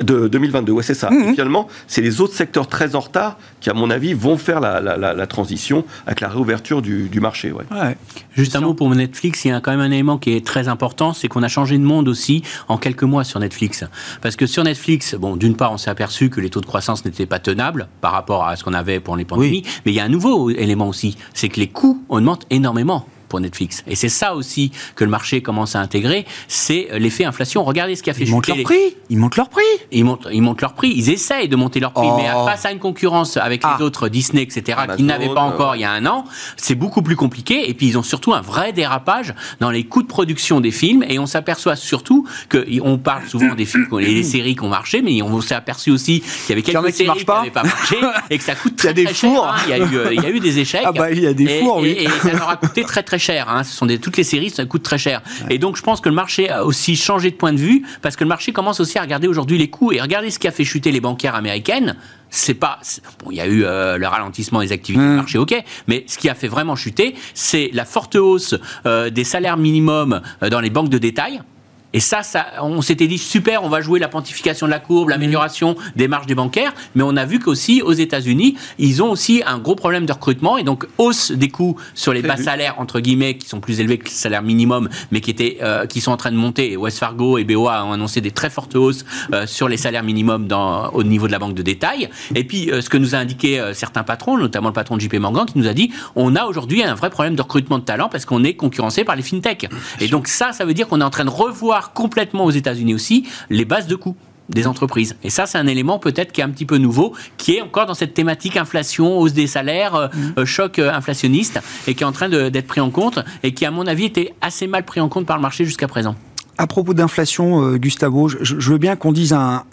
de 0.00 0.28
2022, 0.28 0.72
ouais, 0.72 0.82
c'est 0.82 0.94
ça. 0.94 1.10
Mhm. 1.10 1.32
finalement, 1.32 1.68
c'est 1.86 2.00
les 2.00 2.20
autres 2.20 2.34
secteurs 2.34 2.66
très 2.66 2.94
en 2.94 3.00
retard 3.00 3.36
qui, 3.60 3.70
à 3.70 3.74
mon 3.74 3.90
avis, 3.90 4.14
vont 4.14 4.36
faire 4.36 4.60
la, 4.60 5.26
transition 5.26 5.84
avec 6.06 6.20
la 6.20 6.28
réouverture 6.28 6.82
du, 6.82 7.20
marché. 7.20 7.52
Ouais. 7.52 7.96
Juste 8.34 8.56
un 8.56 8.60
mot 8.60 8.74
pour 8.74 8.90
Netflix, 8.90 9.44
il 9.44 9.48
y 9.48 9.52
a 9.52 9.60
quand 9.60 9.70
même 9.70 9.80
un 9.80 9.90
élément 9.90 10.18
qui 10.18 10.34
est 10.34 10.44
très 10.44 10.68
important, 10.68 11.12
c'est 11.12 11.28
qu'on 11.28 11.42
a 11.42 11.48
changé 11.48 11.78
de 11.78 11.84
monde 11.84 12.08
aussi 12.08 12.42
en 12.68 12.78
quelques 12.78 13.04
mois 13.04 13.24
sur 13.24 13.38
Netflix. 13.38 13.84
Parce 14.20 14.36
que 14.36 14.46
sur 14.46 14.64
Netflix, 14.64 15.14
bon, 15.14 15.36
d'une 15.36 15.56
part, 15.56 15.72
on 15.72 15.76
s'est 15.76 15.90
aperçu 15.90 16.30
que 16.30 16.40
les 16.40 16.50
taux 16.50 16.60
de 16.60 16.66
croissance 16.66 17.04
n'étaient 17.04 17.26
pas 17.26 17.38
tenables 17.38 17.88
par 18.00 18.12
rapport 18.12 18.44
à 18.44 18.56
ce 18.56 18.64
qu'on 18.64 18.74
avait 18.74 19.00
pour 19.00 19.16
les 19.16 19.24
pandémies, 19.24 19.62
mais 19.84 19.92
il 19.92 19.94
y 19.94 20.00
a 20.00 20.04
un 20.04 20.08
nouveau 20.08 20.50
élément 20.50 20.88
aussi, 20.88 21.16
c'est 21.34 21.48
que 21.48 21.60
les 21.60 21.68
coûts 21.68 22.02
augmentent 22.08 22.46
énormément 22.50 23.06
pour 23.32 23.40
Netflix. 23.40 23.82
Et 23.86 23.96
c'est 23.96 24.10
ça 24.10 24.34
aussi 24.34 24.72
que 24.94 25.04
le 25.04 25.10
marché 25.10 25.40
commence 25.40 25.74
à 25.74 25.80
intégrer, 25.80 26.26
c'est 26.48 26.88
l'effet 26.98 27.24
inflation. 27.24 27.64
Regardez 27.64 27.96
ce 27.96 28.02
qui 28.02 28.10
a 28.10 28.12
fait 28.12 28.24
ils 28.24 28.30
montent 28.30 28.46
leur 28.46 28.62
prix. 28.62 28.94
Ils 29.08 29.16
montent 29.16 29.36
leur 29.36 29.48
prix. 29.48 29.62
Ils 29.90 30.04
montent, 30.04 30.28
ils 30.30 30.42
montent 30.42 30.60
leur 30.60 30.74
prix. 30.74 30.92
Ils 30.94 31.08
essayent 31.08 31.48
de 31.48 31.56
monter 31.56 31.80
leur 31.80 31.94
prix, 31.94 32.08
mais 32.14 32.28
oh. 32.36 32.44
face 32.44 32.66
à 32.66 32.72
une 32.72 32.78
concurrence 32.78 33.38
avec 33.38 33.64
les 33.64 33.70
ah. 33.78 33.82
autres 33.82 34.10
Disney, 34.10 34.42
etc., 34.42 34.80
qui 34.98 35.02
n'avaient 35.04 35.32
pas 35.32 35.40
encore 35.40 35.76
il 35.76 35.80
y 35.80 35.84
a 35.84 35.90
un 35.90 36.04
an, 36.04 36.26
c'est 36.58 36.74
beaucoup 36.74 37.00
plus 37.00 37.16
compliqué. 37.16 37.70
Et 37.70 37.72
puis 37.72 37.86
ils 37.86 37.96
ont 37.96 38.02
surtout 38.02 38.34
un 38.34 38.42
vrai 38.42 38.74
dérapage 38.74 39.32
dans 39.60 39.70
les 39.70 39.84
coûts 39.84 40.02
de 40.02 40.08
production 40.08 40.60
des 40.60 40.70
films. 40.70 41.02
Et 41.08 41.18
on 41.18 41.24
s'aperçoit 41.24 41.76
surtout 41.76 42.26
que 42.50 42.66
on 42.82 42.98
parle 42.98 43.26
souvent 43.26 43.54
des 43.54 43.64
films, 43.64 43.88
les 43.98 44.22
séries 44.24 44.56
qui 44.56 44.62
ont 44.62 44.68
marché, 44.68 45.00
mais 45.00 45.22
on 45.22 45.40
s'est 45.40 45.54
aperçu 45.54 45.90
aussi 45.90 46.20
qu'il 46.20 46.50
y 46.50 46.52
avait 46.52 46.60
quelques 46.60 46.92
séries 46.92 47.18
qui 47.18 47.24
n'avaient 47.26 47.50
pas 47.50 47.62
marché 47.62 47.96
et 48.30 48.36
que 48.36 48.44
ça 48.44 48.54
coûte 48.54 48.76
très, 48.76 48.92
très 48.92 49.14
cher. 49.14 49.42
Hein. 49.42 49.54
Il, 49.64 49.70
y 49.70 49.72
a 49.72 49.78
eu, 49.78 49.96
euh, 49.96 50.12
il 50.12 50.22
y 50.22 50.26
a 50.26 50.30
eu 50.30 50.40
des 50.40 50.58
échecs. 50.58 50.82
Ah 50.84 50.92
bah 50.92 51.10
il 51.10 51.20
y 51.20 51.26
a 51.26 51.32
des 51.32 51.60
fours, 51.60 51.78
oui. 51.78 51.96
Et, 51.98 52.08
ça 52.08 52.32
leur 52.32 52.50
a 52.50 52.56
coûté 52.56 52.82
très 52.82 53.02
très 53.02 53.18
cher. 53.18 53.21
Hein. 53.30 53.64
Ce 53.64 53.72
sont 53.72 53.86
des, 53.86 53.98
toutes 53.98 54.16
les 54.16 54.24
séries, 54.24 54.50
ça 54.50 54.64
coûte 54.64 54.82
très 54.82 54.98
cher. 54.98 55.22
Et 55.50 55.58
donc, 55.58 55.76
je 55.76 55.82
pense 55.82 56.00
que 56.00 56.08
le 56.08 56.14
marché 56.14 56.48
a 56.48 56.64
aussi 56.64 56.96
changé 56.96 57.30
de 57.30 57.36
point 57.36 57.52
de 57.52 57.58
vue 57.58 57.84
parce 58.00 58.16
que 58.16 58.24
le 58.24 58.28
marché 58.28 58.52
commence 58.52 58.80
aussi 58.80 58.98
à 58.98 59.02
regarder 59.02 59.28
aujourd'hui 59.28 59.58
les 59.58 59.68
coûts 59.68 59.92
et 59.92 60.00
regarder 60.00 60.30
ce 60.30 60.38
qui 60.38 60.48
a 60.48 60.52
fait 60.52 60.64
chuter 60.64 60.92
les 60.92 61.00
bancaires 61.00 61.34
américaines 61.34 61.96
c'est 62.32 62.54
pas 62.54 62.80
bon 63.22 63.30
il 63.30 63.36
y 63.36 63.40
a 63.40 63.46
eu 63.46 63.64
euh, 63.64 63.98
le 63.98 64.06
ralentissement 64.06 64.60
des 64.60 64.72
activités 64.72 65.04
du 65.04 65.10
mmh. 65.10 65.16
marché 65.16 65.38
ok 65.38 65.54
mais 65.86 66.04
ce 66.08 66.16
qui 66.16 66.30
a 66.30 66.34
fait 66.34 66.48
vraiment 66.48 66.76
chuter 66.76 67.14
c'est 67.34 67.68
la 67.74 67.84
forte 67.84 68.16
hausse 68.16 68.56
euh, 68.86 69.10
des 69.10 69.24
salaires 69.24 69.58
minimums 69.58 70.22
euh, 70.42 70.48
dans 70.48 70.60
les 70.60 70.70
banques 70.70 70.88
de 70.88 70.98
détail 70.98 71.42
et 71.92 72.00
ça, 72.00 72.22
ça 72.22 72.46
on 72.60 72.82
s'était 72.82 73.06
dit 73.06 73.18
super, 73.18 73.64
on 73.64 73.68
va 73.68 73.80
jouer 73.80 73.98
la 73.98 74.08
pontification 74.08 74.66
de 74.66 74.70
la 74.70 74.78
courbe, 74.78 75.10
l'amélioration 75.10 75.76
des 75.96 76.08
marges 76.08 76.26
des 76.26 76.34
bancaires, 76.34 76.72
mais 76.94 77.02
on 77.02 77.16
a 77.16 77.24
vu 77.24 77.38
qu'aussi 77.38 77.82
aux 77.82 77.92
États-Unis, 77.92 78.56
ils 78.78 79.02
ont 79.02 79.10
aussi 79.10 79.42
un 79.46 79.58
gros 79.58 79.74
problème 79.74 80.06
de 80.06 80.12
recrutement 80.12 80.56
et 80.56 80.64
donc 80.64 80.86
hausse 80.98 81.32
des 81.32 81.48
coûts 81.48 81.76
sur 81.94 82.12
les 82.12 82.22
bas 82.22 82.36
salaires 82.36 82.76
entre 82.78 83.00
guillemets 83.00 83.36
qui 83.36 83.48
sont 83.48 83.60
plus 83.60 83.80
élevés 83.80 83.98
que 83.98 84.04
le 84.04 84.10
salaire 84.10 84.42
minimum, 84.42 84.88
mais 85.10 85.20
qui 85.20 85.30
étaient 85.30 85.58
euh, 85.62 85.86
qui 85.86 86.00
sont 86.00 86.12
en 86.12 86.16
train 86.16 86.30
de 86.30 86.36
monter. 86.36 86.72
Et 86.72 86.76
West 86.76 86.98
Fargo 86.98 87.38
et 87.38 87.44
BOA 87.44 87.84
ont 87.84 87.92
annoncé 87.92 88.20
des 88.20 88.30
très 88.30 88.50
fortes 88.50 88.74
hausses 88.74 89.04
euh, 89.32 89.46
sur 89.46 89.68
les 89.68 89.76
salaires 89.76 90.02
minimums 90.02 90.46
dans, 90.46 90.90
au 90.90 91.02
niveau 91.02 91.26
de 91.26 91.32
la 91.32 91.38
banque 91.38 91.54
de 91.54 91.62
détail. 91.62 92.08
Et 92.34 92.44
puis 92.44 92.70
euh, 92.70 92.80
ce 92.80 92.88
que 92.88 92.96
nous 92.96 93.14
a 93.14 93.18
indiqué 93.18 93.62
certains 93.74 94.02
patrons, 94.02 94.36
notamment 94.38 94.68
le 94.68 94.74
patron 94.74 94.96
de 94.96 95.00
JP 95.00 95.14
Morgan, 95.14 95.46
qui 95.46 95.58
nous 95.58 95.66
a 95.66 95.74
dit 95.74 95.92
on 96.16 96.36
a 96.36 96.44
aujourd'hui 96.44 96.82
un 96.82 96.94
vrai 96.94 97.10
problème 97.10 97.36
de 97.36 97.42
recrutement 97.42 97.78
de 97.78 97.84
talent 97.84 98.08
parce 98.08 98.24
qu'on 98.24 98.44
est 98.44 98.54
concurrencé 98.54 99.04
par 99.04 99.16
les 99.16 99.22
fintechs. 99.22 99.68
Et 100.00 100.08
donc 100.08 100.28
ça, 100.28 100.52
ça 100.52 100.64
veut 100.64 100.74
dire 100.74 100.88
qu'on 100.88 101.00
est 101.00 101.04
en 101.04 101.10
train 101.10 101.24
de 101.24 101.30
revoir 101.30 101.81
complètement 101.90 102.44
aux 102.44 102.50
États-Unis 102.50 102.94
aussi 102.94 103.26
les 103.50 103.64
bases 103.64 103.86
de 103.86 103.96
coûts 103.96 104.16
des 104.48 104.66
entreprises. 104.66 105.16
Et 105.22 105.30
ça, 105.30 105.46
c'est 105.46 105.58
un 105.58 105.66
élément 105.66 105.98
peut-être 105.98 106.32
qui 106.32 106.40
est 106.40 106.44
un 106.44 106.50
petit 106.50 106.66
peu 106.66 106.78
nouveau, 106.78 107.14
qui 107.36 107.56
est 107.56 107.62
encore 107.62 107.86
dans 107.86 107.94
cette 107.94 108.14
thématique 108.14 108.56
inflation, 108.56 109.18
hausse 109.18 109.32
des 109.32 109.46
salaires, 109.46 109.94
euh, 109.94 110.08
mmh. 110.08 110.32
euh, 110.38 110.44
choc 110.44 110.78
euh, 110.78 110.92
inflationniste, 110.92 111.60
et 111.86 111.94
qui 111.94 112.02
est 112.02 112.06
en 112.06 112.12
train 112.12 112.28
d'être 112.28 112.66
pris 112.66 112.80
en 112.80 112.90
compte, 112.90 113.20
et 113.42 113.54
qui, 113.54 113.64
à 113.64 113.70
mon 113.70 113.86
avis, 113.86 114.04
était 114.04 114.34
assez 114.40 114.66
mal 114.66 114.84
pris 114.84 115.00
en 115.00 115.08
compte 115.08 115.26
par 115.26 115.36
le 115.36 115.42
marché 115.42 115.64
jusqu'à 115.64 115.88
présent. 115.88 116.14
À 116.58 116.66
propos 116.66 116.92
d'inflation, 116.92 117.76
Gustavo, 117.76 118.28
je, 118.28 118.70
veux 118.70 118.76
bien 118.76 118.94
qu'on 118.94 119.10
dise 119.10 119.32
un, 119.32 119.64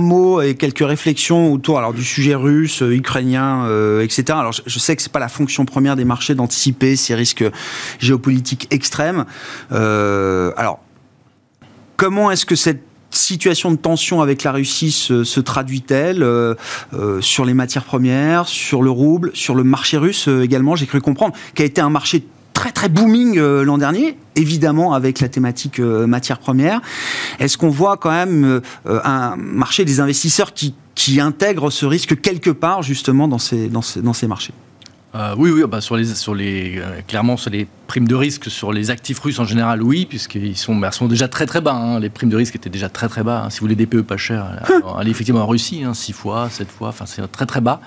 mot 0.00 0.40
et 0.40 0.54
quelques 0.54 0.86
réflexions 0.86 1.52
autour 1.52 1.78
alors, 1.78 1.92
du 1.92 2.04
sujet 2.04 2.36
russe, 2.36 2.80
ukrainien, 2.80 3.66
etc. 4.00 4.24
Alors, 4.28 4.52
je, 4.52 4.78
sais 4.78 4.94
que 4.94 5.02
c'est 5.02 5.12
pas 5.12 5.18
la 5.18 5.28
fonction 5.28 5.64
première 5.64 5.96
des 5.96 6.04
marchés 6.04 6.36
d'anticiper 6.36 6.94
ces 6.94 7.16
risques 7.16 7.44
géopolitiques 7.98 8.68
extrêmes. 8.70 9.24
alors, 9.70 10.78
Comment 12.02 12.32
est-ce 12.32 12.46
que 12.46 12.56
cette 12.56 12.82
situation 13.12 13.70
de 13.70 13.76
tension 13.76 14.22
avec 14.22 14.42
la 14.42 14.50
Russie 14.50 14.90
se, 14.90 15.38
traduit-elle 15.38 16.24
euh, 16.24 16.56
euh, 16.94 17.20
sur 17.20 17.44
les 17.44 17.54
matières 17.54 17.84
premières, 17.84 18.48
sur 18.48 18.82
le 18.82 18.90
rouble, 18.90 19.30
sur 19.34 19.54
le 19.54 19.62
marché 19.62 19.98
russe 19.98 20.26
euh, 20.26 20.42
également 20.42 20.74
J'ai 20.74 20.86
cru 20.86 21.00
comprendre 21.00 21.36
qu'il 21.54 21.62
a 21.62 21.66
été 21.66 21.80
un 21.80 21.90
marché 21.90 22.24
très 22.54 22.72
très 22.72 22.88
booming 22.88 23.38
l'an 23.38 23.78
dernier, 23.78 24.18
évidemment 24.34 24.94
avec 24.94 25.20
la 25.20 25.28
thématique 25.28 25.78
matière 25.78 26.40
première. 26.40 26.80
Est-ce 27.38 27.56
qu'on 27.56 27.70
voit 27.70 27.96
quand 27.96 28.10
même 28.10 28.60
un 28.84 29.36
marché 29.36 29.84
des 29.84 30.00
investisseurs 30.00 30.54
qui, 30.54 30.74
qui 30.96 31.20
intègre 31.20 31.70
ce 31.70 31.86
risque 31.86 32.20
quelque 32.20 32.50
part 32.50 32.82
justement 32.82 33.28
dans 33.28 33.38
ces 33.38 34.26
marchés? 34.26 34.54
Euh, 35.14 35.34
oui, 35.36 35.50
oui, 35.50 35.62
bah 35.68 35.82
sur 35.82 35.96
les, 35.96 36.06
sur 36.06 36.34
les, 36.34 36.78
euh, 36.78 37.00
clairement 37.06 37.36
sur 37.36 37.50
les 37.50 37.66
primes 37.86 38.08
de 38.08 38.14
risque 38.14 38.50
sur 38.50 38.72
les 38.72 38.90
actifs 38.90 39.18
russes 39.18 39.38
en 39.38 39.44
général, 39.44 39.82
oui, 39.82 40.06
puisqu'ils 40.06 40.56
sont, 40.56 40.74
bah, 40.74 40.90
sont 40.90 41.06
déjà 41.06 41.28
très 41.28 41.44
très 41.44 41.60
bas. 41.60 41.74
Hein. 41.74 42.00
Les 42.00 42.08
primes 42.08 42.30
de 42.30 42.36
risque 42.36 42.56
étaient 42.56 42.70
déjà 42.70 42.88
très 42.88 43.08
très 43.08 43.22
bas. 43.22 43.46
Si 43.50 43.60
vous 43.60 43.64
voulez 43.64 43.74
des 43.74 43.84
PE 43.84 44.02
pas 44.02 44.16
chers, 44.16 44.46
allez 44.96 45.10
effectivement 45.10 45.42
en 45.42 45.46
Russie, 45.46 45.82
hein, 45.84 45.92
6 45.92 46.12
fois, 46.14 46.48
7 46.48 46.68
fois, 46.70 46.88
enfin 46.88 47.04
c'est 47.06 47.30
très 47.30 47.44
très 47.44 47.60
bas. 47.60 47.82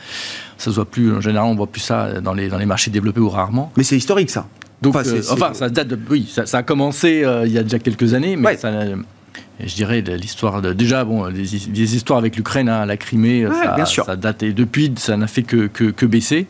Ça 0.60 0.70
se 0.70 0.76
voit 0.76 0.86
plus, 0.86 1.16
en 1.16 1.22
général, 1.22 1.50
on 1.50 1.56
voit 1.56 1.68
plus 1.68 1.82
ça 1.82 2.22
dans 2.22 2.34
les, 2.34 2.48
dans 2.48 2.60
les 2.60 2.68
marchés 2.68 2.92
développés 2.92 3.22
ou 3.22 3.30
rarement. 3.30 3.72
Mais 3.76 3.84
c'est 3.84 3.98
historique 3.98 4.30
ça. 4.30 4.48
Donc, 4.84 4.96
enfin, 4.96 5.10
euh, 5.10 5.54
ça 5.54 5.70
date 5.70 5.88
de, 5.88 6.00
oui, 6.12 6.32
ça, 6.32 6.58
a 6.58 6.64
commencé 6.64 7.26
il 7.46 7.52
y 7.52 7.58
a 7.58 7.64
déjà 7.64 7.80
quelques 7.80 8.14
années, 8.14 8.36
mais 8.36 8.56
ça, 8.56 8.72
je 9.60 9.74
dirais 9.74 10.02
l'histoire 10.02 10.62
de, 10.62 10.74
déjà 10.74 11.06
bon 11.06 11.26
les, 11.26 11.96
histoires 11.96 12.20
avec 12.20 12.36
l'Ukraine 12.36 12.68
hein, 12.68 12.86
la 12.86 12.98
Crimée 12.98 13.48
ça, 13.50 13.86
ça 13.86 14.16
date 14.18 14.44
et 14.44 14.52
depuis 14.52 14.94
ça 14.98 15.16
n'a 15.16 15.28
fait 15.28 15.44
que, 15.44 15.68
que, 15.68 15.86
que 15.86 16.06
baisser 16.06 16.48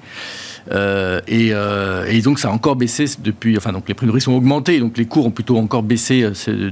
euh, 0.72 1.22
euh, 1.32 2.06
et, 2.08 2.22
donc 2.22 2.40
ça 2.40 2.50
a 2.50 2.52
encore 2.52 2.76
baissé 2.76 3.06
depuis, 3.20 3.58
enfin 3.58 3.72
donc 3.72 3.88
les 3.88 3.94
prix 3.94 4.08
de 4.08 4.12
risque 4.12 4.28
ont 4.28 4.38
augmenté, 4.38 4.80
donc 4.80 4.98
les 4.98 5.06
cours 5.06 5.26
ont 5.26 5.32
plutôt 5.32 5.58
encore 5.58 5.84
baissé 5.84 6.24
euh, 6.24 6.72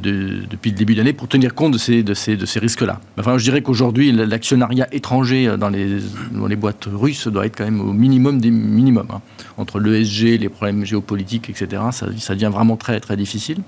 depuis 0.49 0.71
le 0.71 0.77
début 0.77 0.93
de 0.93 0.99
l'année 0.99 1.13
pour 1.13 1.27
tenir 1.27 1.53
compte 1.53 1.73
de 1.73 1.77
ces, 1.77 2.59
risques-là. 2.59 2.99
Enfin, 3.19 3.37
je 3.37 3.43
dirais 3.43 3.61
qu'aujourd'hui 3.61 4.11
l'actionnariat 4.11 4.87
étranger 4.91 5.55
dans 5.57 5.69
les, 5.69 5.99
dans 6.31 6.47
les 6.47 6.55
boîtes 6.55 6.87
russes 6.91 7.27
doit 7.27 7.45
être 7.45 7.57
quand 7.57 7.65
même 7.65 7.81
au 7.81 7.93
minimum 7.93 8.39
des 8.39 8.51
minimums. 8.51 9.07
Hein. 9.11 9.21
Entre 9.57 9.79
l'ESG, 9.79 10.39
les 10.39 10.49
problèmes 10.49 10.85
géopolitiques, 10.85 11.49
etc., 11.49 11.81
ça 11.91 12.33
devient 12.33 12.49
vraiment 12.51 12.77
très 12.77 12.99
très 12.99 13.17
difficile. 13.17 13.59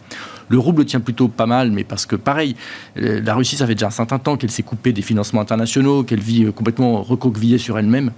Le 0.50 0.60
rouble 0.60 0.86
tient 0.86 1.00
plutôt 1.00 1.28
pas 1.28 1.46
mal, 1.46 1.72
mais 1.72 1.84
parce 1.84 2.06
que 2.06 2.16
pareil, 2.16 2.56
la 2.96 3.34
Russie, 3.34 3.56
ça 3.56 3.68
fait 3.68 3.76
déjà 3.76 3.88
un 3.88 3.92
certain 3.92 4.20
temps 4.20 4.38
qu'elle 4.38 4.52
s'est 4.52 4.64
coupée 4.64 4.94
des 4.94 5.02
financements 5.02 5.42
internationaux, 5.42 6.04
qu'elle 6.04 6.20
vit 6.20 6.52
complètement 6.54 7.02
recroquevillée 7.02 7.58
sur 7.58 7.78
elle-même. 7.78 8.12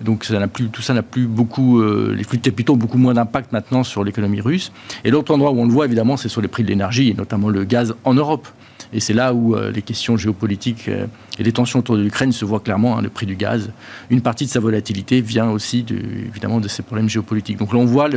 Donc 0.00 0.24
tout 0.72 0.82
ça 0.82 0.94
n'a 0.94 1.02
plus 1.02 1.26
beaucoup, 1.26 1.80
euh, 1.80 2.14
les 2.16 2.24
flux 2.24 2.38
de 2.38 2.42
capitaux 2.42 2.74
ont 2.74 2.76
beaucoup 2.76 2.98
moins 2.98 3.14
d'impact 3.14 3.52
maintenant 3.52 3.84
sur 3.84 4.04
l'économie 4.04 4.40
russe. 4.40 4.72
Et 5.04 5.10
l'autre 5.10 5.32
endroit 5.32 5.52
où 5.52 5.60
on 5.60 5.66
le 5.66 5.72
voit 5.72 5.86
évidemment, 5.86 6.16
c'est 6.16 6.28
sur 6.28 6.40
les 6.40 6.48
prix 6.48 6.62
de 6.62 6.68
l'énergie, 6.68 7.10
et 7.10 7.14
notamment 7.14 7.48
le 7.48 7.64
gaz 7.64 7.94
en 8.04 8.14
Europe. 8.14 8.48
Et 8.92 9.00
c'est 9.00 9.12
là 9.12 9.34
où 9.34 9.56
euh, 9.56 9.72
les 9.72 9.82
questions 9.82 10.16
géopolitiques 10.16 10.88
euh, 10.88 11.06
et 11.38 11.42
les 11.42 11.52
tensions 11.52 11.80
autour 11.80 11.96
de 11.96 12.02
l'Ukraine 12.02 12.32
se 12.32 12.44
voient 12.44 12.60
clairement. 12.60 12.96
Hein, 12.96 13.02
le 13.02 13.08
prix 13.08 13.26
du 13.26 13.34
gaz, 13.34 13.70
une 14.10 14.20
partie 14.20 14.44
de 14.44 14.50
sa 14.50 14.60
volatilité 14.60 15.20
vient 15.20 15.50
aussi 15.50 15.84
évidemment 15.90 16.60
de 16.60 16.68
ces 16.68 16.82
problèmes 16.82 17.08
géopolitiques. 17.08 17.58
Donc 17.58 17.72
là, 17.72 17.78
on 17.78 17.84
voit 17.86 18.08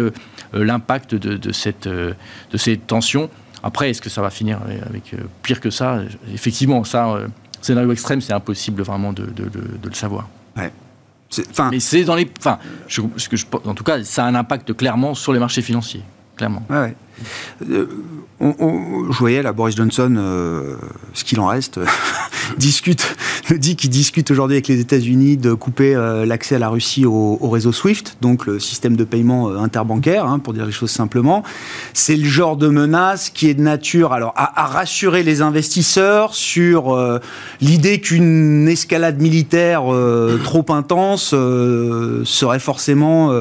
l'impact 0.54 1.16
de 1.16 1.52
ces 1.52 2.78
tensions. 2.78 3.30
Après, 3.64 3.90
est-ce 3.90 4.02
que 4.02 4.10
ça 4.10 4.22
va 4.22 4.30
finir 4.30 4.60
avec 4.88 5.16
pire 5.44 5.60
que 5.60 5.70
ça? 5.70 6.02
Effectivement, 6.34 6.84
ça, 6.84 7.18
scénario 7.62 7.92
extrême, 7.92 8.22
c'est 8.22 8.34
impossible 8.34 8.82
vraiment 8.82 9.14
de, 9.14 9.28
le 9.84 9.94
savoir. 9.94 10.28
Ouais. 10.56 10.72
Mais 11.72 11.80
c'est 11.80 12.04
dans 12.04 12.16
les. 12.16 12.30
Enfin, 12.40 12.58
je, 12.88 13.02
en 13.66 13.74
tout 13.74 13.84
cas, 13.84 14.04
ça 14.04 14.24
a 14.24 14.28
un 14.28 14.36
impact 14.36 14.74
clairement 14.74 15.14
sur 15.14 15.34
les 15.34 15.40
marchés 15.40 15.62
financiers. 15.62 16.04
Clairement. 16.38 16.64
Ouais, 16.70 16.96
euh, 17.72 17.88
je 18.40 19.18
voyais 19.18 19.42
là 19.42 19.52
Boris 19.52 19.76
Johnson, 19.76 20.14
euh, 20.18 20.76
ce 21.14 21.24
qu'il 21.24 21.40
en 21.40 21.48
reste, 21.48 21.80
discute, 22.58 23.16
dit 23.52 23.76
qu'il 23.76 23.90
discute 23.90 24.30
aujourd'hui 24.30 24.58
avec 24.58 24.68
les 24.68 24.80
États-Unis 24.80 25.38
de 25.38 25.54
couper 25.54 25.96
euh, 25.96 26.26
l'accès 26.26 26.56
à 26.56 26.60
la 26.60 26.70
Russie 26.70 27.06
au, 27.06 27.50
réseau 27.50 27.72
SWIFT, 27.72 28.18
donc 28.22 28.46
le 28.46 28.60
système 28.60 28.96
de 28.96 29.04
paiement 29.04 29.50
interbancaire, 29.50 30.26
hein, 30.26 30.38
pour 30.38 30.54
dire 30.54 30.66
les 30.66 30.72
choses 30.72 30.92
simplement. 30.92 31.44
C'est 31.94 32.16
le 32.16 32.26
genre 32.26 32.58
de 32.58 32.68
menace 32.68 33.30
qui 33.30 33.50
est 33.50 33.56
de 33.56 33.62
nature 33.62 34.14
alors 34.14 34.34
à 34.36 34.66
rassurer 34.68 35.24
les 35.24 35.42
investisseurs 35.42 36.36
sur 36.36 36.98
l'idée 37.62 38.02
qu'une 38.02 38.68
escalade 38.68 39.22
militaire 39.22 39.84
trop 40.44 40.66
intense 40.70 41.30
serait 41.30 42.60
forcément 42.60 43.32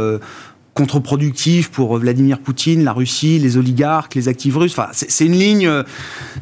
contre-productif 0.76 1.70
pour 1.70 1.96
Vladimir 1.96 2.38
Poutine, 2.38 2.84
la 2.84 2.92
Russie, 2.92 3.38
les 3.38 3.56
oligarques, 3.56 4.14
les 4.14 4.28
actifs 4.28 4.54
russes. 4.54 4.78
Enfin, 4.78 4.88
c'est 4.92 5.24
une 5.24 5.32
ligne, 5.32 5.70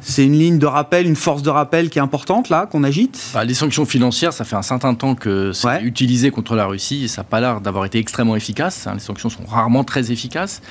c'est 0.01 0.27
une 0.27 0.37
ligne 0.37 0.59
de 0.59 0.67
rappel, 0.67 1.07
une 1.07 1.15
force 1.15 1.43
de 1.43 1.51
rappel 1.51 1.89
qui 1.89 2.01
est 2.01 2.03
importante 2.03 2.49
là, 2.49 2.67
qu'on 2.67 2.83
agite. 2.83 3.31
Bah, 3.33 3.45
les 3.45 3.55
sanctions 3.55 3.87
financières, 3.87 4.33
ça 4.33 4.45
fait 4.45 4.57
un 4.57 4.63
certain 4.63 4.95
temps 4.95 5.15
que 5.15 5.53
c'est 5.53 5.83
utilisé 5.83 6.33
contre 6.33 6.57
la 6.57 6.67
Russie 6.67 7.05
et 7.05 7.09
ça 7.09 7.23
n'a 7.23 7.25
pas 7.27 7.41
l'air 7.41 7.61
d'avoir 7.61 7.85
été 7.85 7.99
extrêmement 7.99 8.35
efficace. 8.35 8.89
Hein. 8.89 8.95
Les 8.95 9.01
sanctions 9.01 9.31
sont 9.31 9.45
rarement 9.47 9.85
très 9.85 10.11
efficaces, 10.11 10.63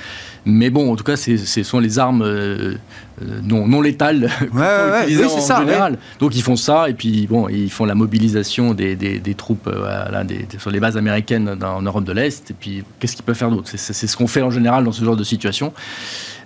mais 0.44 0.68
bon, 0.68 0.92
en 0.92 0.96
tout 0.96 1.04
cas, 1.04 1.16
ce 1.16 1.62
sont 1.62 1.80
les 1.80 1.98
armes 1.98 2.22
euh, 2.22 2.76
non, 3.20 3.66
non 3.66 3.80
létales 3.80 4.24
ouais, 4.52 5.06
oui, 5.06 5.24
en 5.24 5.40
ça, 5.40 5.60
général. 5.60 5.98
Donc 6.18 6.34
ils 6.34 6.42
font 6.42 6.56
ça 6.56 6.88
et 6.88 6.94
puis 6.94 7.26
bon, 7.26 7.48
ils 7.48 7.70
font 7.70 7.84
la 7.84 7.94
mobilisation 7.94 8.74
des, 8.74 8.96
des, 8.96 9.34
troupes 9.34 9.68
euh, 9.68 10.24
des, 10.24 10.46
sur 10.58 10.70
les 10.70 10.80
bases 10.80 10.96
américaines 10.96 11.58
en 11.62 11.82
Europe 11.82 12.04
de 12.04 12.12
l'Est. 12.12 12.50
Et 12.50 12.54
puis 12.54 12.82
qu'est-ce 12.98 13.14
qu'ils 13.14 13.24
peuvent 13.24 13.36
faire 13.36 13.50
d'autre? 13.50 13.70
C'est 13.74 14.06
ce 14.06 14.16
qu'on 14.16 14.26
fait 14.26 14.42
en 14.42 14.50
général 14.50 14.84
dans 14.84 14.92
ce 14.92 15.04
genre 15.04 15.16
de 15.16 15.24
situation. 15.24 15.72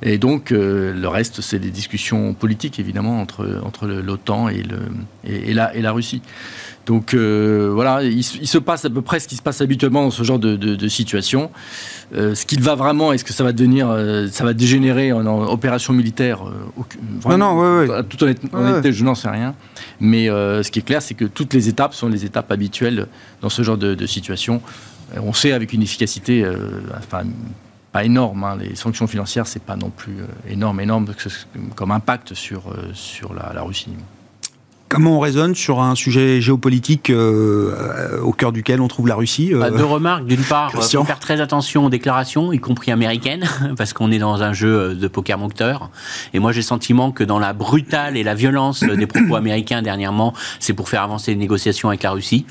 Et 0.03 0.19
donc 0.19 0.53
euh, 0.53 0.93
le 0.93 1.09
reste, 1.09 1.41
c'est 1.41 1.59
des 1.59 1.71
discussions 1.71 2.35
politiques 2.35 2.79
évidemment 2.79 3.21
entre, 3.21 3.61
entre 3.65 3.87
l'OTAN 3.87 4.49
et, 4.49 4.63
le, 4.63 4.79
et, 5.25 5.55
la, 5.55 5.75
et 5.75 5.83
la 5.83 5.93
Russie. 5.93 6.23
Donc 6.89 7.15
voilà, 7.15 8.03
il, 8.03 8.25
se 8.25 8.59
passe 8.59 8.85
à 8.85 8.91
peu 8.91 9.03
près 9.03 9.21
ce 9.21 9.29
qui 9.29 9.37
se 9.37 9.43
passe 9.43 9.61
habituellement 9.61 10.03
dans 10.03 10.11
ce 10.11 10.25
genre 10.25 10.41
de, 10.41 10.57
de 10.57 10.89
situation. 10.89 11.51
Euh, 12.15 12.35
ce 12.35 12.47
qu'il 12.47 12.63
va 12.63 12.75
vraiment, 12.75 13.13
est-ce 13.13 13.25
que 13.25 13.35
ça 13.35 13.45
va 13.45 13.53
devenir, 13.53 13.91
euh, 13.91 14.29
ça 14.29 14.45
va 14.45 14.55
dégénérer 14.55 15.13
en, 15.13 15.27
opération 15.27 15.93
militaire 15.93 16.41
euh, 16.47 17.29
Non, 17.29 17.39
non, 17.39 17.81
oui, 17.81 17.89
toute 18.09 18.23
honnêteté, 18.23 18.93
je 18.93 19.05
n'en 19.05 19.15
sais 19.15 19.29
rien. 19.29 19.55
Mais 20.01 20.27
ce 20.29 20.71
qui 20.71 20.79
est 20.79 20.83
clair, 20.83 21.03
c'est 21.03 21.15
que 21.15 21.27
toutes 21.27 21.53
les 21.55 21.69
étapes 21.69 21.95
sont 21.95 22.09
les 22.09 22.25
étapes 22.25 22.51
habituelles 22.51 23.07
dans 23.43 23.51
ce 23.51 23.63
genre 23.63 23.77
de, 23.77 24.07
situation. 24.07 24.63
on 25.17 25.33
sait 25.33 25.53
avec 25.53 25.73
une 25.73 25.83
efficacité, 25.83 26.47
enfin, 26.97 27.25
pas 27.93 28.05
énorme. 28.05 28.45
Hein, 28.45 28.57
les 28.59 28.75
sanctions 28.75 29.07
financières, 29.07 29.47
c'est 29.47 29.63
pas 29.63 29.77
non 29.77 29.91
plus 29.91 30.17
énorme, 30.49 30.81
énorme 30.81 31.07
comme 31.75 31.91
impact 31.91 32.35
sur, 32.35 32.63
sur 32.95 33.35
la, 33.35 33.53
la 33.55 33.63
Russie. 33.63 33.91
Comment 34.89 35.19
on 35.19 35.21
raisonne 35.21 35.55
sur 35.55 35.81
un 35.81 35.95
sujet 35.95 36.41
géopolitique 36.41 37.11
euh, 37.11 38.21
au 38.23 38.33
cœur 38.33 38.53
duquel 38.53 38.81
on 38.81 38.89
trouve 38.89 39.07
la 39.07 39.17
Russie 39.17 39.53
euh, 39.53 39.59
bah, 39.59 39.71
Deux 39.71 39.85
remarques. 39.85 40.25
D'une 40.25 40.43
part, 40.43 40.73
il 40.75 40.81
faut 40.81 41.05
faire 41.05 41.19
très 41.19 41.43
attention 41.43 41.85
aux 41.85 41.91
déclarations, 41.91 42.53
y 42.53 42.59
compris 42.59 42.91
américaines, 42.91 43.47
parce 43.77 43.93
qu'on 43.93 44.11
est 44.11 44.19
dans 44.19 44.43
un 44.43 44.55
jeu 44.55 44.95
de 44.95 45.09
poker 45.09 45.37
moncteur. 45.37 45.91
Et 46.33 46.39
moi, 46.39 46.53
j'ai 46.53 46.61
le 46.61 46.65
sentiment 46.65 47.13
que 47.13 47.23
dans 47.23 47.39
la 47.39 47.53
brutale 47.53 48.17
et 48.17 48.23
la 48.23 48.35
violence 48.35 48.83
des 48.83 49.07
propos 49.07 49.37
américains 49.37 49.83
dernièrement, 49.83 50.33
c'est 50.59 50.73
pour 50.73 50.89
faire 50.89 51.03
avancer 51.03 51.33
les 51.33 51.39
négociations 51.39 51.89
avec 51.89 52.03
la 52.03 52.13
Russie. 52.13 52.47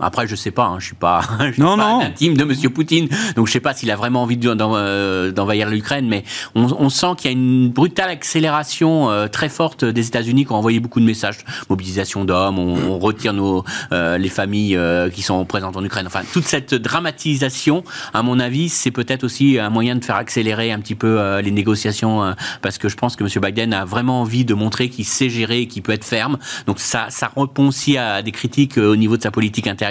Après, 0.00 0.26
je 0.26 0.34
sais 0.34 0.50
pas, 0.50 0.64
hein, 0.64 0.78
je 0.78 0.86
suis 0.86 0.94
pas, 0.94 1.20
je 1.40 1.52
suis 1.52 1.62
non, 1.62 1.76
pas 1.76 1.88
non. 1.88 2.00
intime 2.00 2.36
de 2.36 2.44
Monsieur 2.44 2.70
Poutine, 2.70 3.08
donc 3.36 3.46
je 3.46 3.52
sais 3.52 3.60
pas 3.60 3.74
s'il 3.74 3.90
a 3.90 3.96
vraiment 3.96 4.22
envie 4.22 4.38
euh, 4.44 5.30
d'envahir 5.30 5.68
l'Ukraine, 5.68 6.08
mais 6.08 6.24
on, 6.54 6.64
on 6.78 6.88
sent 6.88 7.08
qu'il 7.18 7.30
y 7.30 7.34
a 7.34 7.36
une 7.36 7.68
brutale 7.68 8.08
accélération 8.08 9.10
euh, 9.10 9.28
très 9.28 9.48
forte 9.48 9.84
des 9.84 10.06
États-Unis 10.06 10.46
qui 10.46 10.52
ont 10.52 10.56
envoyé 10.56 10.80
beaucoup 10.80 11.00
de 11.00 11.04
messages, 11.04 11.38
mobilisation 11.68 12.24
d'hommes, 12.24 12.58
on, 12.58 12.76
on, 12.92 12.98
retire 12.98 13.32
nos 13.32 13.64
euh, 13.92 14.18
les 14.18 14.28
familles 14.28 14.78
qui 15.12 15.22
sont 15.22 15.44
présentes 15.44 15.76
en 15.76 15.84
Ukraine. 15.84 16.06
Enfin, 16.06 16.22
toute 16.32 16.44
cette 16.44 16.74
dramatisation, 16.74 17.84
à 18.14 18.22
mon 18.22 18.38
avis, 18.38 18.68
c'est 18.68 18.90
peut-être 18.90 19.24
aussi 19.24 19.58
un 19.58 19.70
moyen 19.70 19.96
de 19.96 20.04
faire 20.04 20.16
accélérer 20.16 20.72
un 20.72 20.80
petit 20.80 20.94
peu 20.94 21.40
les 21.40 21.50
négociations, 21.50 22.34
parce 22.62 22.78
que 22.78 22.88
je 22.88 22.96
pense 22.96 23.16
que 23.16 23.24
Monsieur 23.24 23.40
Biden 23.40 23.72
a 23.72 23.84
vraiment 23.84 24.20
envie 24.20 24.44
de 24.44 24.54
montrer 24.54 24.88
qu'il 24.88 25.04
sait 25.04 25.30
gérer, 25.30 25.66
qu'il 25.66 25.82
peut 25.82 25.92
être 25.92 26.04
ferme. 26.04 26.38
Donc 26.66 26.78
ça, 26.78 27.06
ça 27.10 27.30
répond 27.36 27.68
aussi 27.68 27.96
à 27.96 28.22
des 28.22 28.32
critiques 28.32 28.78
au 28.78 28.96
niveau 28.96 29.16
de 29.16 29.22
sa 29.22 29.30
politique 29.30 29.66
intérieure 29.66 29.89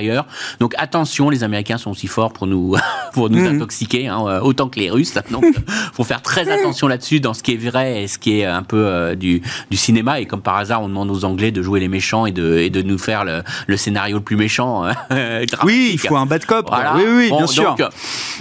donc 0.59 0.73
attention, 0.77 1.29
les 1.29 1.43
Américains 1.43 1.77
sont 1.77 1.91
aussi 1.91 2.07
forts 2.07 2.33
pour 2.33 2.47
nous, 2.47 2.75
pour 3.13 3.29
nous 3.29 3.39
mhm. 3.39 3.55
intoxiquer, 3.55 4.07
hein, 4.07 4.23
euh, 4.27 4.39
autant 4.41 4.69
que 4.69 4.79
les 4.79 4.89
Russes. 4.89 5.13
Donc 5.31 5.45
faut 5.93 6.03
faire 6.03 6.21
très 6.21 6.49
attention 6.49 6.87
là-dessus 6.87 7.19
dans 7.19 7.33
ce 7.33 7.43
qui 7.43 7.53
est 7.53 7.57
vrai 7.57 8.03
et 8.03 8.07
ce 8.07 8.17
qui 8.17 8.39
est 8.39 8.45
un 8.45 8.63
peu 8.63 8.85
euh, 8.85 9.15
du, 9.15 9.41
du, 9.69 9.77
cinéma. 9.77 10.19
Et 10.19 10.25
comme 10.25 10.41
par 10.41 10.57
hasard, 10.57 10.81
on 10.81 10.87
demande 10.87 11.11
aux 11.11 11.25
Anglais 11.25 11.51
de 11.51 11.61
jouer 11.61 11.79
les 11.79 11.87
méchants 11.87 12.25
et 12.25 12.31
de, 12.31 12.57
et 12.57 12.69
de 12.69 12.81
nous 12.81 12.97
faire 12.97 13.25
le, 13.25 13.43
le 13.67 13.77
scénario 13.77 14.17
le 14.17 14.23
plus 14.23 14.35
méchant. 14.35 14.85
Euh, 15.11 15.45
oui, 15.63 15.89
il 15.93 15.97
faut 15.97 16.15
un 16.17 16.25
bad 16.25 16.45
cop. 16.45 16.69
Oui, 16.95 17.03
oui, 17.07 17.31
bien 17.35 17.47
sûr. 17.47 17.75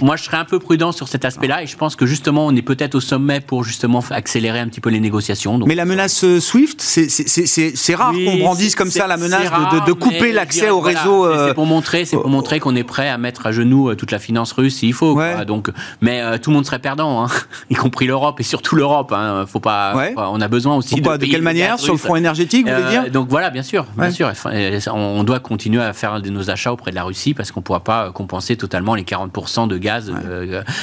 moi, 0.01 0.15
je 0.15 0.23
serais 0.23 0.37
un 0.37 0.45
peu 0.45 0.59
prudent 0.59 0.91
sur 0.91 1.07
cet 1.07 1.25
aspect-là 1.25 1.63
et 1.63 1.67
je 1.67 1.75
pense 1.75 1.95
que 1.95 2.05
justement, 2.05 2.45
on 2.45 2.55
est 2.55 2.61
peut-être 2.61 2.95
au 2.95 2.99
sommet 2.99 3.39
pour 3.39 3.63
justement 3.63 4.03
accélérer 4.11 4.59
un 4.59 4.67
petit 4.67 4.81
peu 4.81 4.89
les 4.89 4.99
négociations. 4.99 5.57
Mais 5.65 5.75
la 5.75 5.85
menace 5.85 6.25
Swift, 6.39 6.81
c'est 6.81 7.95
rare 7.95 8.13
qu'on 8.13 8.37
brandisse 8.37 8.75
comme 8.75 8.91
ça 8.91 9.07
la 9.07 9.17
menace 9.17 9.49
de, 9.49 9.85
de, 9.85 9.93
couper 9.93 10.31
l'accès 10.31 10.69
au 10.69 10.79
réseau 10.79 11.25
c'est 11.49 11.53
pour 11.53 11.65
montrer, 11.65 12.05
c'est 12.05 12.17
pour 12.17 12.29
montrer 12.29 12.59
qu'on 12.59 12.75
est 12.75 12.83
prêt 12.83 13.09
à 13.09 13.17
mettre 13.17 13.45
à 13.47 13.51
genoux 13.51 13.93
toute 13.95 14.11
la 14.11 14.19
finance 14.19 14.51
russe 14.51 14.77
s'il 14.77 14.93
faut. 14.93 15.13
Quoi. 15.13 15.45
Donc, 15.45 15.69
mais 16.01 16.39
tout 16.39 16.49
le 16.49 16.55
monde 16.55 16.65
serait 16.65 16.79
perdant, 16.79 17.23
hein, 17.23 17.27
y 17.69 17.75
compris 17.75 18.07
l'Europe 18.07 18.39
et 18.39 18.43
surtout 18.43 18.75
l'Europe. 18.75 19.13
Hein. 19.15 19.45
Faut 19.47 19.59
pas, 19.59 19.95
on 20.17 20.41
a 20.41 20.47
besoin 20.47 20.75
aussi 20.75 20.95
Pourquoi, 20.95 21.17
de. 21.17 21.25
De 21.25 21.31
quelle 21.31 21.41
manière 21.41 21.79
Sur 21.79 21.93
le 21.93 21.99
front 21.99 22.15
énergétique, 22.15 22.67
vous 22.67 22.73
voulez 22.73 22.89
dire? 22.89 23.11
Donc 23.11 23.29
voilà, 23.29 23.49
bien 23.49 23.63
sûr, 23.63 23.85
bien 23.97 24.11
sûr. 24.11 24.31
On 24.93 25.23
doit 25.23 25.39
continuer 25.39 25.81
à 25.81 25.93
faire 25.93 26.21
de 26.21 26.29
nos 26.29 26.49
achats 26.49 26.71
auprès 26.71 26.91
de 26.91 26.95
la 26.95 27.03
Russie 27.03 27.33
parce 27.33 27.51
qu'on 27.51 27.59
ne 27.59 27.65
pourra 27.65 27.83
pas 27.83 28.11
compenser 28.11 28.55
totalement 28.55 28.95
les 28.95 29.03
40% 29.03 29.67
de 29.67 29.77
gaz 29.77 30.11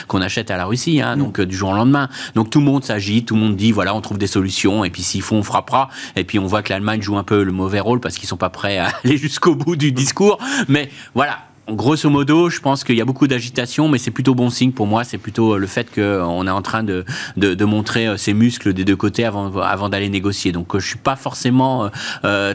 qu'on 0.09 0.21
achète 0.21 0.51
à 0.51 0.57
la 0.57 0.65
Russie, 0.65 1.01
hein, 1.01 1.17
mm. 1.17 1.19
donc 1.19 1.41
du 1.41 1.57
jour 1.57 1.71
au 1.71 1.75
lendemain. 1.75 2.09
Donc 2.35 2.51
tout 2.51 2.61
le 2.61 2.65
monde 2.65 2.85
s'agit, 2.85 3.25
tout 3.25 3.35
le 3.35 3.41
monde 3.41 3.57
dit 3.57 3.73
voilà, 3.73 3.95
on 3.95 4.01
trouve 4.01 4.19
des 4.19 4.27
solutions 4.27 4.85
et 4.85 4.91
puis 4.91 5.03
s'il 5.03 5.23
faut, 5.23 5.37
on 5.37 5.43
frappera. 5.43 5.89
Et 6.17 6.25
puis 6.25 6.39
on 6.39 6.47
voit 6.47 6.63
que 6.63 6.73
l'Allemagne 6.73 7.03
joue 7.03 7.17
un 7.17 7.25
peu 7.25 7.43
le 7.43 7.53
mauvais 7.53 7.81
rôle 7.81 8.01
parce 8.01 8.17
qu'ils 8.17 8.29
sont 8.29 8.37
pas 8.37 8.51
prêts 8.51 8.79
à 8.79 8.89
aller 9.05 9.17
jusqu'au 9.17 9.55
bout 9.55 9.77
du 9.77 9.93
discours. 9.93 10.39
Mais 10.69 10.91
voilà, 11.15 11.47
grosso 11.69 12.09
modo, 12.11 12.49
je 12.49 12.61
pense 12.61 12.85
qu'il 12.85 12.97
y 12.97 13.01
a 13.01 13.05
beaucoup 13.05 13.27
d'agitation, 13.27 13.89
mais 13.89 13.99
c'est 13.99 14.11
plutôt 14.11 14.35
bon 14.35 14.51
signe 14.51 14.73
pour 14.73 14.87
moi. 14.87 15.05
C'est 15.05 15.19
plutôt 15.19 15.55
euh, 15.55 15.59
le 15.59 15.67
fait 15.67 15.93
qu'on 15.93 16.47
est 16.47 16.51
en 16.51 16.63
train 16.63 16.85
de, 16.85 17.05
de, 17.37 17.65
montrer 17.65 18.07
euh, 18.07 18.17
ses 18.17 18.35
muscles 18.35 18.73
des 18.73 18.85
deux 18.85 18.97
côtés 18.97 19.25
avant, 19.25 19.57
avant 19.59 19.89
d'aller 19.89 20.09
négocier. 20.09 20.53
Donc, 20.53 20.75
euh, 20.75 20.79
je 20.79 20.87
suis 20.87 20.99
pas 20.99 21.17
forcément 21.17 21.91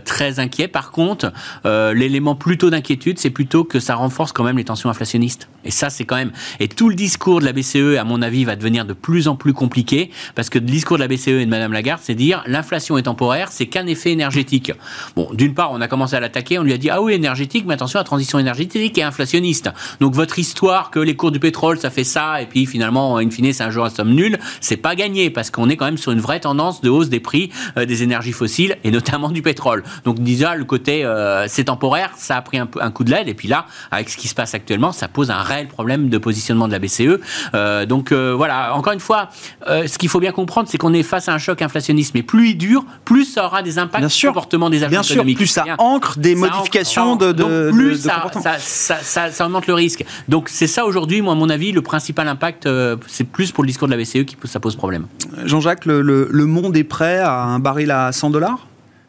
très 0.05 0.39
inquiet. 0.39 0.67
Par 0.67 0.91
contre, 0.91 1.31
l'élément 1.65 2.35
plutôt 2.35 2.69
d'inquiétude, 2.69 3.19
c'est 3.19 3.29
plutôt 3.29 3.63
que 3.63 3.79
ça 3.79 3.95
renforce 3.95 4.31
quand 4.31 4.43
même 4.43 4.57
les 4.57 4.63
tensions 4.63 4.89
inflationnistes. 4.89 5.47
Et 5.65 5.71
ça, 5.71 5.89
c'est 5.89 6.05
quand 6.05 6.15
même. 6.15 6.31
Et 6.59 6.67
tout 6.67 6.89
le 6.89 6.95
discours 6.95 7.39
de 7.39 7.45
la 7.45 7.53
BCE, 7.53 7.97
à 7.99 8.03
mon 8.03 8.21
avis, 8.21 8.43
va 8.45 8.55
devenir 8.55 8.85
de 8.85 8.93
plus 8.93 9.27
en 9.27 9.35
plus 9.35 9.53
compliqué 9.53 10.11
parce 10.35 10.49
que 10.49 10.59
le 10.59 10.65
discours 10.65 10.97
de 10.97 11.03
la 11.03 11.07
BCE 11.07 11.27
et 11.27 11.45
de 11.45 11.49
Madame 11.49 11.73
Lagarde, 11.73 12.01
c'est 12.03 12.15
dire 12.15 12.43
l'inflation 12.47 12.97
est 12.97 13.03
temporaire, 13.03 13.51
c'est 13.51 13.67
qu'un 13.67 13.87
effet 13.87 14.11
énergétique. 14.11 14.71
Bon, 15.15 15.29
d'une 15.33 15.53
part, 15.53 15.71
on 15.71 15.81
a 15.81 15.87
commencé 15.87 16.15
à 16.15 16.19
l'attaquer, 16.19 16.59
on 16.59 16.63
lui 16.63 16.73
a 16.73 16.77
dit 16.77 16.89
ah 16.89 17.01
oui 17.01 17.13
énergétique, 17.13 17.65
mais 17.67 17.73
attention, 17.73 17.99
la 17.99 18.03
transition 18.03 18.39
énergétique 18.39 19.00
inflationniste. 19.03 19.69
Donc 19.99 20.13
votre 20.13 20.39
histoire 20.39 20.91
que 20.91 20.99
les 20.99 21.15
cours 21.15 21.31
du 21.31 21.39
pétrole 21.39 21.79
ça 21.79 21.89
fait 21.89 22.03
ça 22.03 22.41
et 22.41 22.45
puis 22.45 22.65
finalement 22.65 23.17
in 23.17 23.29
fine 23.29 23.51
c'est 23.53 23.63
un 23.63 23.69
jour 23.69 23.85
à 23.85 23.89
somme 23.89 24.11
nulle, 24.11 24.39
c'est 24.59 24.77
pas 24.77 24.95
gagné 24.95 25.29
parce 25.29 25.49
qu'on 25.49 25.69
est 25.69 25.77
quand 25.77 25.85
même 25.85 25.97
sur 25.97 26.11
une 26.11 26.19
vraie 26.19 26.39
tendance 26.39 26.81
de 26.81 26.89
hausse 26.89 27.09
des 27.09 27.19
prix 27.19 27.51
euh, 27.77 27.85
des 27.85 28.03
énergies 28.03 28.31
fossiles 28.31 28.77
et 28.83 28.91
notamment 28.91 29.29
du 29.29 29.41
pétrole. 29.41 29.83
Donc 30.05 30.19
déjà 30.19 30.55
le 30.55 30.65
côté 30.65 31.03
euh, 31.05 31.45
c'est 31.47 31.65
temporaire, 31.65 32.11
ça 32.17 32.37
a 32.37 32.41
pris 32.41 32.57
un, 32.57 32.67
un 32.79 32.91
coup 32.91 33.03
de 33.03 33.11
l'aide 33.11 33.27
et 33.27 33.33
puis 33.33 33.47
là 33.47 33.65
avec 33.91 34.09
ce 34.09 34.17
qui 34.17 34.27
se 34.27 34.35
passe 34.35 34.53
actuellement, 34.53 34.91
ça 34.91 35.07
pose 35.07 35.31
un 35.31 35.41
réel 35.41 35.67
problème 35.67 36.09
de 36.09 36.17
positionnement 36.17 36.67
de 36.67 36.73
la 36.73 36.79
BCE. 36.79 37.19
Euh, 37.53 37.85
donc 37.85 38.11
voilà, 38.11 38.75
encore 38.75 38.93
une 38.93 38.99
fois, 38.99 39.29
ce 39.67 39.97
qu'il 39.97 40.09
faut 40.09 40.19
bien 40.19 40.31
comprendre 40.31 40.67
c'est 40.69 40.77
qu'on 40.77 40.93
est 40.93 41.03
face 41.03 41.29
à 41.29 41.33
un 41.33 41.37
choc 41.37 41.61
inflationniste 41.61 42.13
mais 42.15 42.23
plus 42.23 42.49
il 42.49 42.55
dure, 42.55 42.85
plus 43.05 43.25
ça 43.25 43.45
aura 43.45 43.61
des 43.61 43.77
impacts 43.77 44.07
sur 44.09 44.29
le 44.29 44.33
comportement 44.33 44.69
des 44.69 44.83
agents 44.83 45.01
économiques. 45.01 45.37
Bien 45.37 45.45
sûr, 45.47 45.63
plus 45.63 45.71
ça 45.71 45.75
ancre 45.77 46.17
des 46.17 46.35
modifications 46.35 47.15
de, 47.15 47.31
de, 47.31 47.71
plus 47.71 48.01
ça, 48.01 48.57
ça, 48.59 48.90
ça, 49.01 49.29
augmente 49.45 49.67
le 49.67 49.73
risque. 49.73 50.05
Donc 50.27 50.49
c'est 50.49 50.67
ça 50.67 50.85
aujourd'hui, 50.85 51.21
moi 51.21 51.33
à 51.33 51.35
mon 51.35 51.49
avis, 51.49 51.71
le 51.71 51.81
principal 51.81 52.27
impact, 52.27 52.65
euh, 52.65 52.97
c'est 53.07 53.23
plus 53.23 53.51
pour 53.51 53.63
le 53.63 53.67
discours 53.67 53.87
de 53.87 53.93
la 53.93 54.01
BCE 54.01 54.25
qui 54.25 54.35
ça 54.45 54.59
pose 54.59 54.75
problème. 54.75 55.07
Jean-Jacques, 55.45 55.85
le, 55.85 56.45
monde 56.45 56.75
est 56.75 56.83
prêt 56.83 57.19
à 57.19 57.43
un 57.43 57.59
baril 57.59 57.91
à 57.91 58.11
100 58.11 58.29
dollars? 58.31 58.67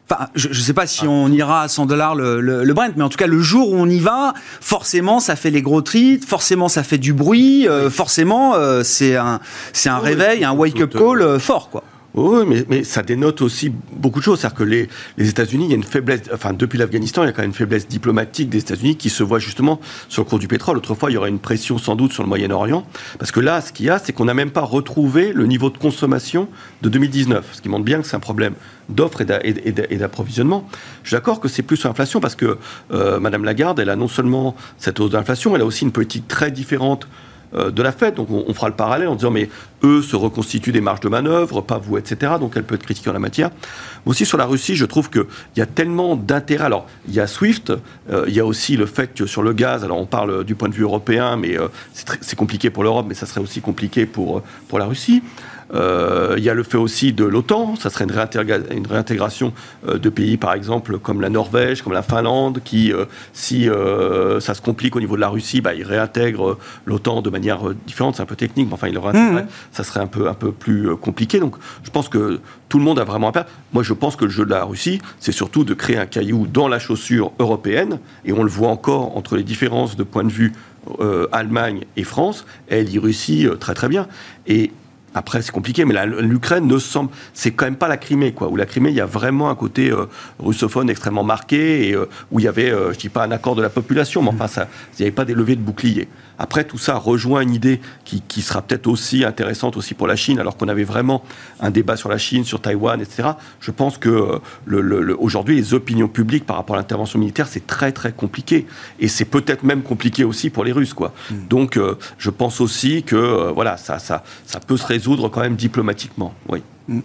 Enfin, 0.09 0.27
je 0.35 0.49
ne 0.49 0.53
sais 0.53 0.73
pas 0.73 0.85
si 0.85 1.07
on 1.07 1.29
ira 1.29 1.61
à 1.61 1.67
100 1.67 1.85
dollars 1.85 2.13
le, 2.15 2.41
le, 2.41 2.73
Brent, 2.73 2.91
mais 2.97 3.03
en 3.03 3.09
tout 3.09 3.17
cas, 3.17 3.27
le 3.27 3.39
jour 3.39 3.71
où 3.71 3.75
on 3.75 3.87
y 3.87 3.99
va, 3.99 4.33
forcément, 4.59 5.19
ça 5.19 5.35
fait 5.35 5.49
les 5.49 5.61
gros 5.61 5.81
trites, 5.81 6.25
forcément, 6.25 6.67
ça 6.67 6.83
fait 6.83 6.97
du 6.97 7.13
bruit, 7.13 7.67
euh, 7.67 7.89
forcément, 7.89 8.53
euh, 8.55 8.83
c'est 8.83 9.15
un, 9.15 9.39
c'est 9.71 9.89
un 9.89 9.99
réveil, 9.99 10.43
un 10.43 10.51
wake-up 10.51 10.93
call 10.93 11.39
fort, 11.39 11.69
quoi. 11.69 11.83
Oui, 12.15 12.45
mais, 12.47 12.65
mais, 12.69 12.83
ça 12.83 13.01
dénote 13.01 13.41
aussi 13.41 13.71
beaucoup 13.91 14.19
de 14.19 14.23
choses. 14.23 14.39
C'est-à-dire 14.39 14.57
que 14.57 14.63
les, 14.63 14.89
les 15.17 15.29
États-Unis, 15.29 15.65
il 15.65 15.69
y 15.69 15.73
a 15.73 15.77
une 15.77 15.83
faiblesse, 15.83 16.21
enfin, 16.31 16.53
depuis 16.53 16.77
l'Afghanistan, 16.77 17.23
il 17.23 17.27
y 17.27 17.29
a 17.29 17.31
quand 17.31 17.41
même 17.41 17.49
une 17.49 17.55
faiblesse 17.55 17.87
diplomatique 17.87 18.49
des 18.49 18.59
États-Unis 18.59 18.97
qui 18.97 19.09
se 19.09 19.23
voit 19.23 19.39
justement 19.39 19.79
sur 20.09 20.23
le 20.23 20.29
cours 20.29 20.39
du 20.39 20.47
pétrole. 20.47 20.77
Autrefois, 20.77 21.09
il 21.09 21.15
y 21.15 21.17
aurait 21.17 21.29
une 21.29 21.39
pression 21.39 21.79
sans 21.79 21.95
doute 21.95 22.13
sur 22.13 22.21
le 22.21 22.29
Moyen-Orient. 22.29 22.85
Parce 23.17 23.31
que 23.31 23.39
là, 23.39 23.61
ce 23.61 23.71
qu'il 23.71 23.87
y 23.87 23.89
a, 23.89 23.97
c'est 23.97 24.13
qu'on 24.13 24.25
n'a 24.25 24.35
même 24.35 24.51
pas 24.51 24.61
retrouvé 24.61 25.33
le 25.33 25.47
niveau 25.47 25.71
de 25.71 25.77
consommation 25.77 26.47
de 26.83 26.89
2019. 26.89 27.49
Ce 27.53 27.61
qui 27.61 27.69
montre 27.69 27.85
bien 27.85 28.01
que 28.01 28.07
c'est 28.07 28.15
un 28.15 28.19
problème 28.19 28.53
d'offres 28.89 29.21
et 29.21 29.97
d'approvisionnement. 29.97 30.67
Je 31.03 31.09
suis 31.09 31.15
d'accord 31.15 31.39
que 31.39 31.47
c'est 31.47 31.63
plus 31.63 31.77
sur 31.77 31.89
l'inflation 31.89 32.19
parce 32.19 32.35
que 32.35 32.57
euh, 32.91 33.19
Madame 33.19 33.43
Lagarde, 33.43 33.79
elle 33.79 33.89
a 33.89 33.95
non 33.95 34.07
seulement 34.07 34.55
cette 34.77 34.99
hausse 34.99 35.11
d'inflation, 35.11 35.55
elle 35.55 35.61
a 35.61 35.65
aussi 35.65 35.83
une 35.85 35.91
politique 35.91 36.27
très 36.27 36.51
différente 36.51 37.07
de 37.53 37.83
la 37.83 37.91
fête. 37.91 38.15
Donc 38.15 38.29
on, 38.29 38.53
fera 38.53 38.67
le 38.67 38.75
parallèle 38.75 39.07
en 39.07 39.15
disant 39.15 39.31
mais 39.31 39.49
eux 39.83 40.01
se 40.01 40.15
reconstituent 40.15 40.71
des 40.71 40.81
marges 40.81 41.01
de 41.01 41.09
manœuvre, 41.09 41.61
pas 41.61 41.77
vous, 41.77 41.97
etc. 41.97 42.33
Donc 42.39 42.53
elle 42.55 42.63
peut 42.63 42.75
être 42.75 42.83
critiquée 42.83 43.09
en 43.09 43.13
la 43.13 43.19
matière. 43.19 43.51
Aussi 44.05 44.25
sur 44.25 44.37
la 44.37 44.45
Russie, 44.45 44.75
je 44.75 44.85
trouve 44.85 45.09
qu'il 45.09 45.25
y 45.55 45.61
a 45.61 45.65
tellement 45.65 46.15
d'intérêt. 46.15 46.65
Alors 46.65 46.87
il 47.07 47.13
y 47.13 47.19
a 47.19 47.27
SWIFT, 47.27 47.73
euh, 48.09 48.25
il 48.27 48.33
y 48.33 48.39
a 48.39 48.45
aussi 48.45 48.77
le 48.77 48.85
fait 48.85 49.13
que 49.13 49.25
sur 49.25 49.43
le 49.43 49.53
gaz, 49.53 49.83
alors 49.83 49.99
on 49.99 50.05
parle 50.05 50.43
du 50.43 50.55
point 50.55 50.69
de 50.69 50.73
vue 50.73 50.83
européen, 50.83 51.37
mais 51.37 51.57
euh, 51.57 51.67
c'est 51.93 52.35
compliqué 52.35 52.69
pour 52.69 52.83
l'Europe, 52.83 53.05
mais 53.07 53.15
ça 53.15 53.25
serait 53.25 53.41
aussi 53.41 53.61
compliqué 53.61 54.05
pour, 54.05 54.41
pour 54.67 54.79
la 54.79 54.85
Russie. 54.85 55.21
Euh, 55.73 56.35
il 56.37 56.43
y 56.43 56.49
a 56.49 56.53
le 56.53 56.63
fait 56.63 56.77
aussi 56.77 57.13
de 57.13 57.25
l'OTAN, 57.25 57.75
ça 57.75 57.89
serait 57.89 58.05
une, 58.05 58.13
une 58.71 58.87
réintégration 58.87 59.53
euh, 59.87 59.97
de 59.97 60.09
pays, 60.09 60.37
par 60.37 60.53
exemple, 60.53 60.99
comme 60.99 61.21
la 61.21 61.29
Norvège, 61.29 61.81
comme 61.81 61.93
la 61.93 62.03
Finlande, 62.03 62.61
qui, 62.63 62.93
euh, 62.93 63.05
si 63.33 63.67
ça 64.39 64.53
se 64.53 64.61
complique 64.61 64.95
au 64.95 64.99
niveau 64.99 65.15
de 65.15 65.21
la 65.21 65.29
Russie, 65.29 65.61
bah, 65.61 65.73
ils 65.73 65.83
réintègrent 65.83 66.57
l'OTAN 66.85 67.21
de 67.21 67.29
manière 67.29 67.61
différente. 67.87 68.15
C'est 68.15 68.21
un 68.21 68.27
peu 68.27 68.35
technique, 68.35 68.67
mais 68.67 68.73
enfin, 68.73 68.87
ils 68.87 68.93
le 68.93 68.99
réintègrent. 68.99 69.43
Mmh. 69.43 69.47
Ça 69.71 69.83
serait 69.83 69.99
un 69.99 70.07
peu, 70.07 70.27
un 70.27 70.33
peu 70.33 70.51
plus 70.51 70.95
compliqué. 70.95 71.39
Donc, 71.39 71.55
je 71.83 71.89
pense 71.89 72.09
que 72.09 72.39
tout 72.69 72.77
le 72.77 72.83
monde 72.83 72.99
a 72.99 73.03
vraiment 73.03 73.29
à 73.29 73.31
perdre. 73.31 73.49
Moi, 73.73 73.83
je 73.83 73.93
pense 73.93 74.15
que 74.15 74.25
le 74.25 74.31
jeu 74.31 74.45
de 74.45 74.51
la 74.51 74.63
Russie, 74.63 75.01
c'est 75.19 75.31
surtout 75.31 75.63
de 75.63 75.73
créer 75.73 75.97
un 75.97 76.05
caillou 76.05 76.47
dans 76.47 76.67
la 76.67 76.79
chaussure 76.79 77.31
européenne, 77.39 77.99
et 78.25 78.33
on 78.33 78.43
le 78.43 78.49
voit 78.49 78.69
encore 78.69 79.15
entre 79.17 79.35
les 79.35 79.43
différences 79.43 79.95
de 79.95 80.03
point 80.03 80.23
de 80.23 80.31
vue 80.31 80.53
Allemagne 81.31 81.85
et 81.95 82.03
France, 82.03 82.45
elle 82.67 82.93
y 82.93 82.99
réussit 82.99 83.57
très 83.57 83.73
très 83.73 83.87
bien. 83.87 84.05
Et 84.47 84.71
après, 85.13 85.41
c'est 85.41 85.51
compliqué, 85.51 85.85
mais 85.85 85.95
l'Ukraine 86.21 86.67
ne 86.67 86.77
semble. 86.77 87.11
C'est 87.33 87.51
quand 87.51 87.65
même 87.65 87.75
pas 87.75 87.87
la 87.87 87.97
Crimée, 87.97 88.33
quoi. 88.33 88.49
Où 88.49 88.55
la 88.55 88.65
Crimée, 88.65 88.89
il 88.89 88.95
y 88.95 89.01
a 89.01 89.05
vraiment 89.05 89.49
un 89.49 89.55
côté 89.55 89.91
euh, 89.91 90.05
russophone 90.39 90.89
extrêmement 90.89 91.23
marqué 91.23 91.89
et 91.89 91.93
euh, 91.93 92.09
où 92.31 92.39
il 92.39 92.45
y 92.45 92.47
avait, 92.47 92.71
euh, 92.71 92.93
je 92.93 92.99
dis 92.99 93.09
pas 93.09 93.23
un 93.23 93.31
accord 93.31 93.55
de 93.55 93.61
la 93.61 93.69
population, 93.69 94.21
mais 94.23 94.29
enfin, 94.29 94.47
ça, 94.47 94.67
il 94.93 95.01
n'y 95.01 95.07
avait 95.07 95.15
pas 95.15 95.25
des 95.25 95.33
levées 95.33 95.55
de 95.55 95.61
boucliers. 95.61 96.07
Après, 96.39 96.63
tout 96.63 96.77
ça 96.77 96.95
rejoint 96.95 97.41
une 97.41 97.53
idée 97.53 97.79
qui, 98.05 98.41
sera 98.41 98.61
peut-être 98.61 98.87
aussi 98.87 99.23
intéressante 99.23 99.77
aussi 99.77 99.93
pour 99.93 100.07
la 100.07 100.15
Chine, 100.15 100.39
alors 100.39 100.57
qu'on 100.57 100.67
avait 100.67 100.83
vraiment 100.83 101.23
un 101.59 101.71
débat 101.71 101.95
sur 101.95 102.09
la 102.09 102.17
Chine, 102.17 102.43
sur 102.43 102.59
Taïwan, 102.59 102.99
etc. 103.01 103.29
Je 103.59 103.71
pense 103.71 103.97
que 103.97 104.09
euh, 104.09 104.39
le, 104.65 105.15
aujourd'hui, 105.19 105.55
les 105.55 105.73
opinions 105.73 106.07
publiques 106.07 106.45
par 106.45 106.57
rapport 106.57 106.75
à 106.75 106.79
l'intervention 106.79 107.19
militaire, 107.19 107.47
c'est 107.47 107.65
très 107.65 107.91
très 107.91 108.11
compliqué, 108.11 108.65
et 108.99 109.07
c'est 109.07 109.25
peut-être 109.25 109.63
même 109.63 109.83
compliqué 109.83 110.23
aussi 110.23 110.49
pour 110.49 110.63
les 110.63 110.71
Russes, 110.71 110.93
quoi. 110.93 111.13
Hmm. 111.31 111.47
Donc, 111.49 111.77
euh, 111.77 111.97
je 112.17 112.29
pense 112.29 112.61
aussi 112.61 113.03
que 113.03 113.15
euh, 113.15 113.51
voilà, 113.51 113.77
ça, 113.77 113.99
ça, 113.99 114.23
ça 114.45 114.59
peut 114.59 114.77
se 114.77 114.85
résoudre 114.85 115.29
quand 115.29 115.41
même 115.41 115.55
diplomatiquement. 115.55 116.33
Oui. 116.49 116.61
Hmm. 116.87 116.99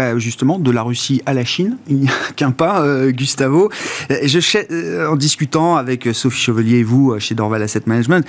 Bah, 0.00 0.18
justement, 0.18 0.58
de 0.58 0.70
la 0.70 0.80
Russie 0.80 1.20
à 1.26 1.34
la 1.34 1.44
Chine, 1.44 1.76
il 1.86 1.96
n'y 1.96 2.08
a 2.08 2.12
qu'un 2.36 2.52
pas, 2.52 2.80
euh, 2.80 3.10
Gustavo. 3.10 3.70
Euh, 4.10 4.16
je, 4.24 4.38
euh, 4.72 5.10
en 5.10 5.14
discutant 5.14 5.76
avec 5.76 6.08
Sophie 6.14 6.40
Chevalier 6.40 6.78
et 6.78 6.82
vous 6.82 7.18
chez 7.18 7.34
Dorval 7.34 7.62
Asset 7.62 7.82
Management, 7.84 8.26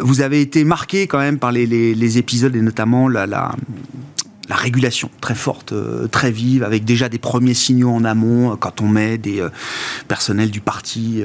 vous 0.00 0.22
avez 0.22 0.40
été 0.40 0.64
marqué 0.64 1.06
quand 1.06 1.18
même 1.18 1.38
par 1.38 1.52
les, 1.52 2.16
épisodes 2.18 2.56
et 2.56 2.62
notamment 2.62 3.08
la, 3.08 3.52
la 4.48 4.56
régulation 4.56 5.08
très 5.20 5.34
forte, 5.34 5.72
euh, 5.72 6.08
très 6.08 6.30
vive, 6.30 6.64
avec 6.64 6.84
déjà 6.84 7.08
des 7.08 7.18
premiers 7.18 7.54
signaux 7.54 7.90
en 7.90 8.04
amont 8.04 8.52
euh, 8.52 8.56
quand 8.56 8.80
on 8.80 8.88
met 8.88 9.16
des 9.16 9.40
euh, 9.40 9.50
personnels 10.08 10.50
du 10.50 10.60
parti 10.60 11.22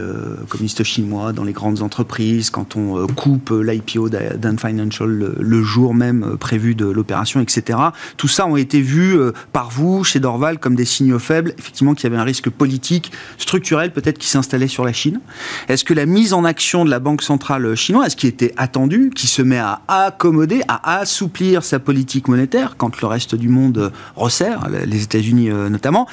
communiste 0.50 0.84
chinois 0.84 1.34
dans 1.34 1.44
les 1.44 1.54
grandes 1.54 1.82
entreprises, 1.82 2.50
quand 2.50 2.76
on 2.76 3.08
coupe 3.08 3.52
l'IPO 3.52 4.10
d'An 4.10 4.58
Financial 4.58 5.08
le, 5.08 5.64
jour 5.64 5.94
même 5.94 6.38
prévu 6.38 6.76
de 6.76 6.86
l'opération, 6.86 7.40
etc. 7.42 7.80
Tout 8.18 8.28
ça 8.28 8.46
ont 8.46 8.58
été 8.58 8.82
vus 8.82 9.18
par 9.54 9.70
vous, 9.70 10.04
chez 10.04 10.20
Dorval, 10.20 10.60
comme 10.60 10.76
des 10.76 10.86
signaux 10.86 11.20
faibles, 11.20 11.54
effectivement, 11.58 11.94
qu'il 11.94 12.04
y 12.04 12.08
avait 12.08 12.22
un 12.22 12.26
risque 12.26 12.50
politique, 12.50 13.12
structurel 13.38 13.92
peut-être 13.92 14.18
qui 14.18 14.28
s'installait 14.28 14.68
sur 14.68 14.86
la 14.86 14.94
Chine. 14.94 15.20
Est-ce 15.68 15.84
que 15.84 15.94
la 15.94 16.06
mise 16.06 16.34
en 16.34 16.44
action 16.44 16.86
de 16.86 16.90
la 16.90 17.00
Banque 17.00 17.24
centrale 17.24 17.76
chinoise, 17.76 18.16
qui 18.16 18.28
était 18.28 18.54
attendue, 18.58 19.12
qui 19.14 19.28
se 19.28 19.42
met 19.42 19.60
à 19.60 19.82
accommoder, 19.88 20.62
à 20.68 21.00
assouplir 21.00 21.64
sa 21.64 21.80
politique 21.80 22.28
monétaire 22.28 22.76
quand 22.78 23.02
le 23.02 23.07
reste 23.08 23.36
du 23.36 23.50
monde 23.50 23.92
resserre, 24.16 24.68
les 24.70 25.04
États-Unis 25.04 25.50
euh, 25.50 25.70
notamment. 25.70 26.08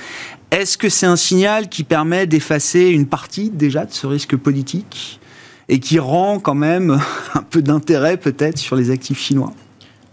Est-ce 0.51 0.78
que 0.78 0.88
c'est 0.88 1.07
un 1.07 1.16
signal 1.16 1.68
qui 1.68 1.84
permet 1.84 2.26
d'effacer 2.26 2.88
une 2.88 3.07
partie 3.07 3.51
déjà 3.51 3.84
de 3.84 3.92
ce 3.92 4.07
risque 4.07 4.36
politique 4.36 5.20
et 5.68 5.80
qui 5.80 5.99
rend 5.99 6.38
quand 6.38 6.55
même 6.55 7.01
un 7.34 7.42
peu 7.42 7.62
d'intérêt 7.62 8.16
peut-être 8.16 8.59
sur 8.59 8.76
les 8.76 8.90
actifs 8.90 9.20
chinois? 9.20 9.53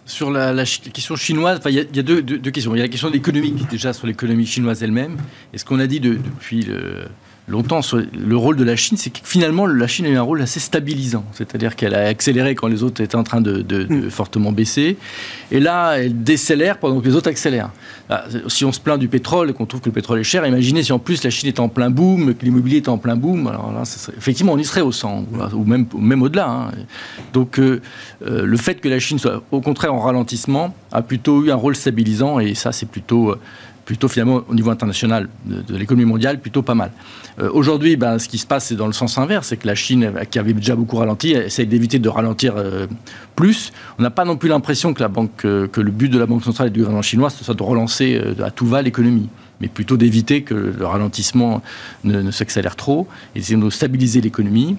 Sur 0.05 0.31
la, 0.31 0.65
question 0.65 1.15
chinoise, 1.15 1.61
il 1.67 1.73
y 1.73 1.79
a, 1.79 2.03
deux, 2.03 2.21
questions. 2.51 2.75
Il 2.75 2.79
y 2.79 2.81
a 2.81 2.85
la 2.85 2.89
question 2.89 3.11
économique, 3.13 3.69
déjà 3.69 3.93
sur 3.93 4.07
l'économie 4.07 4.45
chinoise 4.45 4.83
elle-même. 4.83 5.15
Et 5.53 5.57
ce 5.57 5.63
qu'on 5.63 5.79
a 5.79 5.87
dit 5.87 6.01
depuis 6.01 6.63
le, 6.63 7.05
longtemps 7.51 7.81
le 7.93 8.37
rôle 8.37 8.55
de 8.55 8.63
la 8.63 8.75
Chine, 8.75 8.97
c'est 8.97 9.11
que 9.11 9.19
finalement 9.23 9.67
la 9.67 9.87
Chine 9.87 10.05
a 10.05 10.09
eu 10.09 10.15
un 10.15 10.21
rôle 10.21 10.41
assez 10.41 10.59
stabilisant, 10.59 11.23
c'est-à-dire 11.33 11.75
qu'elle 11.75 11.93
a 11.93 12.07
accéléré 12.07 12.55
quand 12.55 12.67
les 12.67 12.81
autres 12.81 13.01
étaient 13.01 13.15
en 13.15 13.23
train 13.23 13.41
de, 13.41 13.61
mm. 13.61 14.09
fortement 14.09 14.51
baisser, 14.51 14.97
et 15.51 15.59
là 15.59 15.95
elle 15.97 16.23
décélère 16.23 16.77
pendant 16.77 16.99
que 16.99 17.05
les 17.05 17.15
autres 17.15 17.29
accélèrent. 17.29 17.71
si 18.47 18.65
on 18.65 18.71
se 18.71 18.79
plaint 18.79 18.99
du 18.99 19.07
pétrole 19.07 19.49
et 19.49 19.53
qu'on 19.53 19.65
trouve 19.65 19.81
que 19.81 19.89
le 19.89 19.93
pétrole 19.93 20.19
est 20.19 20.23
cher, 20.23 20.45
imaginez 20.45 20.83
si 20.83 20.93
en 20.93 20.99
plus 20.99 21.23
la 21.23 21.29
Chine 21.29 21.49
est 21.49 21.59
en 21.59 21.69
plein 21.69 21.89
boom, 21.89 22.33
que 22.33 22.45
l'immobilier 22.45 22.77
est 22.77 22.89
en 22.89 22.97
plein 22.97 23.15
boom, 23.15 23.47
alors 23.47 23.71
là, 23.71 23.83
effectivement 24.17 24.53
on 24.53 24.57
y 24.57 24.65
serait 24.65 24.81
au 24.81 24.91
100, 24.91 25.25
ou 25.53 25.65
même, 25.65 25.85
même 25.97 26.21
au-delà. 26.21 26.49
Hein. 26.49 26.71
Donc 27.33 27.59
euh, 27.59 27.81
euh, 28.25 28.45
le 28.45 28.57
fait 28.57 28.75
que 28.75 28.89
la 28.89 28.99
Chine 28.99 29.19
soit 29.19 29.43
au 29.51 29.61
contraire 29.61 29.93
en 29.93 29.99
ralentissement 29.99 30.73
a 30.91 31.01
plutôt 31.01 31.43
eu 31.43 31.51
un 31.51 31.55
rôle 31.55 31.75
stabilisant, 31.75 32.39
et 32.39 32.55
ça 32.55 32.71
c'est 32.71 32.87
plutôt... 32.87 33.35
Euh, 33.91 34.01
plutôt 34.01 34.07
finalement 34.07 34.41
au 34.47 34.53
niveau 34.53 34.69
international 34.69 35.27
de, 35.45 35.75
l'économie 35.75 36.05
mondiale, 36.05 36.39
plutôt 36.39 36.61
pas 36.61 36.75
mal. 36.75 36.91
Euh, 37.39 37.49
aujourd'hui, 37.53 37.97
ben, 37.97 38.19
ce 38.19 38.29
qui 38.29 38.37
se 38.37 38.47
passe, 38.47 38.67
c'est 38.67 38.75
dans 38.75 38.87
le 38.87 38.93
sens 38.93 39.17
inverse, 39.17 39.47
c'est 39.47 39.57
que 39.57 39.67
la 39.67 39.75
Chine, 39.75 40.13
qui 40.29 40.39
avait 40.39 40.53
déjà 40.53 40.75
beaucoup 40.75 40.95
ralenti, 40.95 41.31
essaie 41.31 41.65
d'éviter 41.65 41.99
de 41.99 42.09
ralentir 42.09 42.53
euh, 42.55 42.87
plus. 43.35 43.73
On 43.99 44.03
n'a 44.03 44.09
pas 44.09 44.23
non 44.23 44.37
plus 44.37 44.49
l'impression 44.49 44.93
que, 44.93 45.03
euh, 45.45 45.67
que 45.67 45.81
le 45.81 45.91
but 45.91 46.09
de 46.09 46.17
la 46.17 46.25
Banque 46.25 46.43
centrale 46.43 46.67
et 46.67 46.69
du 46.71 46.79
gouvernement 46.79 47.01
chinois, 47.01 47.29
ce 47.29 47.43
soit 47.43 47.53
de 47.53 47.63
relancer 47.63 48.21
à 48.41 48.49
tout 48.49 48.65
va 48.65 48.81
l'économie 48.81 49.29
mais 49.61 49.67
plutôt 49.67 49.95
d'éviter 49.95 50.41
que 50.41 50.53
le 50.77 50.85
ralentissement 50.85 51.61
ne, 52.03 52.31
s'accélère 52.31 52.75
trop, 52.75 53.07
et 53.35 53.39
de 53.39 53.69
stabiliser 53.69 54.19
l'économie. 54.21 54.77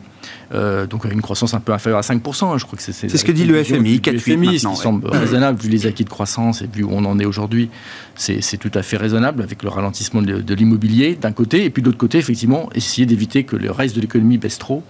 Euh, 0.52 0.86
donc 0.86 1.04
avec 1.04 1.14
une 1.14 1.22
croissance 1.22 1.54
un 1.54 1.60
peu 1.60 1.72
inférieure 1.72 1.98
à 1.98 2.02
5%, 2.02 2.44
hein, 2.44 2.58
je 2.58 2.64
crois 2.64 2.76
que 2.76 2.82
c'est... 2.82 3.08
Ce 3.08 3.24
que 3.24 3.32
dit 3.32 3.44
le 3.44 3.62
FMI, 3.62 4.00
4 4.00 4.18
FMI, 4.18 4.58
ce 4.58 4.68
qui 4.68 4.76
semble 4.76 5.08
raisonnable 5.12 5.60
vu 5.60 5.68
les 5.68 5.86
acquis 5.86 6.04
de 6.04 6.10
croissance 6.10 6.62
et 6.62 6.68
vu 6.72 6.82
où 6.84 6.90
on 6.92 7.04
en 7.04 7.18
est 7.18 7.24
aujourd'hui, 7.24 7.70
c'est 8.14 8.58
tout 8.58 8.70
à 8.74 8.82
fait 8.82 8.96
raisonnable 8.96 9.42
avec 9.42 9.62
le 9.62 9.68
ralentissement 9.68 10.20
de, 10.22 10.54
l'immobilier 10.54 11.16
d'un 11.20 11.32
côté, 11.32 11.64
et 11.64 11.70
puis 11.70 11.82
de 11.82 11.86
l'autre 11.86 11.98
côté, 11.98 12.18
effectivement, 12.18 12.68
essayer 12.74 13.06
d'éviter 13.06 13.44
que 13.44 13.56
le 13.56 13.70
reste 13.70 13.96
de 13.96 14.00
l'économie 14.00 14.38
baisse 14.38 14.58
trop. 14.58 14.82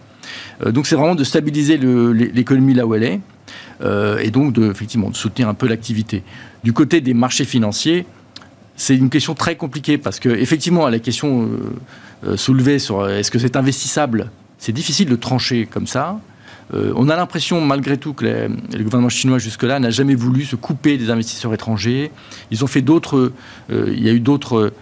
Euh, 0.64 0.72
donc 0.72 0.86
c'est 0.86 0.96
vraiment 0.96 1.14
de 1.14 1.24
stabiliser 1.24 1.76
l'économie 1.76 2.74
là 2.74 2.86
où 2.86 2.94
elle 2.94 3.04
est, 3.04 3.20
euh, 3.82 4.18
et 4.18 4.30
donc 4.30 4.52
de, 4.52 4.70
effectivement, 4.70 5.10
de 5.10 5.16
soutenir 5.16 5.48
un 5.48 5.54
peu 5.54 5.68
l'activité. 5.68 6.22
Du 6.64 6.72
côté 6.72 7.00
des 7.00 7.14
marchés 7.14 7.44
financiers, 7.44 8.06
c'est 8.76 8.96
une 8.96 9.10
question 9.10 9.34
très 9.34 9.56
compliquée 9.56 9.98
parce 9.98 10.20
que 10.20 10.28
effectivement, 10.28 10.88
la 10.88 10.98
question 10.98 11.42
euh, 11.42 11.46
euh, 12.26 12.36
soulevée 12.36 12.78
sur 12.78 13.00
euh, 13.00 13.18
est-ce 13.18 13.30
que 13.30 13.38
c'est 13.38 13.56
investissable, 13.56 14.30
c'est 14.58 14.72
difficile 14.72 15.08
de 15.08 15.16
trancher 15.16 15.66
comme 15.66 15.86
ça. 15.86 16.18
on 16.72 17.08
a 17.10 17.16
l'impression, 17.16 17.60
malgré 17.60 17.98
tout, 17.98 18.14
que 18.14 18.24
le 18.24 18.84
gouvernement 18.84 19.10
chinois 19.10 19.38
jusque-là 19.38 19.78
n'a 19.78 19.90
jamais 19.90 20.14
voulu 20.14 20.44
se 20.44 20.56
couper 20.56 20.96
des 20.96 21.10
investisseurs 21.10 21.52
étrangers. 21.52 22.10
Ils 22.50 22.64
ont 22.64 22.66
fait 22.66 22.80
d'autres. 22.80 23.32
il 23.68 24.02
y 24.02 24.08
a 24.08 24.12
eu 24.12 24.20
d'autres 24.20 24.72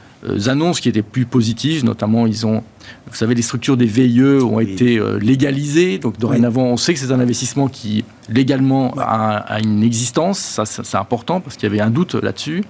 annonces 0.46 0.80
qui 0.80 0.88
étaient 0.88 1.02
plus 1.02 1.24
positives, 1.24 1.84
notamment 1.84 2.26
ils 2.26 2.46
ont, 2.46 2.62
vous 3.08 3.14
savez, 3.14 3.34
les 3.34 3.42
structures 3.42 3.76
des 3.78 3.86
VIE 3.86 4.22
ont 4.22 4.60
été 4.60 5.00
légalisées, 5.18 5.98
donc 5.98 6.18
dorénavant 6.18 6.66
on 6.66 6.76
sait 6.76 6.92
que 6.92 7.00
c'est 7.00 7.10
un 7.10 7.20
investissement 7.20 7.68
qui 7.68 8.04
légalement 8.28 8.94
a, 8.98 9.38
a 9.38 9.60
une 9.60 9.82
existence, 9.82 10.38
ça 10.38 10.66
c'est 10.66 10.98
important 10.98 11.40
parce 11.40 11.56
qu'il 11.56 11.68
y 11.68 11.72
avait 11.72 11.80
un 11.80 11.90
doute 11.90 12.14
là-dessus. 12.14 12.62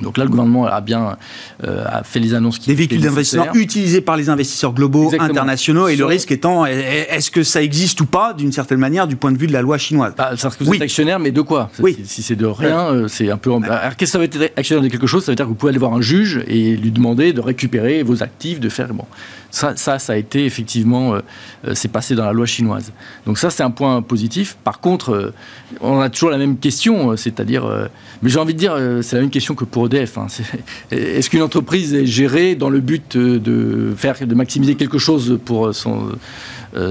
Donc 0.00 0.18
là, 0.18 0.24
le 0.24 0.30
gouvernement 0.30 0.66
a 0.66 0.80
bien 0.80 1.16
euh, 1.64 1.84
a 1.86 2.02
fait 2.02 2.18
les 2.18 2.34
annonces 2.34 2.58
qui 2.58 2.68
Des 2.68 2.74
véhicules 2.74 3.00
d'investissement 3.00 3.52
utilisés 3.54 4.00
par 4.00 4.16
les 4.16 4.28
investisseurs 4.28 4.72
globaux, 4.72 5.12
internationaux, 5.18 5.88
et 5.88 5.96
le 5.96 6.04
risque 6.04 6.32
étant, 6.32 6.66
est-ce 6.66 7.30
que 7.30 7.42
ça 7.42 7.62
existe 7.62 8.00
ou 8.00 8.06
pas, 8.06 8.32
d'une 8.32 8.52
certaine 8.52 8.78
manière, 8.78 9.06
du 9.06 9.16
point 9.16 9.32
de 9.32 9.38
vue 9.38 9.46
de 9.46 9.52
la 9.52 9.62
loi 9.62 9.78
chinoise? 9.78 10.14
Bah, 10.16 10.32
que 10.36 10.64
vous 10.64 10.74
êtes 10.74 10.82
actionnaire, 10.82 11.18
mais 11.18 11.30
de 11.30 11.40
quoi? 11.40 11.70
Oui. 11.80 11.96
Si 12.04 12.22
c'est 12.22 12.36
de 12.36 12.46
rien, 12.46 12.86
euh, 12.86 13.08
c'est 13.08 13.30
un 13.30 13.36
peu... 13.36 13.52
Alors, 13.52 13.96
qu'est-ce 13.96 13.96
que 13.96 14.06
ça 14.06 14.18
va 14.18 14.24
être 14.24 14.52
actionnaire 14.56 14.82
de 14.82 14.88
quelque 14.88 15.06
chose? 15.06 15.24
Ça 15.24 15.32
veut 15.32 15.36
dire 15.36 15.46
que 15.46 15.50
vous 15.50 15.54
pouvez 15.54 15.70
aller 15.70 15.78
voir 15.78 15.92
un 15.92 16.00
juge 16.00 16.42
et 16.46 16.76
lui 16.76 16.90
demander 16.90 17.32
de 17.32 17.40
récupérer 17.40 18.02
vos 18.02 18.22
actifs, 18.22 18.60
de 18.60 18.68
faire... 18.68 18.92
Bon. 18.92 19.04
Ça, 19.56 19.74
ça, 19.76 19.98
ça 19.98 20.12
a 20.12 20.16
été 20.16 20.44
effectivement, 20.44 21.14
euh, 21.14 21.20
euh, 21.66 21.72
c'est 21.74 21.88
passé 21.88 22.14
dans 22.14 22.26
la 22.26 22.34
loi 22.34 22.44
chinoise. 22.44 22.92
Donc 23.24 23.38
ça, 23.38 23.48
c'est 23.48 23.62
un 23.62 23.70
point 23.70 24.02
positif. 24.02 24.56
Par 24.64 24.80
contre, 24.80 25.12
euh, 25.12 25.34
on 25.80 26.00
a 26.00 26.10
toujours 26.10 26.28
la 26.28 26.36
même 26.36 26.58
question, 26.58 27.16
c'est-à-dire, 27.16 27.88
mais 28.22 28.28
j'ai 28.28 28.38
envie 28.38 28.52
de 28.52 28.58
dire, 28.58 28.76
c'est 29.02 29.16
la 29.16 29.22
même 29.22 29.30
question 29.30 29.54
que 29.54 29.64
pour 29.64 29.85
EDF. 29.86 30.18
Hein. 30.18 30.26
Est-ce 30.90 31.30
qu'une 31.30 31.42
entreprise 31.42 31.94
est 31.94 32.06
gérée 32.06 32.54
dans 32.54 32.70
le 32.70 32.80
but 32.80 33.16
de 33.16 33.94
faire, 33.96 34.14
de 34.26 34.34
maximiser 34.34 34.74
quelque 34.74 34.98
chose 34.98 35.38
pour 35.44 35.74
son 35.74 36.08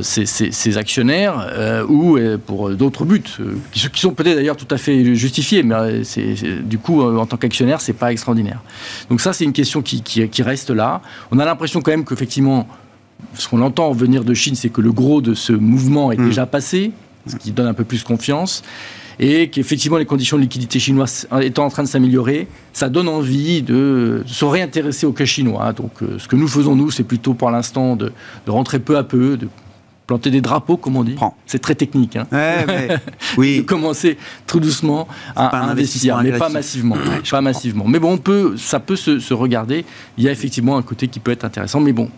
ses, 0.02 0.78
actionnaires 0.78 1.86
ou 1.88 2.18
pour 2.46 2.72
d'autres 2.72 3.06
buts, 3.06 3.22
qui, 3.72 3.90
qui, 3.90 4.02
sont 4.02 4.14
peut-être 4.14 4.36
d'ailleurs 4.36 4.58
tout 4.58 4.68
à 4.72 4.78
fait 4.78 5.14
justifiés, 5.16 5.64
mais 5.64 6.02
du 6.64 6.80
coup, 6.80 7.02
en 7.04 7.26
tant 7.26 7.38
qu'actionnaire, 7.38 7.82
c'est 7.82 7.94
pas 7.94 8.12
extraordinaire. 8.12 8.62
Donc 9.10 9.22
ça, 9.22 9.32
c'est 9.34 9.44
une 9.44 9.54
question 9.54 9.82
qui, 9.82 10.02
qui, 10.02 10.28
qui, 10.28 10.44
reste 10.44 10.72
là. 10.72 11.02
On 11.32 11.40
a 11.40 11.46
l'impression 11.46 11.82
quand 11.82 11.92
même 11.92 12.06
qu'effectivement, 12.06 12.68
ce 13.34 13.48
qu'on 13.48 13.62
entend 13.62 13.92
venir 13.92 14.24
de 14.24 14.34
Chine, 14.34 14.56
c'est 14.56 14.70
que 14.70 14.82
le 14.82 14.92
gros 14.92 15.22
de 15.22 15.34
ce 15.34 15.54
mouvement 15.54 16.12
est 16.12 16.18
hmm. 16.18 16.28
déjà 16.28 16.46
passé, 16.46 16.92
ce 17.28 17.36
qui 17.36 17.52
donne 17.52 17.68
un 17.68 17.74
peu 17.74 17.84
plus 17.84 18.04
confiance 18.04 18.64
et 19.20 19.50
qu'effectivement 19.50 19.98
les 19.98 20.06
conditions 20.06 20.38
de 20.38 20.42
liquidité 20.42 20.80
chinoises 20.80 21.28
étant 21.42 21.66
en 21.66 21.70
train 21.70 21.84
de 21.84 21.88
s'améliorer, 21.88 22.48
ça 22.74 22.90
donne 22.90 23.08
envie 23.08 23.62
de 23.62 24.24
se 24.26 24.46
réintéresser 24.46 25.06
au 25.06 25.14
cas 25.14 25.26
chinois. 25.26 25.74
Donc 25.74 25.92
euh, 26.02 26.20
ce 26.20 26.28
que 26.28 26.36
nous 26.36 26.48
faisons, 26.48 26.76
nous, 26.76 26.92
c'est 26.92 27.04
plutôt 27.04 27.34
pour 27.34 27.52
l'instant 27.52 27.96
de, 27.96 28.12
rentrer 28.48 28.80
peu 28.80 28.98
à 28.98 29.04
peu, 29.04 29.38
de 29.38 29.48
planter 30.08 30.30
des 30.30 30.42
drapeaux, 30.42 30.78
comme 30.78 30.98
on 30.98 31.04
dit. 31.04 31.16
C'est 31.46 31.60
très 31.60 31.76
technique. 31.76 32.16
Hein. 32.16 32.28
oui. 33.38 33.58
de 33.58 33.62
commencer 33.64 34.18
tout 34.46 34.60
doucement 34.60 35.08
à, 35.36 35.66
investir, 35.66 36.22
mais 36.22 36.38
pas 36.38 36.50
massivement. 36.50 36.98
pas 37.30 37.42
massivement. 37.42 37.86
Mais 37.88 38.00
bon, 38.00 38.14
on 38.14 38.18
peut, 38.18 38.56
ça 38.58 38.80
peut 38.80 38.96
se, 38.96 39.20
se 39.20 39.34
regarder. 39.34 39.86
Il 40.18 40.24
y 40.24 40.28
a 40.28 40.32
effectivement 40.32 40.78
un 40.78 40.84
côté 40.84 41.08
qui 41.08 41.20
peut 41.20 41.32
être 41.32 41.46
intéressant, 41.46 41.80
mais 41.80 41.94
bon, 41.94 42.10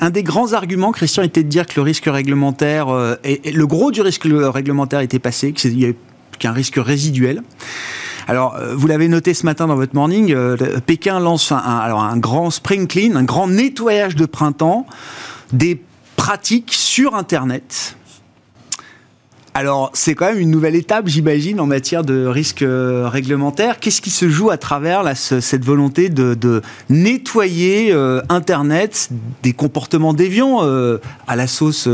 Un 0.00 0.10
des 0.10 0.22
grands 0.22 0.52
arguments, 0.52 0.92
Christian, 0.92 1.22
était 1.22 1.42
de 1.42 1.48
dire 1.48 1.66
que 1.66 1.74
le 1.76 1.82
risque 1.82 2.06
réglementaire, 2.06 2.88
euh, 2.88 3.16
le 3.24 3.66
gros 3.66 3.90
du 3.90 4.00
risque 4.00 4.24
réglementaire 4.24 5.00
était 5.00 5.18
passé, 5.18 5.52
qu'il 5.52 5.76
n'y 5.76 5.84
avait 5.84 5.96
qu'un 6.38 6.52
risque 6.52 6.76
résiduel. 6.76 7.42
Alors, 8.26 8.56
euh, 8.56 8.74
vous 8.74 8.86
l'avez 8.86 9.08
noté 9.08 9.34
ce 9.34 9.44
matin 9.44 9.66
dans 9.66 9.76
votre 9.76 9.94
morning, 9.94 10.32
euh, 10.32 10.56
Pékin 10.84 11.20
lance 11.20 11.52
un, 11.52 11.58
un 11.58 12.16
grand 12.16 12.50
spring 12.50 12.86
clean, 12.86 13.16
un 13.16 13.24
grand 13.24 13.48
nettoyage 13.48 14.16
de 14.16 14.26
printemps 14.26 14.86
des 15.52 15.80
pratiques 16.16 16.72
sur 16.72 17.14
Internet 17.14 17.96
alors, 19.56 19.90
c'est 19.94 20.16
quand 20.16 20.26
même 20.26 20.40
une 20.40 20.50
nouvelle 20.50 20.74
étape, 20.74 21.06
j'imagine, 21.06 21.60
en 21.60 21.66
matière 21.66 22.02
de 22.02 22.26
risque 22.26 22.62
euh, 22.62 23.08
réglementaire. 23.08 23.78
Qu'est-ce 23.78 24.02
qui 24.02 24.10
se 24.10 24.28
joue 24.28 24.50
à 24.50 24.56
travers 24.56 25.04
cette 25.16 25.64
volonté 25.64 26.08
de, 26.08 26.60
nettoyer 26.90 27.92
euh, 27.92 28.20
Internet 28.28 29.10
des 29.44 29.52
comportements 29.52 30.12
déviants 30.12 30.64
euh, 30.64 30.98
à 31.28 31.36
la 31.36 31.46
sauce 31.46 31.88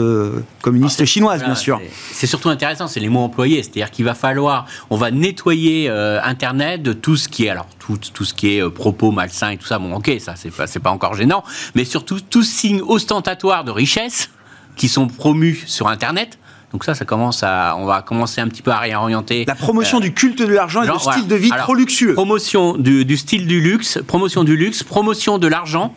communiste 0.63 1.05
chinoise, 1.05 1.45
bien 1.45 1.55
sûr 1.55 1.83
C'est 2.13 2.27
surtout 2.27 2.49
intéressant, 2.49 2.89
c'est 2.89 2.99
les 2.99 3.11
mots 3.11 3.21
employés. 3.21 3.63
C'est-à-dire 3.63 3.91
qu'il 3.91 4.07
va 4.07 4.15
falloir, 4.15 4.65
on 4.89 4.97
va 4.97 5.11
nettoyer 5.11 5.91
Internet 5.91 6.83
de 6.83 6.95
tout 6.95 7.17
ce 7.17 7.29
qui 7.29 7.45
est, 7.45 7.51
alors 7.51 7.69
tout, 7.79 7.99
tout 8.15 8.25
ce 8.25 8.33
qui 8.33 8.57
est 8.57 8.71
propos 8.71 9.11
malsains 9.11 9.51
et 9.51 9.59
tout 9.59 9.67
ça. 9.67 9.79
Bon, 9.79 9.95
ok, 9.95 10.11
ça 10.19 10.33
c'est 10.35 10.51
pas, 10.51 10.67
pas 10.67 10.91
encore 10.91 11.15
gênant, 11.15 11.45
mais 11.75 11.85
surtout 11.85 12.21
tout 12.21 12.43
signe 12.43 12.81
ostentatoire 12.81 13.65
de 13.65 13.71
richesse 13.71 14.31
qui 14.77 14.89
sont 14.89 15.09
promus 15.09 15.65
sur 15.67 15.89
Internet 15.89 16.39
donc 16.73 16.85
ça, 16.85 16.95
ça 16.95 17.05
commence 17.05 17.43
à, 17.43 17.75
on 17.79 17.85
va 17.85 18.03
commencer 18.03 18.41
un 18.41 18.47
petit 18.47 18.63
peu 18.63 18.71
à 18.71 18.79
réorienter. 18.79 19.45
La 19.47 19.57
promotion 19.57 19.99
euh, 19.99 20.03
du 20.03 20.15
culte 20.15 20.39
de 20.39 20.47
l'argent 20.53 20.83
et 20.83 20.89
du 20.89 20.99
style 20.99 21.27
de 21.27 21.35
vie 21.35 21.51
trop 21.51 21.75
luxueux. 21.75 22.15
Promotion 22.15 22.77
du, 22.77 23.05
du, 23.05 23.17
style 23.17 23.47
du 23.47 23.61
luxe, 23.61 23.99
promotion 24.07 24.45
du 24.45 24.57
luxe, 24.57 24.85
promotion 24.85 25.39
de 25.39 25.49
l'argent 25.49 25.93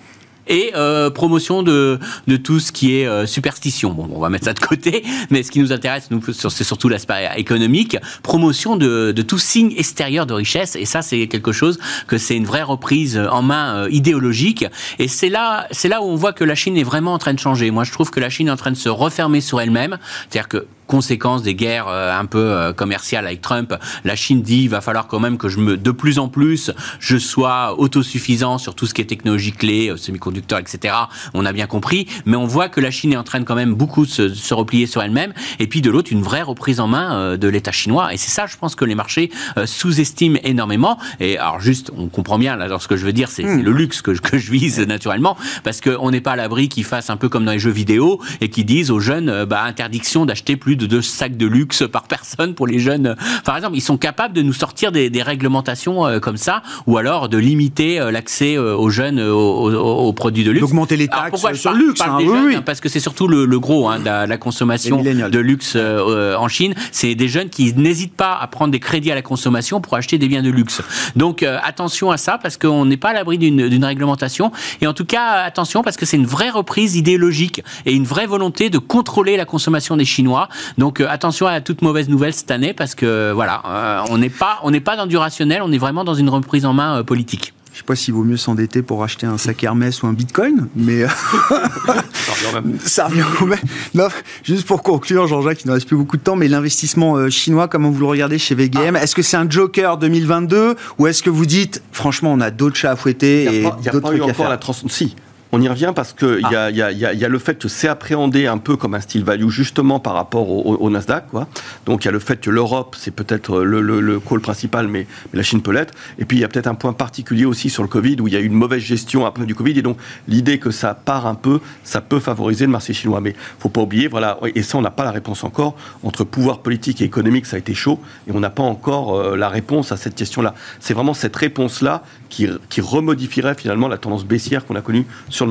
et 0.47 0.71
euh, 0.75 1.09
promotion 1.09 1.63
de, 1.63 1.99
tout 2.43 2.59
ce 2.59 2.71
qui 2.71 2.95
est 2.95 3.07
euh, 3.07 3.25
superstition. 3.25 3.91
Bon, 3.91 4.09
on 4.13 4.19
va 4.19 4.29
mettre 4.29 4.45
ça 4.45 4.53
de 4.53 4.59
côté, 4.59 5.03
mais 5.29 5.43
ce 5.43 5.51
qui 5.51 5.59
nous 5.59 5.71
intéresse, 5.71 6.09
c'est 6.49 6.63
surtout 6.63 6.89
l'aspect 6.89 7.29
économique. 7.37 7.97
Promotion 8.21 8.75
de, 8.75 9.11
de 9.11 9.21
tout 9.21 9.37
signe 9.37 9.73
extérieur 9.77 10.25
de 10.25 10.33
richesse, 10.33 10.75
et 10.75 10.85
ça, 10.85 11.01
c'est 11.01 11.27
quelque 11.27 11.51
chose 11.51 11.79
que 12.07 12.17
c'est 12.17 12.35
une 12.35 12.45
vraie 12.45 12.63
reprise 12.63 13.17
en 13.17 13.41
main 13.41 13.75
euh, 13.75 13.89
idéologique. 13.91 14.65
Et 14.99 15.07
c'est 15.07 15.29
là, 15.29 15.67
c'est 15.71 15.89
là 15.89 16.01
où 16.01 16.05
on 16.05 16.15
voit 16.15 16.33
que 16.33 16.43
la 16.43 16.55
Chine 16.55 16.77
est 16.77 16.83
vraiment 16.83 17.13
en 17.13 17.19
train 17.19 17.33
de 17.33 17.39
changer. 17.39 17.71
Moi, 17.71 17.83
je 17.83 17.91
trouve 17.91 18.11
que 18.11 18.19
la 18.19 18.29
Chine 18.29 18.47
est 18.47 18.51
en 18.51 18.57
train 18.57 18.71
de 18.71 18.77
se 18.77 18.89
refermer 18.89 19.41
sur 19.41 19.61
elle-même, 19.61 19.97
c'est-à-dire 20.29 20.47
que 20.47 20.65
conséquence 20.87 21.43
des 21.43 21.55
guerres 21.55 21.87
euh, 21.87 22.17
un 22.17 22.25
peu 22.25 22.39
euh, 22.39 22.73
commerciales 22.73 23.25
avec 23.25 23.41
Trump, 23.41 23.73
la 24.03 24.15
Chine 24.15 24.41
dit 24.41 24.63
il 24.63 24.69
va 24.69 24.81
falloir 24.81 25.07
quand 25.07 25.19
même 25.19 25.37
que 25.37 25.49
je 25.49 25.59
me, 25.59 25.77
de 25.77 25.91
plus 25.91 26.19
en 26.19 26.27
plus, 26.27 26.71
je 26.99 27.17
sois 27.17 27.79
autosuffisant 27.79 28.57
sur 28.57 28.75
tout 28.75 28.85
ce 28.85 28.93
qui 28.93 29.01
est 29.01 29.05
technologie 29.05 29.51
clé, 29.51 29.89
euh, 29.89 29.97
semi-conducteurs, 29.97 30.59
etc. 30.59 30.95
On 31.33 31.45
a 31.45 31.53
bien 31.53 31.67
compris, 31.67 32.07
mais 32.25 32.35
on 32.35 32.45
voit 32.45 32.69
que 32.69 32.81
la 32.81 32.91
Chine 32.91 33.13
est 33.13 33.17
en 33.17 33.23
train 33.23 33.39
de 33.39 33.45
quand 33.45 33.55
même 33.55 33.73
beaucoup 33.73 34.05
se, 34.05 34.33
se 34.33 34.53
replier 34.53 34.85
sur 34.85 35.01
elle-même, 35.01 35.33
et 35.59 35.67
puis 35.67 35.81
de 35.81 35.89
l'autre 35.89 36.11
une 36.11 36.21
vraie 36.21 36.41
reprise 36.41 36.79
en 36.79 36.87
main 36.87 37.37
de 37.37 37.47
l'État 37.47 37.71
chinois. 37.71 38.13
Et 38.13 38.17
c'est 38.17 38.31
ça, 38.31 38.45
je 38.45 38.57
pense 38.57 38.75
que 38.75 38.85
les 38.85 38.95
marchés 38.95 39.31
sous-estiment 39.65 40.39
énormément. 40.43 40.97
Et 41.19 41.37
alors 41.37 41.59
juste, 41.59 41.91
on 41.97 42.07
comprend 42.07 42.37
bien 42.37 42.55
là 42.55 42.67
dans 42.67 42.79
ce 42.79 42.87
que 42.87 42.97
je 42.97 43.05
veux 43.05 43.13
dire, 43.13 43.29
c'est 43.29 43.43
hmm. 43.43 43.61
le 43.61 43.71
luxe 43.71 44.01
que, 44.01 44.11
que 44.11 44.37
je 44.37 44.51
vise 44.51 44.79
naturellement, 44.79 45.37
parce 45.63 45.81
qu'on 45.81 46.11
n'est 46.11 46.21
pas 46.21 46.33
à 46.33 46.35
l'abri 46.35 46.69
qu'ils 46.69 46.83
fassent 46.83 47.09
un 47.09 47.17
peu 47.17 47.29
comme 47.29 47.45
dans 47.45 47.51
les 47.51 47.59
jeux 47.59 47.71
vidéo 47.71 48.21
et 48.41 48.49
qu'ils 48.49 48.65
disent 48.65 48.91
aux 48.91 48.99
jeunes, 48.99 49.45
bah 49.45 49.63
interdiction 49.63 50.25
d'acheter 50.25 50.55
plus 50.55 50.72
plus 50.73 50.87
de 50.87 50.87
deux 50.87 51.03
sacs 51.03 51.37
de 51.37 51.45
luxe 51.45 51.83
par 51.91 52.03
personne 52.03 52.55
pour 52.55 52.65
les 52.65 52.79
jeunes. 52.79 53.15
Par 53.45 53.55
exemple, 53.55 53.75
ils 53.75 53.81
sont 53.81 53.97
capables 53.97 54.33
de 54.33 54.41
nous 54.41 54.53
sortir 54.53 54.91
des, 54.91 55.23
réglementations 55.23 56.19
comme 56.19 56.37
ça, 56.37 56.63
ou 56.87 56.97
alors 56.97 57.29
de 57.29 57.37
limiter 57.37 57.99
l'accès 58.11 58.57
aux 58.57 58.89
jeunes 58.89 59.19
aux, 59.21 60.11
produits 60.13 60.43
de 60.43 60.51
luxe. 60.51 60.61
D'augmenter 60.61 60.97
les 60.97 61.07
taxes 61.07 61.39
sur 61.53 61.71
le 61.71 61.77
luxe. 61.77 62.01
Hein, 62.01 62.17
oui, 62.21 62.57
Parce 62.65 62.81
que 62.81 62.89
c'est 62.89 62.99
surtout 62.99 63.27
le, 63.27 63.59
gros 63.59 63.87
hein, 63.87 63.99
de 63.99 64.27
la, 64.27 64.37
consommation 64.37 65.01
de 65.01 65.39
luxe 65.39 65.75
en 65.75 66.47
Chine. 66.47 66.73
C'est 66.91 67.15
des 67.15 67.27
jeunes 67.27 67.49
qui 67.49 67.73
n'hésitent 67.73 68.15
pas 68.15 68.35
à 68.35 68.47
prendre 68.47 68.71
des 68.71 68.79
crédits 68.79 69.11
à 69.11 69.15
la 69.15 69.21
consommation 69.21 69.79
pour 69.79 69.95
acheter 69.95 70.17
des 70.17 70.27
biens 70.27 70.43
de 70.43 70.49
luxe. 70.49 70.81
Donc 71.15 71.43
attention 71.43 72.11
à 72.11 72.17
ça 72.17 72.39
parce 72.41 72.57
qu'on 72.57 72.85
n'est 72.85 72.97
pas 72.97 73.09
à 73.09 73.13
l'abri 73.13 73.37
d'une 73.37 73.85
réglementation. 73.85 74.51
Et 74.81 74.87
en 74.87 74.93
tout 74.93 75.05
cas, 75.05 75.43
attention 75.43 75.83
parce 75.83 75.97
que 75.97 76.05
c'est 76.05 76.17
une 76.17 76.25
vraie 76.25 76.49
reprise 76.49 76.95
idéologique 76.95 77.63
et 77.85 77.93
une 77.93 78.05
vraie 78.05 78.27
volonté 78.27 78.69
de 78.69 78.79
contrôler 78.79 79.37
la 79.37 79.45
consommation 79.45 79.95
des 79.97 80.05
Chinois. 80.05 80.49
Donc 80.77 80.99
euh, 80.99 81.07
attention 81.09 81.47
à 81.47 81.61
toute 81.61 81.81
mauvaise 81.81 82.09
nouvelle 82.09 82.33
cette 82.33 82.51
année 82.51 82.73
parce 82.73 82.95
que 82.95 83.31
voilà, 83.31 83.61
euh, 83.65 84.01
on 84.09 84.17
n'est 84.17 84.29
pas 84.29 84.59
on 84.63 84.71
n'est 84.71 84.79
pas 84.79 84.95
dans 84.95 85.05
du 85.05 85.17
rationnel, 85.17 85.61
on 85.63 85.71
est 85.71 85.77
vraiment 85.77 86.03
dans 86.03 86.13
une 86.13 86.29
reprise 86.29 86.65
en 86.65 86.73
main 86.73 86.99
euh, 86.99 87.03
politique. 87.03 87.53
Je 87.71 87.77
ne 87.77 87.81
sais 87.81 87.85
pas 87.85 87.95
s'il 87.95 88.13
vaut 88.13 88.23
mieux 88.23 88.37
s'endetter 88.37 88.83
pour 88.83 89.03
acheter 89.03 89.25
un 89.25 89.39
sac 89.39 89.63
Hermès 89.63 90.03
ou 90.03 90.07
un 90.07 90.13
Bitcoin, 90.13 90.67
mais 90.75 91.07
ça 92.85 93.07
revient 93.07 93.23
au 93.41 93.47
même. 93.47 93.57
Non, 93.95 94.09
juste 94.43 94.67
pour 94.67 94.83
conclure, 94.83 95.25
Jean-Jacques, 95.25 95.63
il 95.63 95.69
ne 95.69 95.73
reste 95.73 95.87
plus 95.87 95.97
beaucoup 95.97 96.17
de 96.17 96.21
temps, 96.21 96.35
mais 96.35 96.47
l'investissement 96.47 97.31
chinois, 97.31 97.67
comment 97.67 97.89
vous 97.89 97.99
le 97.99 98.05
regardez 98.05 98.37
chez 98.37 98.53
VGM 98.53 98.95
ah. 98.95 99.01
Est-ce 99.01 99.15
que 99.15 99.23
c'est 99.23 99.37
un 99.37 99.49
Joker 99.49 99.97
2022 99.97 100.75
ou 100.99 101.07
est-ce 101.07 101.23
que 101.23 101.31
vous 101.31 101.47
dites, 101.47 101.81
franchement, 101.91 102.31
on 102.31 102.41
a 102.41 102.51
d'autres 102.51 102.75
chats 102.75 102.91
à 102.91 102.95
fouetter 102.95 103.45
Il 103.45 103.61
n'y 103.61 103.65
a, 103.65 103.99
pas, 103.99 104.13
eu 104.13 104.21
encore 104.21 104.49
la 104.49 104.57
trans... 104.57 104.73
Si, 104.73 105.15
on 105.53 105.61
y 105.61 105.67
revient 105.69 105.93
parce 105.95 106.13
qu'il 106.13 106.41
y, 106.41 106.55
a, 106.55 107.29
le 107.29 107.39
fait 107.39 107.59
que 107.59 107.67
c'est 107.67 107.87
appréhendé 107.87 108.47
un 108.47 108.57
peu 108.57 108.75
comme 108.75 108.95
un 108.95 108.99
style 108.99 109.23
value 109.23 109.49
justement 109.49 109.99
par 109.99 110.15
rapport 110.15 110.49
au, 110.49 110.89
Nasdaq. 110.89 111.27
Quoi. 111.29 111.47
Donc 111.85 112.03
il 112.03 112.07
y 112.07 112.09
a 112.09 112.11
le 112.11 112.17
fait 112.17 112.37
que 112.37 112.49
l'Europe, 112.49 112.95
c'est 112.97 113.11
peut-être 113.11 113.61
le, 113.61 113.81
le, 113.81 114.19
call 114.19 114.41
principal, 114.41 114.87
mais, 114.87 115.05
la 115.31 115.43
Chine 115.43 115.61
peut 115.61 115.71
l'être. 115.71 115.93
Et 116.17 116.25
puis 116.25 116.37
il 116.37 116.41
y 116.41 116.43
a 116.43 116.47
peut-être 116.47 116.65
un 116.65 116.73
point 116.73 116.93
particulier 116.93 117.45
aussi 117.45 117.69
sur 117.69 117.83
le 117.83 117.87
Covid 117.87 118.19
où 118.19 118.27
il 118.27 118.33
y 118.33 118.37
a 118.37 118.39
eu 118.39 118.45
une 118.45 118.53
mauvaise 118.53 118.81
gestion 118.81 119.27
après 119.27 119.45
du 119.45 119.53
Covid. 119.53 119.77
Et 119.77 119.83
donc 119.83 119.97
l'idée 120.27 120.57
que 120.57 120.71
ça 120.71 120.95
part 120.95 121.27
un 121.27 121.35
peu, 121.35 121.59
ça 121.83 122.01
peut 122.01 122.19
favoriser 122.19 122.65
le 122.65 122.71
marché 122.71 122.93
chinois. 122.93 123.21
Mais 123.21 123.31
il 123.31 123.59
faut 123.61 123.69
pas 123.69 123.81
oublier, 123.81 124.07
voilà, 124.07 124.39
et 124.55 124.63
ça 124.63 124.79
on 124.79 124.81
n'a 124.81 124.89
pas 124.89 125.03
la 125.03 125.11
réponse 125.11 125.43
encore, 125.43 125.75
entre 126.01 126.23
pouvoir 126.23 126.59
politique 126.59 126.99
et 127.01 127.05
économique, 127.05 127.45
ça 127.45 127.57
a 127.57 127.59
été 127.59 127.75
chaud. 127.75 127.99
Et 128.27 128.31
on 128.31 128.39
n'a 128.39 128.49
pas 128.49 128.63
encore 128.63 129.19
euh, 129.19 129.37
la 129.37 129.49
réponse 129.49 129.91
à 129.91 129.97
cette 129.97 130.15
question-là. 130.15 130.55
C'est 130.79 130.95
vraiment 130.95 131.13
cette 131.13 131.35
réponse-là 131.35 132.01
qui, 132.29 132.47
qui 132.69 132.81
remodifierait 132.81 133.53
finalement 133.53 133.87
la 133.87 133.99
tendance 133.99 134.25
baissière 134.25 134.65
qu'on 134.65 134.75
a 134.75 134.81
connue 134.81 135.05
sur 135.29 135.42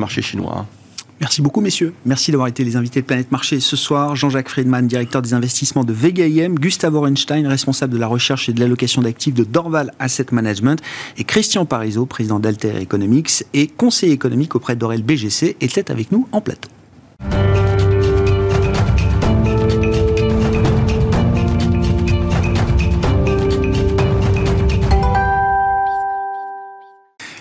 Merci 1.21 1.41
beaucoup, 1.41 1.61
messieurs. 1.61 1.93
Merci 2.05 2.31
d'avoir 2.31 2.47
été 2.47 2.63
les 2.65 2.75
invités 2.75 2.99
de 2.99 3.05
Planète 3.05 3.31
Marché 3.31 3.59
ce 3.59 3.77
soir. 3.77 4.15
Jean-Jacques 4.15 4.49
Friedman, 4.49 4.87
directeur 4.87 5.21
des 5.21 5.33
investissements 5.33 5.85
de 5.85 5.93
Vega 5.93 6.25
IM, 6.25 6.55
Gustave 6.55 6.95
Orenstein, 6.95 7.47
responsable 7.47 7.93
de 7.93 7.97
la 7.97 8.07
recherche 8.07 8.49
et 8.49 8.53
de 8.53 8.59
l'allocation 8.59 9.01
d'actifs 9.01 9.33
de 9.33 9.45
Dorval 9.45 9.93
Asset 9.99 10.25
Management, 10.31 10.81
et 11.17 11.23
Christian 11.23 11.65
Parizeau, 11.65 12.05
président 12.05 12.39
d'Alter 12.39 12.75
Economics 12.81 13.45
et 13.53 13.67
conseiller 13.67 14.11
économique 14.11 14.55
auprès 14.55 14.75
d'Orel 14.75 15.03
BGC, 15.03 15.55
étaient 15.61 15.91
avec 15.91 16.11
nous 16.11 16.27
en 16.33 16.41
plateau. 16.41 16.69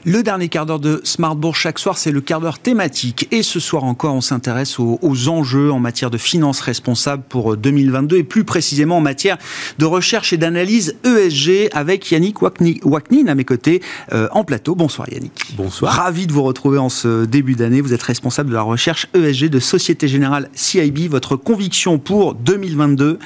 Le 0.04 0.24
dernier 0.24 0.48
quart 0.48 0.66
d'heure 0.66 0.80
de 0.80 1.00
Smartbourg 1.04 1.54
chaque 1.54 1.78
soir, 1.78 1.96
c'est 1.96 2.10
le 2.10 2.20
quart 2.20 2.40
d'heure 2.40 2.58
thématique. 2.58 3.28
Et 3.30 3.44
ce 3.44 3.60
soir 3.60 3.84
encore, 3.84 4.16
on 4.16 4.20
s'intéresse 4.20 4.80
aux, 4.80 5.28
enjeux 5.28 5.70
en 5.70 5.78
matière 5.78 6.10
de 6.10 6.18
finances 6.18 6.58
responsables 6.58 7.22
pour 7.28 7.56
2022 7.56 8.16
et 8.16 8.24
plus 8.24 8.42
précisément 8.42 8.96
en 8.96 9.00
matière 9.00 9.38
de 9.78 9.84
recherche 9.84 10.32
et 10.32 10.38
d'analyse 10.38 10.96
ESG 11.04 11.68
avec 11.72 12.10
Yannick 12.10 12.42
Waknin 12.42 13.28
à 13.28 13.36
mes 13.36 13.44
côtés 13.44 13.80
euh, 14.12 14.26
en 14.32 14.42
plateau. 14.42 14.74
Bonsoir 14.74 15.08
Yannick. 15.08 15.54
Bonsoir. 15.56 15.92
Ravi 15.92 16.26
de 16.26 16.32
vous 16.32 16.42
retrouver 16.42 16.78
en 16.78 16.88
ce 16.88 17.24
début 17.24 17.54
d'année. 17.54 17.80
Vous 17.80 17.94
êtes 17.94 18.02
responsable 18.02 18.48
de 18.48 18.54
la 18.54 18.62
recherche 18.62 19.06
ESG 19.14 19.50
de 19.50 19.60
Société 19.60 20.08
Générale 20.08 20.50
CIB. 20.52 21.08
Votre 21.08 21.36
conviction 21.36 22.00
pour 22.00 22.34
2022, 22.34 23.20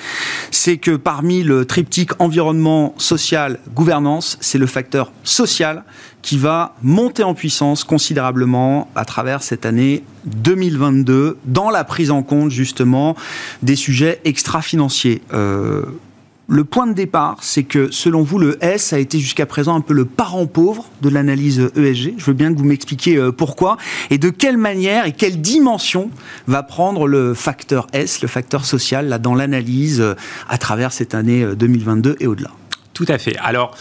c'est 0.51 0.77
que 0.77 0.97
parmi 0.97 1.43
le 1.43 1.65
triptyque 1.65 2.11
environnement, 2.21 2.95
social, 2.99 3.61
gouvernance, 3.75 4.37
c'est 4.43 4.59
le 4.59 4.67
facteur 4.67 5.11
social 5.25 5.83
qui 6.27 6.39
va 6.39 6.75
monter 6.83 7.23
en 7.23 7.35
puissance 7.35 7.85
considérablement 7.85 8.91
à 8.97 9.05
travers 9.05 9.45
cette 9.45 9.65
année 9.65 10.03
2022 10.25 11.39
dans 11.45 11.71
la 11.71 11.85
prise 11.85 12.11
en 12.11 12.25
compte 12.25 12.51
justement 12.51 13.15
des 13.63 13.77
sujets 13.77 14.21
extra-financiers. 14.25 15.23
Euh, 15.33 15.83
le 16.49 16.65
point 16.65 16.89
de 16.89 16.95
départ, 16.95 17.39
c'est 17.43 17.63
que 17.63 17.93
selon 17.93 18.23
vous, 18.23 18.41
le 18.41 18.59
S 18.61 18.93
a 18.93 18.99
été 18.99 19.21
jusqu'à 19.21 19.47
présent 19.47 19.77
un 19.77 19.81
peu 19.81 19.95
le 19.95 20.05
parent 20.05 20.47
pauvre 20.47 20.87
de 21.01 21.11
l'analyse 21.11 21.71
ESG. 21.77 22.15
Je 22.19 22.25
veux 22.25 22.33
bien 22.33 22.53
que 22.53 22.59
vous 22.59 22.65
m'expliquiez 22.65 23.17
euh, 23.19 23.31
pourquoi 23.31 23.77
et 24.11 24.19
de 24.19 24.31
quelle 24.31 24.57
manière 24.57 25.07
et 25.07 25.13
quelle 25.13 25.41
dimension 25.41 26.11
va 26.49 26.65
prendre 26.65 27.07
le 27.07 27.35
facteur 27.35 27.87
S, 27.93 28.21
le 28.21 28.27
facteur 28.27 28.65
social, 28.65 29.07
là, 29.07 29.21
dans 29.21 29.37
l'analyse 29.37 30.01
euh, 30.01 30.15
à 30.49 30.59
travers 30.59 30.91
cette 30.91 31.15
année 31.15 31.47
2022 31.55 32.17
et 32.19 32.27
au-delà. 32.27 32.51
Tout 32.95 33.07
à 33.07 33.19
fait. 33.19 33.37
Alors, 33.37 33.77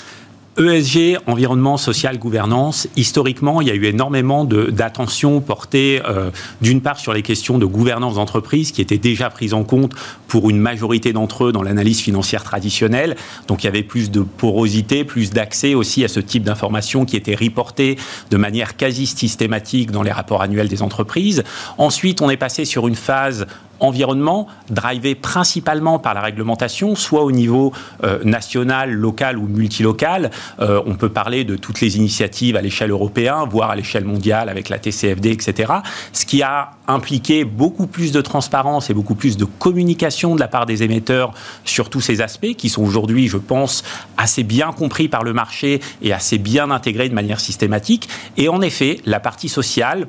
ESG, 0.58 1.18
environnement, 1.28 1.76
social, 1.76 2.18
gouvernance, 2.18 2.88
historiquement, 2.96 3.60
il 3.60 3.68
y 3.68 3.72
a 3.72 3.74
eu 3.74 3.86
énormément 3.86 4.46
d'attention 4.46 5.42
portée 5.42 6.02
euh, 6.08 6.32
d'une 6.62 6.80
part 6.80 6.98
sur 6.98 7.12
les 7.12 7.24
questions 7.24 7.58
de 7.58 7.66
gouvernance 7.66 8.16
d'entreprise 8.16 8.72
qui 8.72 8.82
étaient 8.82 8.98
déjà 8.98 9.30
prises 9.30 9.54
en 9.54 9.66
compte 9.66 9.92
pour 10.30 10.50
une 10.50 10.58
majorité 10.58 11.12
d'entre 11.12 11.46
eux 11.46 11.52
dans 11.52 11.62
l'analyse 11.62 12.00
financière 12.00 12.44
traditionnelle. 12.46 13.18
Donc 13.48 13.64
il 13.64 13.66
y 13.66 13.68
avait 13.68 13.84
plus 13.84 14.12
de 14.12 14.22
porosité, 14.22 15.04
plus 15.04 15.32
d'accès 15.32 15.76
aussi 15.76 16.06
à 16.06 16.08
ce 16.08 16.22
type 16.22 16.44
d'informations 16.44 17.04
qui 17.04 17.18
étaient 17.18 17.36
reportées 17.36 17.98
de 18.32 18.38
manière 18.38 18.78
quasi 18.78 19.08
systématique 19.08 19.92
dans 19.92 20.04
les 20.04 20.12
rapports 20.12 20.42
annuels 20.42 20.70
des 20.70 20.82
entreprises. 20.82 21.44
Ensuite, 21.78 22.22
on 22.22 22.30
est 22.30 22.38
passé 22.38 22.64
sur 22.64 22.88
une 22.88 22.96
phase 22.96 23.46
environnement, 23.80 24.48
drivé 24.70 25.16
principalement 25.16 26.00
par 26.00 26.14
la 26.14 26.22
réglementation, 26.22 26.96
soit 26.96 27.24
au 27.24 27.32
niveau 27.32 27.74
euh, 28.04 28.24
national, 28.24 28.92
local 28.92 29.38
ou 29.38 29.48
multilocal. 29.48 30.32
Euh, 30.60 30.82
on 30.86 30.96
peut 30.96 31.10
parler 31.10 31.44
de 31.44 31.56
toutes 31.56 31.82
les 31.82 31.98
initiatives 31.98 32.56
à 32.56 32.62
l'échelle 32.62 32.92
européenne, 32.92 33.48
voire 33.50 33.72
à 33.72 33.76
l'échelle 33.76 34.06
mondiale 34.06 34.50
avec 34.50 34.70
la 34.70 34.80
TCFD, 34.80 35.32
etc. 35.32 35.74
Ce 36.14 36.26
qui 36.26 36.42
a 36.44 36.72
impliqué 36.88 37.46
beaucoup 37.46 37.88
plus 37.88 38.12
de 38.12 38.22
transparence 38.22 38.90
et 38.90 38.94
beaucoup 38.94 39.16
plus 39.16 39.38
de 39.38 39.46
communication 39.46 40.36
de 40.36 40.40
la 40.40 40.48
part 40.48 40.66
des 40.66 40.84
émetteurs 40.84 41.34
sur 41.64 41.90
tous 41.90 42.02
ces 42.02 42.22
aspects 42.22 42.54
qui 42.58 42.70
sont 42.70 42.84
aujourd'hui, 42.84 43.28
je 43.28 43.38
pense, 43.38 43.84
assez 44.18 44.44
bien 44.44 44.72
compris 44.72 45.08
par 45.08 45.24
le 45.24 45.34
marché 45.34 45.82
et 46.02 46.14
assez 46.14 46.38
bien 46.38 46.72
intégrés 46.72 47.10
de 47.10 47.16
manière 47.16 47.40
systématique. 47.40 48.08
Et 48.38 48.50
en 48.50 48.62
effet, 48.62 49.00
la 49.06 49.20
partie 49.20 49.50
sociale, 49.50 50.08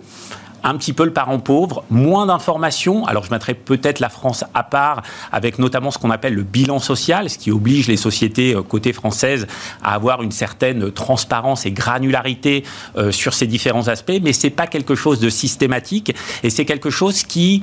un 0.66 0.76
petit 0.76 0.92
peu 0.92 1.04
le 1.04 1.12
parent 1.12 1.38
pauvre, 1.38 1.84
moins 1.90 2.26
d'informations. 2.26 3.06
Alors 3.06 3.24
je 3.24 3.30
mettrais 3.30 3.54
peut-être 3.54 4.00
la 4.00 4.08
France 4.08 4.44
à 4.52 4.64
part, 4.64 5.02
avec 5.30 5.58
notamment 5.58 5.90
ce 5.90 5.98
qu'on 5.98 6.10
appelle 6.10 6.34
le 6.34 6.42
bilan 6.42 6.80
social, 6.80 7.30
ce 7.30 7.38
qui 7.38 7.52
oblige 7.52 7.86
les 7.86 7.96
sociétés 7.96 8.54
euh, 8.54 8.62
côté 8.62 8.92
françaises 8.92 9.46
à 9.82 9.94
avoir 9.94 10.22
une 10.22 10.32
certaine 10.32 10.90
transparence 10.90 11.66
et 11.66 11.70
granularité 11.70 12.64
euh, 12.96 13.12
sur 13.12 13.32
ces 13.32 13.46
différents 13.46 13.86
aspects, 13.86 14.20
mais 14.22 14.32
c'est 14.32 14.50
pas 14.50 14.66
quelque 14.66 14.96
chose 14.96 15.20
de 15.20 15.30
systématique 15.30 16.14
et 16.42 16.50
c'est 16.50 16.64
quelque 16.64 16.90
chose 16.90 17.22
qui 17.22 17.62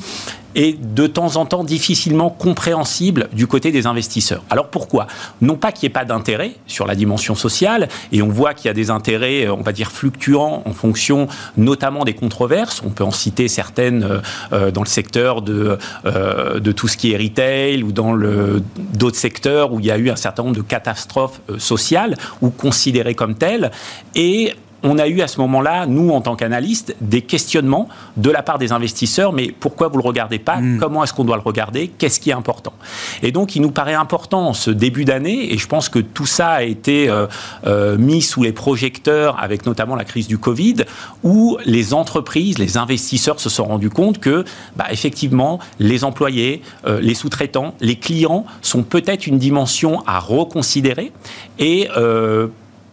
est 0.56 0.80
de 0.80 1.08
temps 1.08 1.36
en 1.36 1.46
temps 1.46 1.64
difficilement 1.64 2.30
compréhensible 2.30 3.30
du 3.34 3.48
côté 3.48 3.72
des 3.72 3.88
investisseurs. 3.88 4.44
Alors 4.50 4.68
pourquoi? 4.68 5.08
Non 5.42 5.56
pas 5.56 5.72
qu'il 5.72 5.88
n'y 5.88 5.92
ait 5.92 5.94
pas 5.94 6.06
d'intérêt 6.06 6.56
sur 6.68 6.86
la 6.86 6.96
dimension 6.96 7.36
sociale, 7.36 7.90
et 8.12 8.22
on 8.22 8.30
voit 8.30 8.54
qu'il 8.54 8.68
y 8.68 8.70
a 8.70 8.74
des 8.74 8.90
intérêts, 8.90 9.46
euh, 9.46 9.54
on 9.54 9.62
va 9.62 9.72
dire, 9.72 9.92
fluctuants 9.92 10.64
en 10.66 10.74
fonction 10.74 11.28
notamment 11.58 12.04
des 12.04 12.14
controverses. 12.14 12.82
On 12.86 12.90
peut 12.90 13.04
en 13.04 13.12
citer 13.12 13.48
certaines 13.48 14.04
euh, 14.04 14.20
euh, 14.52 14.72
dans 14.72 14.82
le 14.82 14.88
secteur 14.88 15.42
de, 15.42 15.78
de 16.06 16.72
tout 16.72 16.88
ce 16.88 16.98
qui 16.98 17.12
est 17.12 17.18
retail 17.18 17.84
ou 17.84 17.92
dans 17.92 18.18
d'autres 18.94 19.18
secteurs 19.18 19.74
où 19.74 19.80
il 19.80 19.86
y 19.86 19.92
a 19.92 19.98
eu 19.98 20.10
un 20.10 20.16
certain 20.16 20.44
nombre 20.44 20.56
de 20.56 20.62
catastrophes 20.62 21.42
sociales 21.58 22.16
ou 22.42 22.50
considérées 22.50 23.16
comme 23.16 23.36
telles. 23.36 23.72
Et 24.16 24.54
on 24.84 24.98
a 24.98 25.08
eu 25.08 25.22
à 25.22 25.28
ce 25.28 25.40
moment-là, 25.40 25.86
nous, 25.86 26.12
en 26.12 26.22
tant 26.22 26.36
qu'analystes, 26.36 26.96
des 27.00 27.22
questionnements 27.22 27.88
de 28.18 28.30
la 28.30 28.44
part 28.44 28.58
des 28.58 28.74
investisseurs, 28.74 29.32
mais 29.32 29.54
pourquoi 29.58 29.88
vous 29.88 29.98
ne 29.98 30.04
le 30.04 30.08
regardez 30.08 30.40
pas 30.40 30.58
hmm. 30.58 30.78
Comment 30.80 31.04
est-ce 31.04 31.14
qu'on 31.14 31.24
doit 31.24 31.38
le 31.38 31.42
regarder 31.42 31.88
Qu'est-ce 31.88 32.20
qui 32.20 32.30
est 32.30 32.34
important 32.34 32.74
Et 33.22 33.32
donc, 33.32 33.56
il 33.56 33.62
nous 33.62 33.72
paraît 33.72 33.94
important, 33.94 34.54
ce 34.54 34.70
début 34.70 35.06
d'année, 35.06 35.54
et 35.54 35.58
je 35.58 35.68
pense 35.68 35.88
que 35.88 36.00
tout 36.00 36.26
ça 36.26 36.50
a 36.50 36.64
été 36.64 37.10
euh, 37.10 37.28
euh, 37.66 37.98
mis 37.98 38.22
sous 38.22 38.44
les 38.44 38.52
projecteurs, 38.52 39.42
avec 39.42 39.66
notamment 39.66 39.96
la 39.96 40.04
crise 40.04 40.28
du 40.28 40.38
Covid, 40.38 40.76
où 41.24 41.58
les 41.66 41.94
entreprises, 41.94 42.60
les 42.60 42.78
investisseurs 42.78 43.40
se 43.40 43.50
sont 43.50 43.66
rendus 43.66 43.90
compte 43.90 44.20
que, 44.20 44.44
bah, 44.76 44.86
effectivement, 44.92 45.60
les 45.80 46.04
employés, 46.04 46.62
euh, 46.86 47.00
les 47.00 47.14
sous-traitants, 47.14 47.74
les 47.80 47.96
clients 47.96 48.46
sont 48.62 48.84
peut-être 48.84 49.28
une 49.28 49.38
dimension 49.38 50.04
à 50.06 50.20
reconsidérer, 50.20 51.14
et 51.58 51.88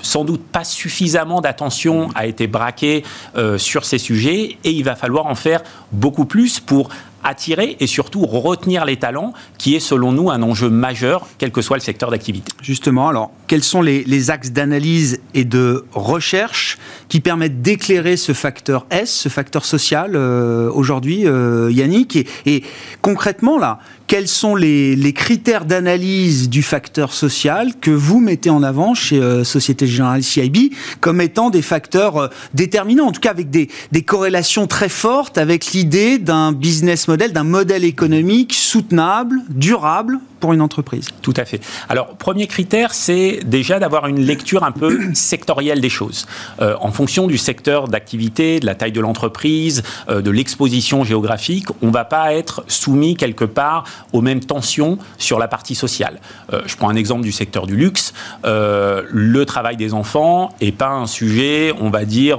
sans 0.02 0.24
doute 0.24 0.44
pas 0.44 0.64
suffisamment 0.64 1.40
d'attention 1.40 2.08
a 2.14 2.26
été 2.26 2.46
braquée 2.46 3.04
euh, 3.36 3.58
sur 3.58 3.84
ces 3.84 3.98
sujets 3.98 4.58
et 4.64 4.70
il 4.70 4.84
va 4.84 4.96
falloir 4.96 5.26
en 5.26 5.34
faire 5.34 5.62
beaucoup 5.92 6.24
plus 6.24 6.60
pour 6.60 6.90
attirer 7.24 7.76
et 7.80 7.86
surtout 7.86 8.26
retenir 8.26 8.84
les 8.84 8.96
talents, 8.96 9.32
qui 9.58 9.74
est 9.74 9.80
selon 9.80 10.12
nous 10.12 10.30
un 10.30 10.42
enjeu 10.42 10.70
majeur, 10.70 11.26
quel 11.38 11.50
que 11.50 11.62
soit 11.62 11.76
le 11.76 11.82
secteur 11.82 12.10
d'activité. 12.10 12.52
Justement, 12.62 13.08
alors, 13.08 13.30
quels 13.46 13.62
sont 13.64 13.82
les, 13.82 14.30
axes 14.30 14.52
d'analyse 14.52 15.20
et 15.34 15.44
de 15.44 15.84
recherche 15.92 16.78
qui 17.08 17.20
permettent 17.20 17.62
d'éclairer 17.62 18.16
ce 18.16 18.32
facteur 18.32 18.86
S, 18.90 19.10
ce 19.10 19.28
facteur 19.28 19.64
social 19.64 20.12
euh, 20.14 20.70
aujourd'hui, 20.72 21.26
euh, 21.26 21.70
Yannick? 21.72 22.28
Et, 22.46 22.62
concrètement, 23.02 23.58
là, 23.58 23.80
quels 24.06 24.28
sont 24.28 24.54
les, 24.54 25.12
critères 25.14 25.64
d'analyse 25.64 26.48
du 26.48 26.62
facteur 26.62 27.12
social 27.12 27.72
que 27.80 27.90
vous 27.90 28.20
mettez 28.20 28.50
en 28.50 28.62
avant 28.62 28.94
chez 28.94 29.18
euh, 29.18 29.44
Société 29.44 29.86
Générale 29.86 30.22
CIB 30.22 30.72
comme 31.00 31.20
étant 31.20 31.50
des 31.50 31.62
facteurs 31.62 32.30
déterminants, 32.54 33.06
en 33.06 33.12
tout 33.12 33.20
cas 33.20 33.30
avec 33.30 33.50
des, 33.50 33.68
des 33.92 34.02
corrélations 34.02 34.66
très 34.66 34.88
fortes 34.88 35.38
avec 35.38 35.72
l'idée 35.72 36.18
d'un 36.18 36.52
business 36.52 37.08
model, 37.10 37.32
d'un 37.32 37.44
modèle 37.44 37.84
économique 37.84 38.54
soutenable, 38.54 39.42
durable 39.48 40.20
pour 40.40 40.52
une 40.54 40.62
entreprise 40.62 41.08
Tout 41.22 41.34
à 41.36 41.44
fait. 41.44 41.60
Alors, 41.88 42.16
premier 42.16 42.46
critère, 42.46 42.94
c'est 42.94 43.40
déjà 43.44 43.78
d'avoir 43.78 44.06
une 44.06 44.20
lecture 44.20 44.64
un 44.64 44.72
peu 44.72 44.98
sectorielle 45.14 45.80
des 45.80 45.90
choses. 45.90 46.26
Euh, 46.60 46.74
en 46.80 46.90
fonction 46.90 47.26
du 47.26 47.36
secteur 47.38 47.88
d'activité, 47.88 48.58
de 48.58 48.66
la 48.66 48.74
taille 48.74 48.92
de 48.92 49.00
l'entreprise, 49.00 49.82
euh, 50.08 50.22
de 50.22 50.30
l'exposition 50.30 51.04
géographique, 51.04 51.66
on 51.82 51.88
ne 51.88 51.92
va 51.92 52.04
pas 52.04 52.32
être 52.32 52.64
soumis 52.68 53.16
quelque 53.16 53.44
part 53.44 53.84
aux 54.12 54.22
mêmes 54.22 54.40
tensions 54.40 54.98
sur 55.18 55.38
la 55.38 55.46
partie 55.46 55.74
sociale. 55.74 56.20
Euh, 56.52 56.62
je 56.66 56.76
prends 56.76 56.88
un 56.88 56.96
exemple 56.96 57.22
du 57.22 57.32
secteur 57.32 57.66
du 57.66 57.76
luxe. 57.76 58.14
le 58.44 59.44
travail 59.44 59.76
des 59.76 59.92
enfants 59.92 60.54
n'est 60.62 60.72
pas 60.72 60.90
un 60.90 61.06
sujet, 61.06 61.74
on 61.80 61.90
va 61.90 62.04
dire, 62.04 62.38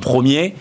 premier 0.00 0.54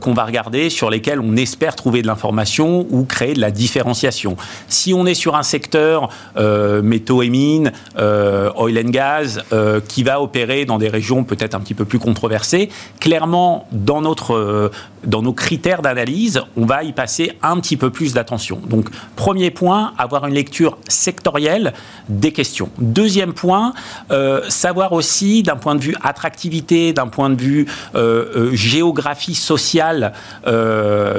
qu'on 0.00 0.12
va 0.12 0.24
regarder, 0.24 0.68
sur 0.68 0.90
lesquels 0.90 1.20
on 1.20 1.36
espère 1.36 1.74
trouver 1.76 2.02
de 2.02 2.06
l'information 2.06 2.63
ou 2.68 3.04
créer 3.04 3.34
de 3.34 3.40
la 3.40 3.50
différenciation. 3.50 4.36
Si 4.68 4.94
on 4.94 5.06
est 5.06 5.14
sur 5.14 5.36
un 5.36 5.42
secteur 5.42 6.08
euh, 6.36 6.82
métaux 6.82 7.22
et 7.22 7.28
mines, 7.28 7.72
euh, 7.98 8.50
oil 8.56 8.78
and 8.78 8.90
gas, 8.90 9.40
euh, 9.52 9.80
qui 9.86 10.02
va 10.02 10.20
opérer 10.20 10.64
dans 10.64 10.78
des 10.78 10.88
régions 10.88 11.24
peut-être 11.24 11.54
un 11.54 11.60
petit 11.60 11.74
peu 11.74 11.84
plus 11.84 11.98
controversées. 11.98 12.68
Clairement, 13.00 13.68
dans, 13.72 14.00
notre, 14.00 14.70
dans 15.04 15.22
nos 15.22 15.32
critères 15.32 15.82
d'analyse, 15.82 16.42
on 16.56 16.66
va 16.66 16.82
y 16.82 16.92
passer 16.92 17.32
un 17.42 17.58
petit 17.60 17.76
peu 17.76 17.90
plus 17.90 18.12
d'attention. 18.14 18.60
Donc, 18.68 18.88
premier 19.16 19.50
point, 19.50 19.92
avoir 19.98 20.26
une 20.26 20.34
lecture 20.34 20.78
sectorielle 20.88 21.72
des 22.08 22.32
questions. 22.32 22.70
Deuxième 22.78 23.32
point, 23.32 23.72
savoir 24.48 24.92
aussi 24.92 25.42
d'un 25.42 25.56
point 25.56 25.74
de 25.74 25.80
vue 25.80 25.96
attractivité, 26.02 26.92
d'un 26.92 27.08
point 27.08 27.30
de 27.30 27.40
vue 27.40 27.66
géographie 28.52 29.34
sociale 29.34 30.12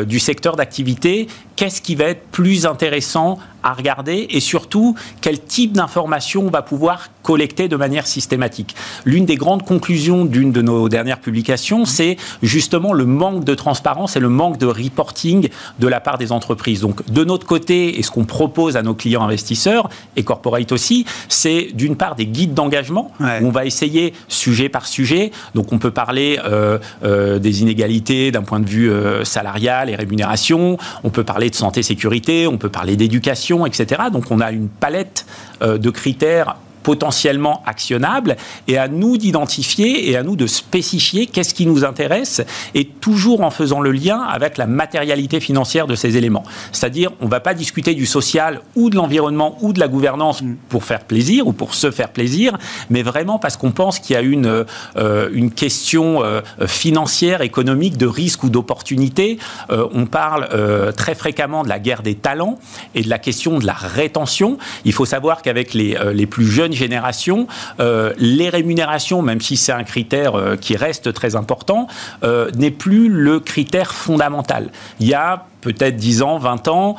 du 0.05 0.19
secteur 0.19 0.55
d'activité, 0.55 1.27
qu'est-ce 1.55 1.81
qui 1.81 1.95
va 1.95 2.05
être 2.05 2.27
plus 2.27 2.65
intéressant 2.65 3.39
à 3.65 3.73
regarder 3.73 4.27
et 4.29 4.39
surtout 4.39 4.95
quel 5.19 5.41
type 5.41 5.73
d'informations 5.73 6.43
on 6.45 6.51
va 6.51 6.61
pouvoir 6.61 7.09
collecter 7.23 7.67
de 7.67 7.75
manière 7.75 8.05
systématique. 8.05 8.75
L'une 9.03 9.25
des 9.25 9.35
grandes 9.35 9.65
conclusions 9.65 10.25
d'une 10.25 10.51
de 10.51 10.61
nos 10.61 10.87
dernières 10.87 11.19
publications, 11.19 11.85
c'est 11.85 12.17
justement 12.43 12.93
le 12.93 13.05
manque 13.05 13.43
de 13.43 13.55
transparence 13.55 14.15
et 14.15 14.19
le 14.19 14.29
manque 14.29 14.59
de 14.59 14.67
reporting 14.67 15.49
de 15.79 15.87
la 15.87 15.99
part 15.99 16.19
des 16.19 16.31
entreprises. 16.31 16.81
Donc 16.81 17.09
de 17.11 17.23
notre 17.23 17.47
côté, 17.47 17.97
et 17.97 18.03
ce 18.03 18.11
qu'on 18.11 18.25
propose 18.25 18.77
à 18.77 18.83
nos 18.83 18.93
clients 18.93 19.23
investisseurs 19.23 19.89
et 20.15 20.23
corporate 20.23 20.71
aussi, 20.71 21.05
c'est 21.27 21.69
d'une 21.73 21.95
part 21.95 22.15
des 22.15 22.27
guides 22.27 22.53
d'engagement 22.53 23.11
où 23.19 23.47
on 23.47 23.51
va 23.51 23.65
essayer 23.65 24.13
sujet 24.27 24.69
par 24.69 24.85
sujet. 24.85 25.31
Donc 25.55 25.73
on 25.73 25.79
peut 25.79 25.91
parler 25.91 26.39
euh, 26.45 26.77
euh, 27.03 27.39
des 27.39 27.61
inégalités 27.61 28.31
d'un 28.31 28.43
point 28.43 28.59
de 28.59 28.69
vue 28.69 28.91
euh, 28.91 29.23
salarial 29.23 29.89
et 29.89 29.95
rémunération, 29.95 30.77
on 31.03 31.09
peut 31.09 31.23
parler 31.23 31.49
de 31.49 31.55
santé 31.55 31.81
sécurité, 31.81 32.45
on 32.45 32.57
peut 32.57 32.69
parler 32.69 32.95
d'éducation, 32.95 33.54
etc. 33.63 34.03
Donc 34.11 34.25
on 34.31 34.41
a 34.41 34.51
une 34.51 34.67
palette 34.67 35.25
de 35.61 35.89
critères 35.89 36.57
potentiellement 36.85 37.63
actionnable 37.65 38.37
et 38.67 38.77
à 38.77 38.87
nous 38.87 39.17
d'identifier 39.17 40.07
et 40.07 40.15
à 40.15 40.21
nous 40.21 40.35
de 40.35 40.45
spécifier 40.45 41.25
qu'est-ce 41.25 41.55
qui 41.55 41.65
nous 41.65 41.83
intéresse 41.83 42.43
et 42.75 42.85
toujours 42.85 43.41
en 43.41 43.49
faisant 43.49 43.81
le 43.81 43.91
lien 43.91 44.19
avec 44.21 44.59
la 44.59 44.67
matérialité 44.67 45.39
financière 45.39 45.87
de 45.87 45.95
ces 45.95 46.15
éléments. 46.15 46.43
C'est-à-dire, 46.71 47.11
on 47.21 47.25
ne 47.25 47.31
va 47.31 47.39
pas 47.39 47.55
discuter 47.55 47.95
du 47.95 48.05
social 48.05 48.61
ou 48.75 48.91
de 48.91 48.97
l'environnement 48.97 49.57
ou 49.61 49.73
de 49.73 49.79
la 49.79 49.87
gouvernance 49.87 50.43
pour 50.69 50.83
faire 50.83 51.05
plaisir 51.05 51.47
ou 51.47 51.53
pour 51.53 51.73
se 51.73 51.89
faire 51.89 52.09
plaisir, 52.09 52.55
mais 52.91 53.01
vraiment 53.01 53.39
parce 53.39 53.57
qu'on 53.57 53.71
pense 53.71 53.97
qu'il 53.97 54.13
y 54.13 54.17
a 54.17 54.21
une, 54.21 54.65
euh, 54.95 55.29
une 55.33 55.49
question 55.49 56.23
euh, 56.23 56.41
financière, 56.67 57.41
économique, 57.41 57.97
de 57.97 58.05
risque 58.05 58.43
ou 58.43 58.51
d'opportunité. 58.51 59.39
Euh, 59.71 59.87
on 59.91 60.05
parle 60.05 60.47
très 60.95 61.15
fréquemment 61.15 61.63
de 61.63 61.69
la 61.69 61.79
guerre 61.79 62.03
des 62.03 62.13
talents 62.13 62.59
et 62.93 63.01
de 63.01 63.09
la 63.09 63.17
question 63.17 63.57
de 63.57 63.65
la 63.65 63.73
rétention. 63.73 64.59
Il 64.83 64.93
faut 64.93 65.05
savoir 65.05 65.41
qu'avec 65.41 65.73
les, 65.73 65.97
les 66.13 66.27
plus 66.27 66.45
jeunes 66.45 66.74
génération, 66.75 67.47
euh, 67.79 68.13
les 68.17 68.49
rémunérations, 68.49 69.21
même 69.21 69.41
si 69.41 69.57
c'est 69.57 69.71
un 69.71 69.83
critère 69.83 70.35
euh, 70.35 70.55
qui 70.55 70.75
reste 70.75 71.13
très 71.13 71.35
important, 71.35 71.87
euh, 72.23 72.51
n'est 72.55 72.71
plus 72.71 73.09
le 73.09 73.39
critère 73.39 73.93
fondamental. 73.93 74.69
Il 74.99 75.07
y 75.07 75.13
a 75.13 75.45
peut-être 75.61 75.95
10 75.95 76.21
ans, 76.21 76.37
20 76.37 76.67
ans, 76.67 76.95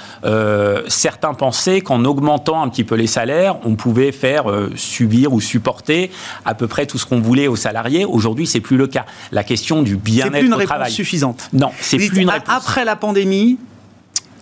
certains 0.89 1.35
pensaient 1.35 1.83
qu'en 1.83 2.05
augmentant 2.05 2.61
un 2.61 2.69
petit 2.69 2.83
peu 2.83 2.97
les 2.97 3.07
salaires, 3.07 3.59
on 3.65 3.77
pouvait 3.77 4.11
faire 4.11 4.47
subir 4.75 5.33
ou 5.33 5.41
supporter 5.41 6.11
à 6.45 6.55
peu 6.55 6.67
près 6.67 6.87
tout 6.87 6.99
ce 6.99 7.07
qu'on 7.07 7.21
voulait 7.21 7.47
aux 7.47 7.55
salariés. 7.55 8.05
Aujourd'hui, 8.05 8.45
c'est 8.45 8.59
plus 8.59 8.77
le 8.77 8.89
cas. 8.89 9.07
La 9.31 9.45
question 9.45 9.83
du 9.83 9.97
bien-être 9.97 10.53
au 10.53 10.65
travail. 10.65 10.91
suffisante. 10.91 11.49
Non, 11.53 11.71
c'est 11.81 11.97
plus 11.97 12.19
une 12.19 12.29
réponse. 12.29 12.57
Après 12.57 12.85
la 12.85 12.97
pandémie, 12.97 13.57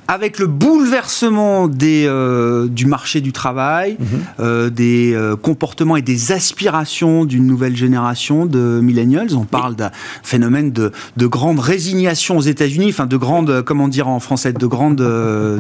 avec 0.09 0.39
le 0.39 0.47
bouleversement 0.47 1.69
des, 1.69 2.05
euh, 2.07 2.69
du 2.69 2.87
marché 2.87 3.21
du 3.21 3.33
travail, 3.33 3.97
mhm. 3.99 4.07
euh, 4.41 4.71
des 4.71 5.13
euh, 5.15 5.37
comportements 5.37 5.97
et 5.97 6.03
des 6.03 6.33
aspirations 6.33 7.25
d'une 7.25 7.47
nouvelle 7.47 7.77
génération 7.77 8.47
de 8.47 8.81
millennials, 8.83 9.35
on 9.37 9.45
parle 9.45 9.77
d'un 9.77 9.91
phénomène 10.23 10.73
de, 10.73 10.93
de, 11.17 11.27
grande 11.27 11.61
résignation 11.61 12.37
aux 12.37 12.43
États-Unis, 12.43 12.89
enfin 12.91 13.07
de 13.07 13.17
grande, 13.17 13.63
comment 13.63 13.89
dire 13.89 14.09
en 14.09 14.21
français, 14.21 14.53
de 14.53 14.67
grande 14.67 15.03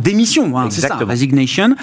démission, 0.03 0.59
hein, 0.59 0.69
c'est 0.71 0.83
ça, 0.83 0.97
resignation. 0.97 1.75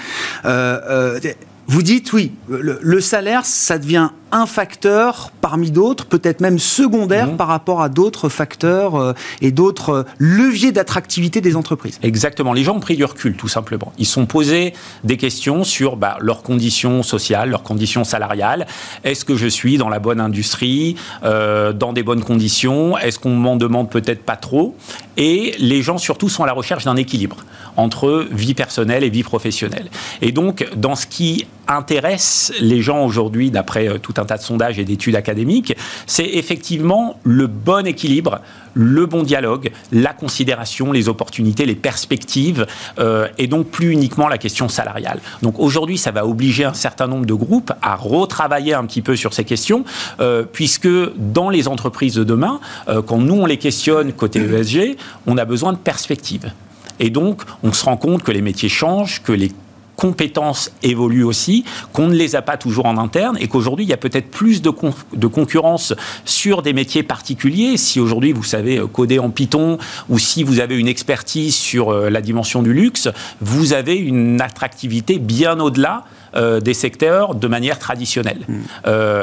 vous 1.66 1.82
dites 1.82 2.12
oui, 2.12 2.32
le, 2.48 2.78
le 2.80 3.00
salaire, 3.00 3.44
ça 3.44 3.78
devient 3.78 4.10
un 4.32 4.46
facteur 4.46 5.30
parmi 5.40 5.70
d'autres, 5.70 6.06
peut-être 6.06 6.40
même 6.40 6.58
secondaire 6.58 7.28
mmh. 7.28 7.36
par 7.36 7.48
rapport 7.48 7.82
à 7.82 7.88
d'autres 7.88 8.28
facteurs 8.28 8.96
euh, 8.96 9.12
et 9.42 9.52
d'autres 9.52 9.90
euh, 9.90 10.02
leviers 10.18 10.72
d'attractivité 10.72 11.40
des 11.40 11.54
entreprises. 11.54 11.98
Exactement. 12.02 12.52
Les 12.54 12.64
gens 12.64 12.76
ont 12.76 12.80
pris 12.80 12.96
du 12.96 13.04
recul, 13.04 13.36
tout 13.36 13.48
simplement. 13.48 13.92
Ils 13.98 14.06
sont 14.06 14.26
posés 14.26 14.72
des 15.04 15.18
questions 15.18 15.64
sur 15.64 15.96
bah, 15.96 16.16
leurs 16.20 16.42
conditions 16.42 17.02
sociales, 17.02 17.50
leurs 17.50 17.62
conditions 17.62 18.04
salariales. 18.04 18.66
Est-ce 19.04 19.24
que 19.24 19.36
je 19.36 19.46
suis 19.46 19.76
dans 19.76 19.90
la 19.90 19.98
bonne 19.98 20.20
industrie, 20.20 20.96
euh, 21.24 21.72
dans 21.72 21.92
des 21.92 22.02
bonnes 22.02 22.24
conditions? 22.24 22.96
Est-ce 22.96 23.18
qu'on 23.18 23.34
m'en 23.34 23.56
demande 23.56 23.90
peut-être 23.90 24.22
pas 24.22 24.36
trop? 24.36 24.74
Et 25.18 25.54
les 25.58 25.82
gens 25.82 25.98
surtout 25.98 26.30
sont 26.30 26.42
à 26.42 26.46
la 26.46 26.54
recherche 26.54 26.84
d'un 26.84 26.96
équilibre 26.96 27.36
entre 27.76 28.26
vie 28.30 28.54
personnelle 28.54 29.04
et 29.04 29.10
vie 29.10 29.22
professionnelle. 29.22 29.88
Et 30.20 30.32
donc, 30.32 30.66
dans 30.76 30.94
ce 30.94 31.06
qui 31.06 31.46
intéresse 31.68 32.52
les 32.60 32.82
gens 32.82 33.04
aujourd'hui, 33.04 33.50
d'après 33.50 33.98
tout 34.00 34.14
un 34.16 34.24
tas 34.24 34.36
de 34.36 34.42
sondages 34.42 34.78
et 34.78 34.84
d'études 34.84 35.16
académiques, 35.16 35.76
c'est 36.06 36.26
effectivement 36.26 37.18
le 37.24 37.46
bon 37.46 37.86
équilibre, 37.86 38.40
le 38.74 39.06
bon 39.06 39.22
dialogue, 39.22 39.70
la 39.90 40.12
considération, 40.12 40.92
les 40.92 41.08
opportunités, 41.08 41.66
les 41.66 41.74
perspectives, 41.74 42.66
euh, 42.98 43.28
et 43.38 43.46
donc 43.46 43.68
plus 43.68 43.90
uniquement 43.90 44.28
la 44.28 44.38
question 44.38 44.68
salariale. 44.68 45.20
Donc 45.42 45.58
aujourd'hui, 45.58 45.98
ça 45.98 46.10
va 46.10 46.26
obliger 46.26 46.64
un 46.64 46.74
certain 46.74 47.06
nombre 47.06 47.26
de 47.26 47.34
groupes 47.34 47.72
à 47.82 47.96
retravailler 47.96 48.74
un 48.74 48.84
petit 48.84 49.02
peu 49.02 49.16
sur 49.16 49.34
ces 49.34 49.44
questions, 49.44 49.84
euh, 50.20 50.44
puisque 50.50 50.88
dans 51.16 51.50
les 51.50 51.68
entreprises 51.68 52.14
de 52.14 52.24
demain, 52.24 52.60
euh, 52.88 53.02
quand 53.02 53.18
nous 53.18 53.34
on 53.34 53.46
les 53.46 53.58
questionne 53.58 54.12
côté 54.12 54.40
ESG, 54.40 54.96
on 55.26 55.38
a 55.38 55.44
besoin 55.44 55.72
de 55.72 55.78
perspectives. 55.78 56.52
Et 57.00 57.10
donc, 57.10 57.42
on 57.62 57.72
se 57.72 57.84
rend 57.84 57.96
compte 57.96 58.22
que 58.22 58.32
les 58.32 58.42
métiers 58.42 58.68
changent, 58.68 59.22
que 59.22 59.32
les 59.32 59.50
compétences 59.96 60.72
évoluent 60.82 61.24
aussi, 61.24 61.64
qu'on 61.92 62.08
ne 62.08 62.14
les 62.14 62.36
a 62.36 62.42
pas 62.42 62.56
toujours 62.56 62.86
en 62.86 62.98
interne 62.98 63.36
et 63.40 63.48
qu'aujourd'hui, 63.48 63.84
il 63.84 63.88
y 63.88 63.92
a 63.92 63.98
peut-être 63.98 64.30
plus 64.30 64.62
de, 64.62 64.72
de, 65.14 65.26
concurrence 65.26 65.94
sur 66.24 66.62
des 66.62 66.72
métiers 66.72 67.02
particuliers. 67.02 67.76
Si 67.76 68.00
aujourd'hui, 68.00 68.32
vous 68.32 68.42
savez 68.42 68.78
euh, 68.78 68.86
coder 68.86 69.18
en 69.18 69.30
Python 69.30 69.78
ou 70.08 70.18
si 70.18 70.42
vous 70.42 70.60
avez 70.60 70.76
une 70.76 70.88
expertise 70.88 71.54
sur 71.54 71.90
euh, 71.90 72.10
la 72.10 72.20
dimension 72.20 72.62
du 72.62 72.72
luxe, 72.72 73.08
vous 73.40 73.72
avez 73.72 73.96
une 73.96 74.40
attractivité 74.40 75.18
bien 75.18 75.60
au-delà 75.60 76.04
euh, 76.34 76.60
des 76.60 76.74
secteurs 76.74 77.34
de 77.34 77.46
manière 77.46 77.78
traditionnelle. 77.78 78.40
Mmh. 78.48 78.54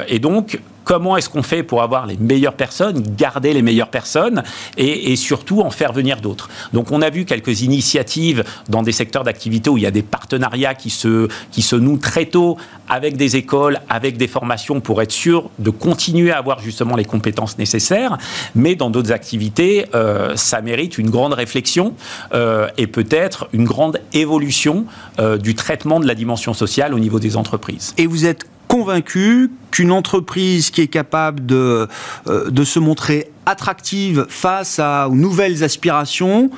et 0.07 0.19
donc, 0.19 0.59
comment 0.89 1.17
est-ce 1.17 1.29
qu'on 1.29 1.43
fait 1.43 1.61
pour 1.61 1.83
avoir 1.83 2.07
les 2.07 2.17
meilleures 2.17 2.55
personnes, 2.55 3.03
garder 3.15 3.53
les 3.53 3.61
meilleures 3.61 3.91
personnes 3.91 4.41
et, 4.75 5.15
surtout 5.15 5.61
en 5.61 5.69
faire 5.69 5.93
venir 5.93 6.19
d'autres. 6.19 6.49
Donc 6.73 6.91
on 6.91 7.03
a 7.03 7.11
vu 7.11 7.25
quelques 7.25 7.61
initiatives 7.61 8.43
dans 8.69 8.81
des 8.81 8.91
secteurs 8.91 9.23
d'activité 9.23 9.69
où 9.69 9.77
il 9.77 9.83
y 9.83 9.85
a 9.85 9.91
des 9.91 10.01
partenariats 10.01 10.73
qui 10.73 10.89
se, 10.89 11.27
qui 11.51 11.61
se 11.61 11.75
nouent 11.75 11.99
très 11.99 12.25
tôt 12.25 12.57
avec 12.87 13.17
des 13.17 13.35
écoles, 13.35 13.79
avec 13.87 14.17
des 14.17 14.27
formations 14.27 14.81
pour 14.81 15.03
être 15.03 15.11
sûr 15.11 15.51
de 15.59 15.69
continuer 15.69 16.31
à 16.31 16.39
avoir 16.39 16.59
justement 16.59 16.95
les 16.95 17.05
compétences 17.05 17.59
nécessaires. 17.59 18.17
Mais 18.55 18.73
dans 18.73 18.89
d'autres 18.89 19.11
activités, 19.11 19.85
euh, 19.93 20.35
ça 20.37 20.59
mérite 20.61 20.97
une 20.97 21.11
grande 21.11 21.33
réflexion 21.33 21.93
euh, 22.33 22.67
et 22.79 22.87
peut-être 22.87 23.47
une 23.53 23.65
grande 23.65 24.01
évolution 24.13 24.87
euh, 25.19 25.37
du 25.37 25.53
traitement 25.53 25.99
de 25.99 26.07
la 26.07 26.15
dimension 26.15 26.55
sociale 26.55 26.95
au 26.95 26.99
niveau 26.99 27.19
des 27.19 27.37
entreprises. 27.37 27.93
Et 27.99 28.07
vous 28.07 28.25
êtes 28.25 28.47
convaincu 28.69 29.51
qu'une 29.71 29.91
entreprise 29.91 30.69
qui 30.69 30.81
est 30.81 30.87
capable 30.87 31.45
de, 31.45 31.87
de 32.27 32.63
se 32.63 32.79
montrer 32.79 33.29
attractive 33.45 34.25
face 34.29 34.79
à 34.79 35.09
aux 35.09 35.15
nouvelles 35.15 35.63
aspirations, 35.63 36.49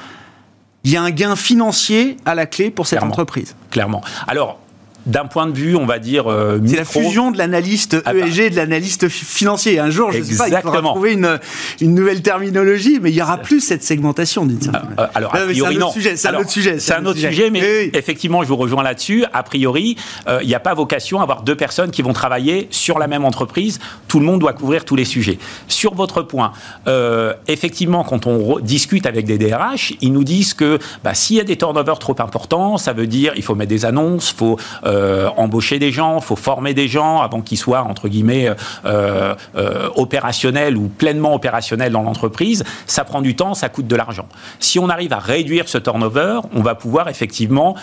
il 0.83 0.91
y 0.91 0.97
a 0.97 1.01
un 1.01 1.11
gain 1.11 1.35
financier 1.35 2.17
à 2.25 2.35
la 2.35 2.45
clé 2.45 2.69
pour 2.69 2.85
cette 2.85 2.99
Clairement. 2.99 3.11
entreprise. 3.13 3.55
Clairement. 3.69 4.01
Alors, 4.27 4.59
d'un 5.05 5.25
point 5.25 5.47
de 5.47 5.53
vue, 5.55 5.75
on 5.75 5.85
va 5.85 5.99
dire. 5.99 6.31
euh, 6.31 6.59
C'est 6.65 6.75
la 6.75 6.85
fusion 6.85 7.31
de 7.31 7.37
l'analyste 7.37 7.97
Ah 8.05 8.13
bah. 8.13 8.19
ESG 8.27 8.39
et 8.39 8.49
de 8.51 8.55
l'analyste 8.55 9.07
fi- 9.09 9.25
financier. 9.25 9.79
Un 9.79 9.89
jour, 9.89 10.11
je 10.11 10.21
sais 10.21 10.37
pas, 10.37 10.47
il 10.47 10.55
faudra 10.61 10.81
trouver 10.81 11.13
une, 11.13 11.39
une 11.79 11.95
nouvelle 11.95 12.21
terminologie, 12.21 12.99
mais 13.01 13.09
il 13.11 13.15
y 13.15 13.21
aura 13.21 13.37
plus 13.37 13.61
cette 13.61 13.83
segmentation 13.83 14.45
d'une 14.45 14.61
certaine 14.61 14.81
manière. 14.89 14.99
Euh, 15.05 15.07
alors, 15.15 15.33
a 15.35 15.39
priori, 15.39 15.75
c'est 15.75 15.77
un 15.77 15.81
autre 15.81 15.93
sujet. 15.93 16.15
C'est 16.17 16.27
un 16.27 16.35
autre 16.35 16.49
sujet. 16.49 16.79
C'est 16.79 16.93
un 16.93 17.05
autre 17.05 17.19
sujet, 17.19 17.49
mais 17.49 17.61
Oui, 17.61 17.67
oui. 17.85 17.91
effectivement, 17.93 18.43
je 18.43 18.47
vous 18.47 18.55
rejoins 18.57 18.83
là-dessus. 18.83 19.25
A 19.33 19.43
priori, 19.43 19.95
euh, 20.27 20.39
il 20.41 20.47
n'y 20.47 20.55
a 20.55 20.59
pas 20.59 20.73
vocation 20.73 21.19
à 21.19 21.23
avoir 21.23 21.41
deux 21.43 21.55
personnes 21.55 21.91
qui 21.91 22.01
vont 22.01 22.13
travailler 22.13 22.67
sur 22.71 22.99
la 22.99 23.07
même 23.07 23.25
entreprise. 23.25 23.79
Tout 24.07 24.19
le 24.19 24.25
monde 24.25 24.39
doit 24.39 24.53
couvrir 24.53 24.85
tous 24.85 24.95
les 24.95 25.05
sujets. 25.05 25.39
Sur 25.67 25.95
votre 25.95 26.21
point, 26.21 26.51
euh, 26.87 27.33
effectivement, 27.47 28.03
quand 28.03 28.27
on 28.27 28.59
discute 28.59 29.05
avec 29.05 29.25
des 29.25 29.37
DRH, 29.37 29.93
ils 30.01 30.13
nous 30.13 30.23
disent 30.23 30.53
que 30.53 30.77
bah, 31.03 31.13
s'il 31.13 31.37
y 31.37 31.39
a 31.39 31.43
des 31.43 31.57
turnovers 31.57 31.99
trop 31.99 32.15
importants, 32.19 32.77
ça 32.77 32.93
veut 32.93 33.07
dire 33.07 33.33
il 33.35 33.43
faut 33.43 33.55
mettre 33.55 33.69
des 33.69 33.85
annonces, 33.85 34.31
il 34.31 34.37
faut 34.37 34.57
euh, 34.91 35.29
embaucher 35.37 35.79
des 35.79 35.91
gens, 35.91 36.19
faut 36.19 36.35
former 36.35 36.73
des 36.73 36.87
gens 36.87 37.21
avant 37.21 37.41
qu'ils 37.41 37.57
soient, 37.57 37.83
entre 37.83 38.09
guillemets, 38.09 38.49
euh, 38.85 39.35
euh, 39.55 39.89
opérationnels 39.95 40.77
ou 40.77 40.87
pleinement 40.87 41.33
opérationnels 41.33 41.91
dans 41.91 42.03
l'entreprise. 42.03 42.63
Ça 42.87 43.03
prend 43.03 43.21
du 43.21 43.35
temps, 43.35 43.53
ça 43.53 43.69
coûte 43.69 43.87
de 43.87 43.95
l'argent. 43.95 44.27
Si 44.59 44.79
on 44.79 44.89
arrive 44.89 45.13
à 45.13 45.19
réduire 45.19 45.69
ce 45.69 45.77
turnover, 45.77 46.41
on 46.53 46.61
va 46.61 46.75
pouvoir 46.75 47.07
effectivement 47.07 47.75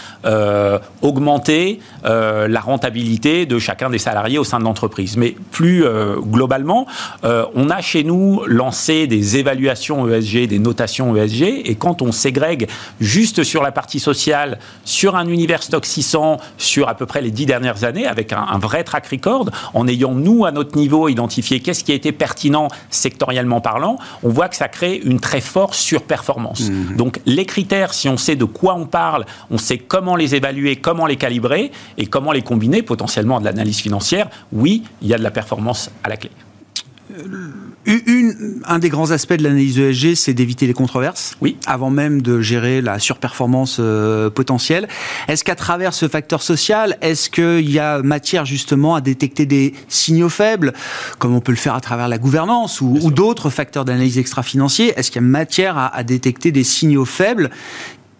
augmenter 1.02 1.80
la 2.04 2.60
rentabilité 2.60 3.46
de 3.46 3.58
chacun 3.58 3.90
des 3.90 3.98
salariés 3.98 4.38
au 4.38 4.44
sein 4.44 4.58
de 4.58 4.64
l'entreprise. 4.64 5.16
Mais 5.16 5.34
plus 5.50 5.84
globalement, 6.20 6.86
on 7.22 7.70
a 7.70 7.80
chez 7.80 8.04
nous 8.04 8.42
lancé 8.46 9.06
des 9.06 9.36
évaluations 9.36 10.08
ESG, 10.08 10.46
des 10.46 10.58
notations 10.58 11.16
ESG, 11.16 11.62
et 11.64 11.74
quand 11.74 12.02
on 12.02 12.12
ségrègue 12.12 12.68
juste 13.00 13.44
sur 13.44 13.62
la 13.62 13.72
partie 13.72 14.00
sociale, 14.00 14.58
sur 14.84 15.16
un 15.16 15.28
univers 15.28 15.62
stock 15.62 15.86
600, 15.86 16.38
sur 16.56 16.88
peu 16.98 17.06
près 17.06 17.22
les 17.22 17.30
dix 17.30 17.46
dernières 17.46 17.84
années, 17.84 18.06
avec 18.06 18.32
un, 18.32 18.42
un 18.42 18.58
vrai 18.58 18.84
track 18.84 19.06
record, 19.06 19.48
en 19.72 19.88
ayant 19.88 20.12
nous 20.12 20.44
à 20.44 20.50
notre 20.50 20.76
niveau 20.76 21.08
identifié 21.08 21.60
qu'est-ce 21.60 21.84
qui 21.84 21.92
a 21.92 21.94
été 21.94 22.12
pertinent 22.12 22.68
sectoriellement 22.90 23.60
parlant, 23.60 23.98
on 24.22 24.28
voit 24.28 24.48
que 24.48 24.56
ça 24.56 24.68
crée 24.68 25.00
une 25.02 25.20
très 25.20 25.40
forte 25.40 25.74
surperformance. 25.74 26.70
Donc 26.96 27.20
les 27.24 27.46
critères, 27.46 27.94
si 27.94 28.08
on 28.08 28.16
sait 28.16 28.36
de 28.36 28.44
quoi 28.44 28.74
on 28.74 28.86
parle, 28.86 29.24
on 29.50 29.58
sait 29.58 29.78
comment 29.78 30.16
les 30.16 30.34
évaluer, 30.34 30.76
comment 30.76 31.06
les 31.06 31.16
calibrer 31.16 31.70
et 31.96 32.06
comment 32.06 32.32
les 32.32 32.42
combiner 32.42 32.82
potentiellement 32.82 33.36
à 33.38 33.40
de 33.40 33.44
l'analyse 33.44 33.78
financière, 33.78 34.28
oui, 34.52 34.82
il 35.02 35.08
y 35.08 35.14
a 35.14 35.18
de 35.18 35.22
la 35.22 35.30
performance 35.30 35.90
à 36.02 36.08
la 36.08 36.16
clé. 36.16 36.30
Une- 37.86 38.60
un 38.66 38.78
des 38.78 38.88
grands 38.90 39.10
aspects 39.12 39.32
de 39.34 39.42
l'analyse 39.42 39.78
ESG, 39.78 40.14
c'est 40.14 40.34
d'éviter 40.34 40.66
les 40.66 40.74
controverses. 40.74 41.36
Oui. 41.40 41.56
Avant 41.66 41.90
même 41.90 42.20
de 42.20 42.40
gérer 42.40 42.82
la 42.82 42.98
surperformance 42.98 43.78
euh, 43.80 44.28
potentielle. 44.30 44.88
Est-ce 45.26 45.42
qu'à 45.42 45.54
travers 45.54 45.94
ce 45.94 46.06
facteur 46.08 46.42
social, 46.42 46.98
est-ce 47.00 47.30
qu'il 47.30 47.70
y 47.70 47.78
a 47.78 48.02
matière 48.02 48.44
justement 48.44 48.94
à 48.94 49.00
détecter 49.00 49.46
des 49.46 49.74
signaux 49.88 50.28
faibles, 50.28 50.72
comme 51.18 51.34
on 51.34 51.40
peut 51.40 51.52
le 51.52 51.56
faire 51.58 51.74
à 51.74 51.80
travers 51.80 52.08
la 52.08 52.18
gouvernance 52.18 52.80
ou, 52.80 52.98
ou 53.00 53.10
d'autres 53.10 53.48
facteurs 53.50 53.84
d'analyse 53.86 54.18
extra-financiers? 54.18 54.92
Est-ce 54.96 55.10
qu'il 55.10 55.22
y 55.22 55.24
a 55.24 55.28
matière 55.28 55.78
à, 55.78 55.86
à 55.94 56.02
détecter 56.02 56.52
des 56.52 56.64
signaux 56.64 57.04
faibles 57.06 57.50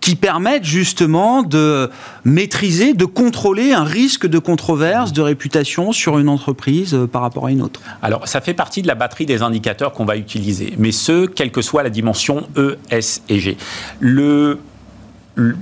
qui 0.09 0.17
permettent 0.17 0.65
justement 0.65 1.43
de 1.43 1.91
maîtriser, 2.25 2.95
de 2.95 3.05
contrôler 3.05 3.75
un 3.75 3.85
risque 3.85 4.27
de 4.27 4.39
controverse, 4.39 5.13
de 5.13 5.21
réputation 5.21 5.93
sur 5.93 6.19
une 6.19 6.31
entreprise 6.31 6.95
euh, 6.95 7.07
par 7.07 7.21
rapport 7.21 7.45
à 7.45 7.51
une 7.51 7.61
autre 7.61 7.83
Alors, 8.01 8.27
ça 8.27 8.41
fait 8.41 8.55
partie 8.55 8.81
de 8.81 8.87
la 8.87 8.95
batterie 8.95 9.27
des 9.27 9.43
indicateurs 9.43 9.93
qu'on 9.93 10.07
va 10.07 10.17
utiliser, 10.17 10.73
mais 10.79 10.93
ce, 10.93 11.27
quelle 11.27 11.51
que 11.51 11.61
soit 11.61 11.83
la 11.83 11.91
dimension 11.91 12.49
E, 12.57 12.79
S 12.89 13.21
et 13.29 13.39
G. 13.39 13.59
Le, 14.01 14.59
le- 15.35 15.57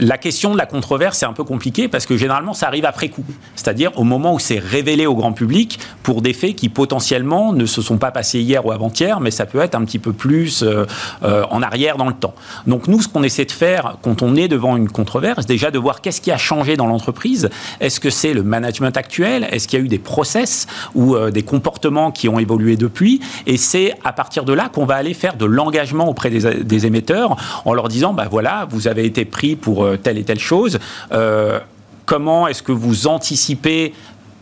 la 0.00 0.18
question 0.18 0.52
de 0.52 0.58
la 0.58 0.66
controverse, 0.66 1.18
c'est 1.18 1.26
un 1.26 1.32
peu 1.32 1.44
compliqué 1.44 1.86
parce 1.86 2.06
que 2.06 2.16
généralement, 2.16 2.54
ça 2.54 2.66
arrive 2.66 2.86
après 2.86 3.10
coup. 3.10 3.24
C'est-à-dire 3.54 3.92
au 3.96 4.04
moment 4.04 4.34
où 4.34 4.38
c'est 4.38 4.58
révélé 4.58 5.06
au 5.06 5.14
grand 5.14 5.32
public 5.32 5.78
pour 6.02 6.22
des 6.22 6.32
faits 6.32 6.56
qui 6.56 6.68
potentiellement 6.68 7.52
ne 7.52 7.66
se 7.66 7.82
sont 7.82 7.98
pas 7.98 8.10
passés 8.10 8.40
hier 8.40 8.64
ou 8.64 8.72
avant-hier, 8.72 9.20
mais 9.20 9.30
ça 9.30 9.46
peut 9.46 9.60
être 9.60 9.74
un 9.74 9.84
petit 9.84 9.98
peu 9.98 10.12
plus 10.12 10.62
euh, 10.62 10.86
euh, 11.22 11.44
en 11.50 11.62
arrière 11.62 11.98
dans 11.98 12.08
le 12.08 12.14
temps. 12.14 12.34
Donc 12.66 12.88
nous, 12.88 13.02
ce 13.02 13.08
qu'on 13.08 13.22
essaie 13.22 13.44
de 13.44 13.52
faire 13.52 13.96
quand 14.02 14.22
on 14.22 14.36
est 14.36 14.48
devant 14.48 14.76
une 14.76 14.88
controverse, 14.88 15.44
déjà 15.44 15.70
de 15.70 15.78
voir 15.78 16.00
qu'est-ce 16.00 16.22
qui 16.22 16.30
a 16.30 16.38
changé 16.38 16.76
dans 16.76 16.86
l'entreprise. 16.86 17.50
Est-ce 17.80 18.00
que 18.00 18.10
c'est 18.10 18.32
le 18.32 18.42
management 18.42 18.96
actuel? 18.96 19.46
Est-ce 19.50 19.68
qu'il 19.68 19.78
y 19.78 19.82
a 19.82 19.84
eu 19.84 19.88
des 19.88 19.98
process 19.98 20.66
ou 20.94 21.14
euh, 21.14 21.30
des 21.30 21.42
comportements 21.42 22.10
qui 22.10 22.28
ont 22.28 22.38
évolué 22.38 22.76
depuis? 22.76 23.20
Et 23.46 23.58
c'est 23.58 23.94
à 24.02 24.12
partir 24.12 24.44
de 24.44 24.54
là 24.54 24.70
qu'on 24.70 24.86
va 24.86 24.94
aller 24.94 25.14
faire 25.14 25.36
de 25.36 25.44
l'engagement 25.44 26.08
auprès 26.08 26.30
des, 26.30 26.64
des 26.64 26.86
émetteurs 26.86 27.36
en 27.66 27.74
leur 27.74 27.88
disant, 27.88 28.14
bah 28.14 28.28
voilà, 28.30 28.66
vous 28.70 28.88
avez 28.88 29.04
été 29.04 29.26
pris 29.26 29.56
pour 29.56 29.89
telle 29.96 30.18
et 30.18 30.24
telle 30.24 30.40
chose. 30.40 30.78
Euh, 31.12 31.58
comment 32.06 32.48
est-ce 32.48 32.62
que 32.62 32.72
vous 32.72 33.06
anticipez 33.06 33.92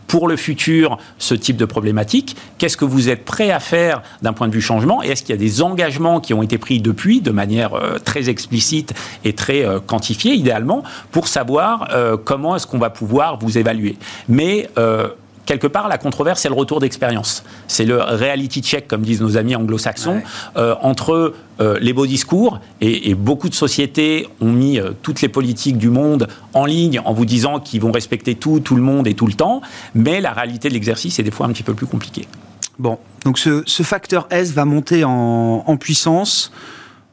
pour 0.07 0.27
le 0.27 0.35
futur 0.37 0.97
ce 1.19 1.35
type 1.35 1.55
de 1.55 1.65
problématique? 1.65 2.35
Qu'est-ce 2.57 2.77
que 2.77 2.85
vous 2.85 3.09
êtes 3.09 3.25
prêt 3.25 3.51
à 3.51 3.59
faire 3.59 4.01
d'un 4.23 4.33
point 4.33 4.47
de 4.47 4.53
vue 4.53 4.61
changement? 4.61 5.03
Et 5.03 5.09
est-ce 5.09 5.21
qu'il 5.21 5.35
y 5.35 5.37
a 5.37 5.41
des 5.41 5.61
engagements 5.61 6.19
qui 6.19 6.33
ont 6.33 6.41
été 6.41 6.57
pris 6.57 6.81
depuis 6.81 7.21
de 7.21 7.31
manière 7.31 7.75
euh, 7.75 7.99
très 8.03 8.27
explicite 8.27 8.93
et 9.23 9.33
très 9.33 9.63
euh, 9.63 9.79
quantifiée, 9.79 10.33
idéalement, 10.33 10.83
pour 11.11 11.27
savoir 11.27 11.89
euh, 11.93 12.17
comment 12.17 12.55
est-ce 12.55 12.65
qu'on 12.65 12.79
va 12.79 12.89
pouvoir 12.89 13.37
vous 13.37 13.59
évaluer? 13.59 13.97
Mais 14.27 14.67
euh, 14.79 15.09
quelque 15.49 15.67
part, 15.67 15.87
la 15.89 15.97
controverse, 15.97 16.41
c'est 16.41 16.47
le 16.47 16.53
retour 16.55 16.79
d'expérience. 16.79 17.43
C'est 17.67 17.83
le 17.83 17.97
reality 18.01 18.61
check, 18.61 18.87
comme 18.87 19.01
disent 19.01 19.19
nos 19.21 19.35
amis 19.35 19.55
anglo-saxons, 19.55 20.17
Ouais. 20.17 20.23
euh, 20.57 20.75
entre 20.81 21.33
euh, 21.59 21.77
les 21.81 21.91
beaux 21.91 22.05
discours, 22.05 22.59
et, 22.81 23.09
et 23.09 23.15
beaucoup 23.15 23.49
de 23.49 23.55
sociétés 23.55 24.29
ont 24.41 24.51
mis 24.51 24.79
euh, 24.79 24.91
toutes 25.01 25.21
les 25.21 25.27
politiques 25.27 25.77
du 25.79 25.89
monde 25.89 26.27
en 26.53 26.65
ligne 26.65 27.01
en 27.03 27.13
vous 27.13 27.25
disant 27.25 27.59
qu'ils 27.59 27.81
vont 27.81 27.91
respecter 27.91 28.35
tout, 28.35 28.59
tout 28.59 28.75
le 28.75 28.83
monde 28.83 29.07
et 29.07 29.15
tout 29.15 29.25
le 29.27 29.33
temps, 29.33 29.61
mais 29.95 30.21
la 30.21 30.31
réalité 30.33 30.69
de 30.69 30.73
l'exercice 30.75 31.17
est 31.19 31.23
des 31.23 31.31
fois 31.31 31.47
un 31.47 31.51
petit 31.51 31.63
peu 31.63 31.73
plus 31.73 31.87
compliquée. 31.87 32.27
Bon, 32.77 32.99
donc 33.25 33.39
ce, 33.39 33.63
ce 33.65 33.83
facteur 33.83 34.27
S 34.29 34.51
va 34.53 34.63
monter 34.65 35.03
en, 35.03 35.63
en 35.65 35.77
puissance. 35.77 36.51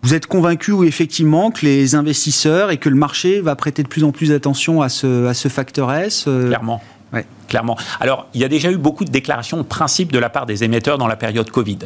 Vous 0.02 0.12
êtes 0.14 0.26
convaincu 0.26 0.70
ou 0.72 0.84
effectivement 0.84 1.50
que 1.50 1.64
les 1.66 1.94
investisseurs 1.96 2.70
et 2.70 2.76
que 2.76 2.88
le 2.90 2.94
marché 2.96 3.40
va 3.40 3.56
prêter 3.56 3.82
de 3.82 3.88
plus 3.88 4.04
en 4.04 4.12
plus 4.12 4.30
attention 4.30 4.82
à 4.82 4.88
ce, 4.88 5.26
à 5.26 5.34
ce 5.34 5.48
facteur 5.48 5.90
S 5.92 6.24
Clairement. 6.46 6.80
Ouais. 7.12 7.24
Clairement. 7.48 7.76
Alors, 8.00 8.26
il 8.34 8.40
y 8.40 8.44
a 8.44 8.48
déjà 8.48 8.70
eu 8.70 8.76
beaucoup 8.76 9.04
de 9.04 9.10
déclarations 9.10 9.58
de 9.58 9.62
principe 9.62 10.12
de 10.12 10.18
la 10.18 10.28
part 10.28 10.46
des 10.46 10.64
émetteurs 10.64 10.98
dans 10.98 11.06
la 11.06 11.16
période 11.16 11.50
Covid. 11.50 11.78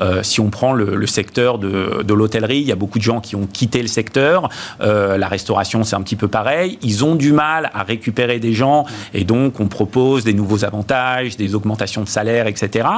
Euh, 0.00 0.22
si 0.22 0.40
on 0.40 0.50
prend 0.50 0.72
le, 0.72 1.06
secteur 1.06 1.58
de, 1.58 2.02
de 2.02 2.14
l'hôtellerie, 2.14 2.58
il 2.58 2.66
y 2.66 2.72
a 2.72 2.76
beaucoup 2.76 2.98
de 2.98 3.04
gens 3.04 3.20
qui 3.20 3.34
ont 3.34 3.46
quitté 3.46 3.82
le 3.82 3.88
secteur. 3.88 4.48
Euh, 4.80 5.16
la 5.18 5.28
restauration, 5.28 5.84
c'est 5.84 5.96
un 5.96 6.02
petit 6.02 6.16
peu 6.16 6.28
pareil. 6.28 6.78
Ils 6.82 7.04
ont 7.04 7.14
du 7.14 7.32
mal 7.32 7.70
à 7.74 7.82
récupérer 7.82 8.38
des 8.38 8.52
gens 8.52 8.84
et 9.14 9.24
donc 9.24 9.60
on 9.60 9.66
propose 9.66 10.24
des 10.24 10.34
nouveaux 10.34 10.64
avantages, 10.64 11.36
des 11.36 11.54
augmentations 11.54 12.02
de 12.02 12.08
salaire, 12.08 12.46
etc. 12.46 12.88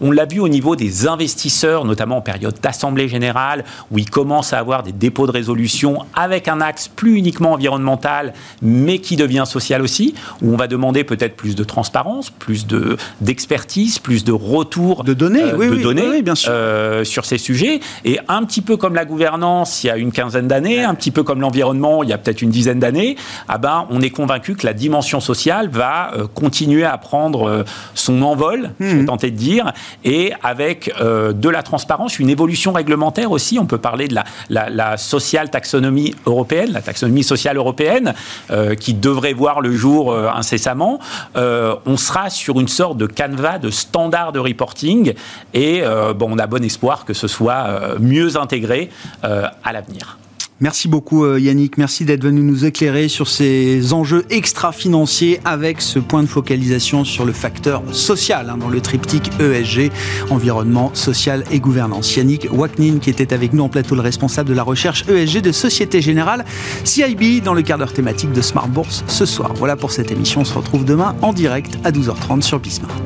On 0.00 0.10
l'a 0.10 0.24
vu 0.24 0.40
au 0.40 0.48
niveau 0.48 0.76
des 0.76 1.06
investisseurs, 1.06 1.84
notamment 1.84 2.18
en 2.18 2.22
période 2.22 2.58
d'assemblée 2.62 3.08
générale, 3.08 3.64
où 3.90 3.98
ils 3.98 4.10
commencent 4.10 4.52
à 4.52 4.58
avoir 4.58 4.82
des 4.82 4.92
dépôts 4.92 5.26
de 5.26 5.32
résolution 5.32 6.04
avec 6.14 6.48
un 6.48 6.60
axe 6.60 6.88
plus 6.88 7.16
uniquement 7.16 7.52
environnemental, 7.52 8.32
mais 8.62 8.98
qui 8.98 9.16
devient 9.16 9.44
social 9.46 9.82
aussi, 9.82 10.14
où 10.42 10.52
on 10.52 10.56
va 10.56 10.68
demander 10.68 11.04
peut-être 11.04 11.36
plus 11.36 11.54
de 11.54 11.64
transparence, 11.66 12.30
plus 12.30 12.66
de 12.66 12.96
d'expertise, 13.20 13.98
plus 13.98 14.24
de 14.24 14.32
retour 14.32 15.04
De 15.04 15.12
données, 15.14 15.44
oui, 15.56 15.66
de 15.68 15.74
oui, 15.74 15.82
données 15.82 16.08
oui, 16.08 16.22
bien 16.22 16.34
sûr. 16.34 16.50
euh, 16.52 17.04
sur 17.04 17.24
ces 17.24 17.38
sujets. 17.38 17.80
Et 18.04 18.18
un 18.28 18.42
petit 18.44 18.62
peu 18.62 18.76
comme 18.76 18.94
la 18.94 19.04
gouvernance 19.04 19.84
il 19.84 19.88
y 19.88 19.90
a 19.90 19.96
une 19.96 20.12
quinzaine 20.12 20.48
d'années, 20.48 20.82
un 20.84 20.94
petit 20.94 21.10
peu 21.10 21.22
comme 21.22 21.40
l'environnement 21.40 22.02
il 22.02 22.08
y 22.08 22.12
a 22.12 22.18
peut-être 22.18 22.42
une 22.42 22.50
dizaine 22.50 22.78
d'années, 22.78 23.16
ah 23.48 23.58
ben, 23.58 23.86
on 23.90 24.00
est 24.00 24.10
convaincu 24.10 24.54
que 24.54 24.66
la 24.66 24.72
dimension 24.72 25.20
sociale 25.20 25.68
va 25.70 26.12
euh, 26.14 26.26
continuer 26.32 26.84
à 26.84 26.96
prendre 26.98 27.48
euh, 27.48 27.64
son 27.94 28.22
envol, 28.22 28.70
je 28.80 28.84
Mhm. 28.86 28.98
vais 29.00 29.04
tenter 29.06 29.30
de 29.30 29.36
dire, 29.36 29.72
et 30.04 30.32
avec 30.42 30.92
euh, 31.00 31.32
de 31.32 31.48
la 31.48 31.62
transparence, 31.62 32.18
une 32.18 32.30
évolution 32.30 32.72
réglementaire 32.72 33.30
aussi. 33.32 33.58
On 33.58 33.66
peut 33.66 33.78
parler 33.78 34.06
de 34.08 34.14
la, 34.14 34.24
la, 34.50 34.70
la 34.70 34.96
social 34.96 35.50
taxonomie 35.50 36.14
européenne, 36.26 36.72
la 36.72 36.82
taxonomie 36.82 37.24
sociale 37.24 37.56
européenne, 37.56 38.14
euh, 38.50 38.74
qui 38.74 38.94
devrait 38.94 39.32
voir 39.32 39.60
le 39.60 39.72
jour 39.72 40.12
euh, 40.12 40.28
incessamment. 40.34 40.98
Euh, 41.36 41.55
on 41.86 41.96
sera 41.96 42.30
sur 42.30 42.60
une 42.60 42.68
sorte 42.68 42.98
de 42.98 43.06
canevas 43.06 43.58
de 43.58 43.70
standard 43.70 44.32
de 44.32 44.38
reporting 44.38 45.14
et 45.54 45.82
bon, 46.16 46.32
on 46.32 46.38
a 46.38 46.46
bon 46.46 46.64
espoir 46.64 47.04
que 47.04 47.14
ce 47.14 47.28
soit 47.28 47.96
mieux 47.98 48.36
intégré 48.36 48.90
à 49.22 49.72
l'avenir. 49.72 50.18
Merci 50.60 50.88
beaucoup 50.88 51.24
euh, 51.24 51.38
Yannick, 51.38 51.76
merci 51.76 52.06
d'être 52.06 52.22
venu 52.22 52.40
nous 52.40 52.64
éclairer 52.64 53.08
sur 53.08 53.28
ces 53.28 53.92
enjeux 53.92 54.24
extra-financiers 54.30 55.38
avec 55.44 55.82
ce 55.82 55.98
point 55.98 56.22
de 56.22 56.28
focalisation 56.28 57.04
sur 57.04 57.26
le 57.26 57.32
facteur 57.32 57.82
social 57.92 58.48
hein, 58.48 58.56
dans 58.56 58.70
le 58.70 58.80
triptyque 58.80 59.30
ESG, 59.38 59.92
environnement, 60.30 60.92
social 60.94 61.44
et 61.50 61.60
gouvernance. 61.60 62.16
Yannick 62.16 62.48
Waknin 62.50 63.00
qui 63.00 63.10
était 63.10 63.34
avec 63.34 63.52
nous 63.52 63.64
en 63.64 63.68
plateau, 63.68 63.96
le 63.96 64.00
responsable 64.00 64.48
de 64.48 64.54
la 64.54 64.62
recherche 64.62 65.04
ESG 65.10 65.42
de 65.42 65.52
Société 65.52 66.00
Générale 66.00 66.46
CIB 66.84 67.42
dans 67.44 67.52
le 67.52 67.60
quart 67.60 67.76
d'heure 67.76 67.92
thématique 67.92 68.32
de 68.32 68.40
Smart 68.40 68.68
Bourse 68.68 69.04
ce 69.08 69.26
soir. 69.26 69.52
Voilà 69.56 69.76
pour 69.76 69.92
cette 69.92 70.10
émission, 70.10 70.40
on 70.40 70.44
se 70.46 70.54
retrouve 70.54 70.86
demain 70.86 71.16
en 71.20 71.34
direct 71.34 71.76
à 71.84 71.92
12h30 71.92 72.40
sur 72.40 72.60
Bismart. 72.60 73.02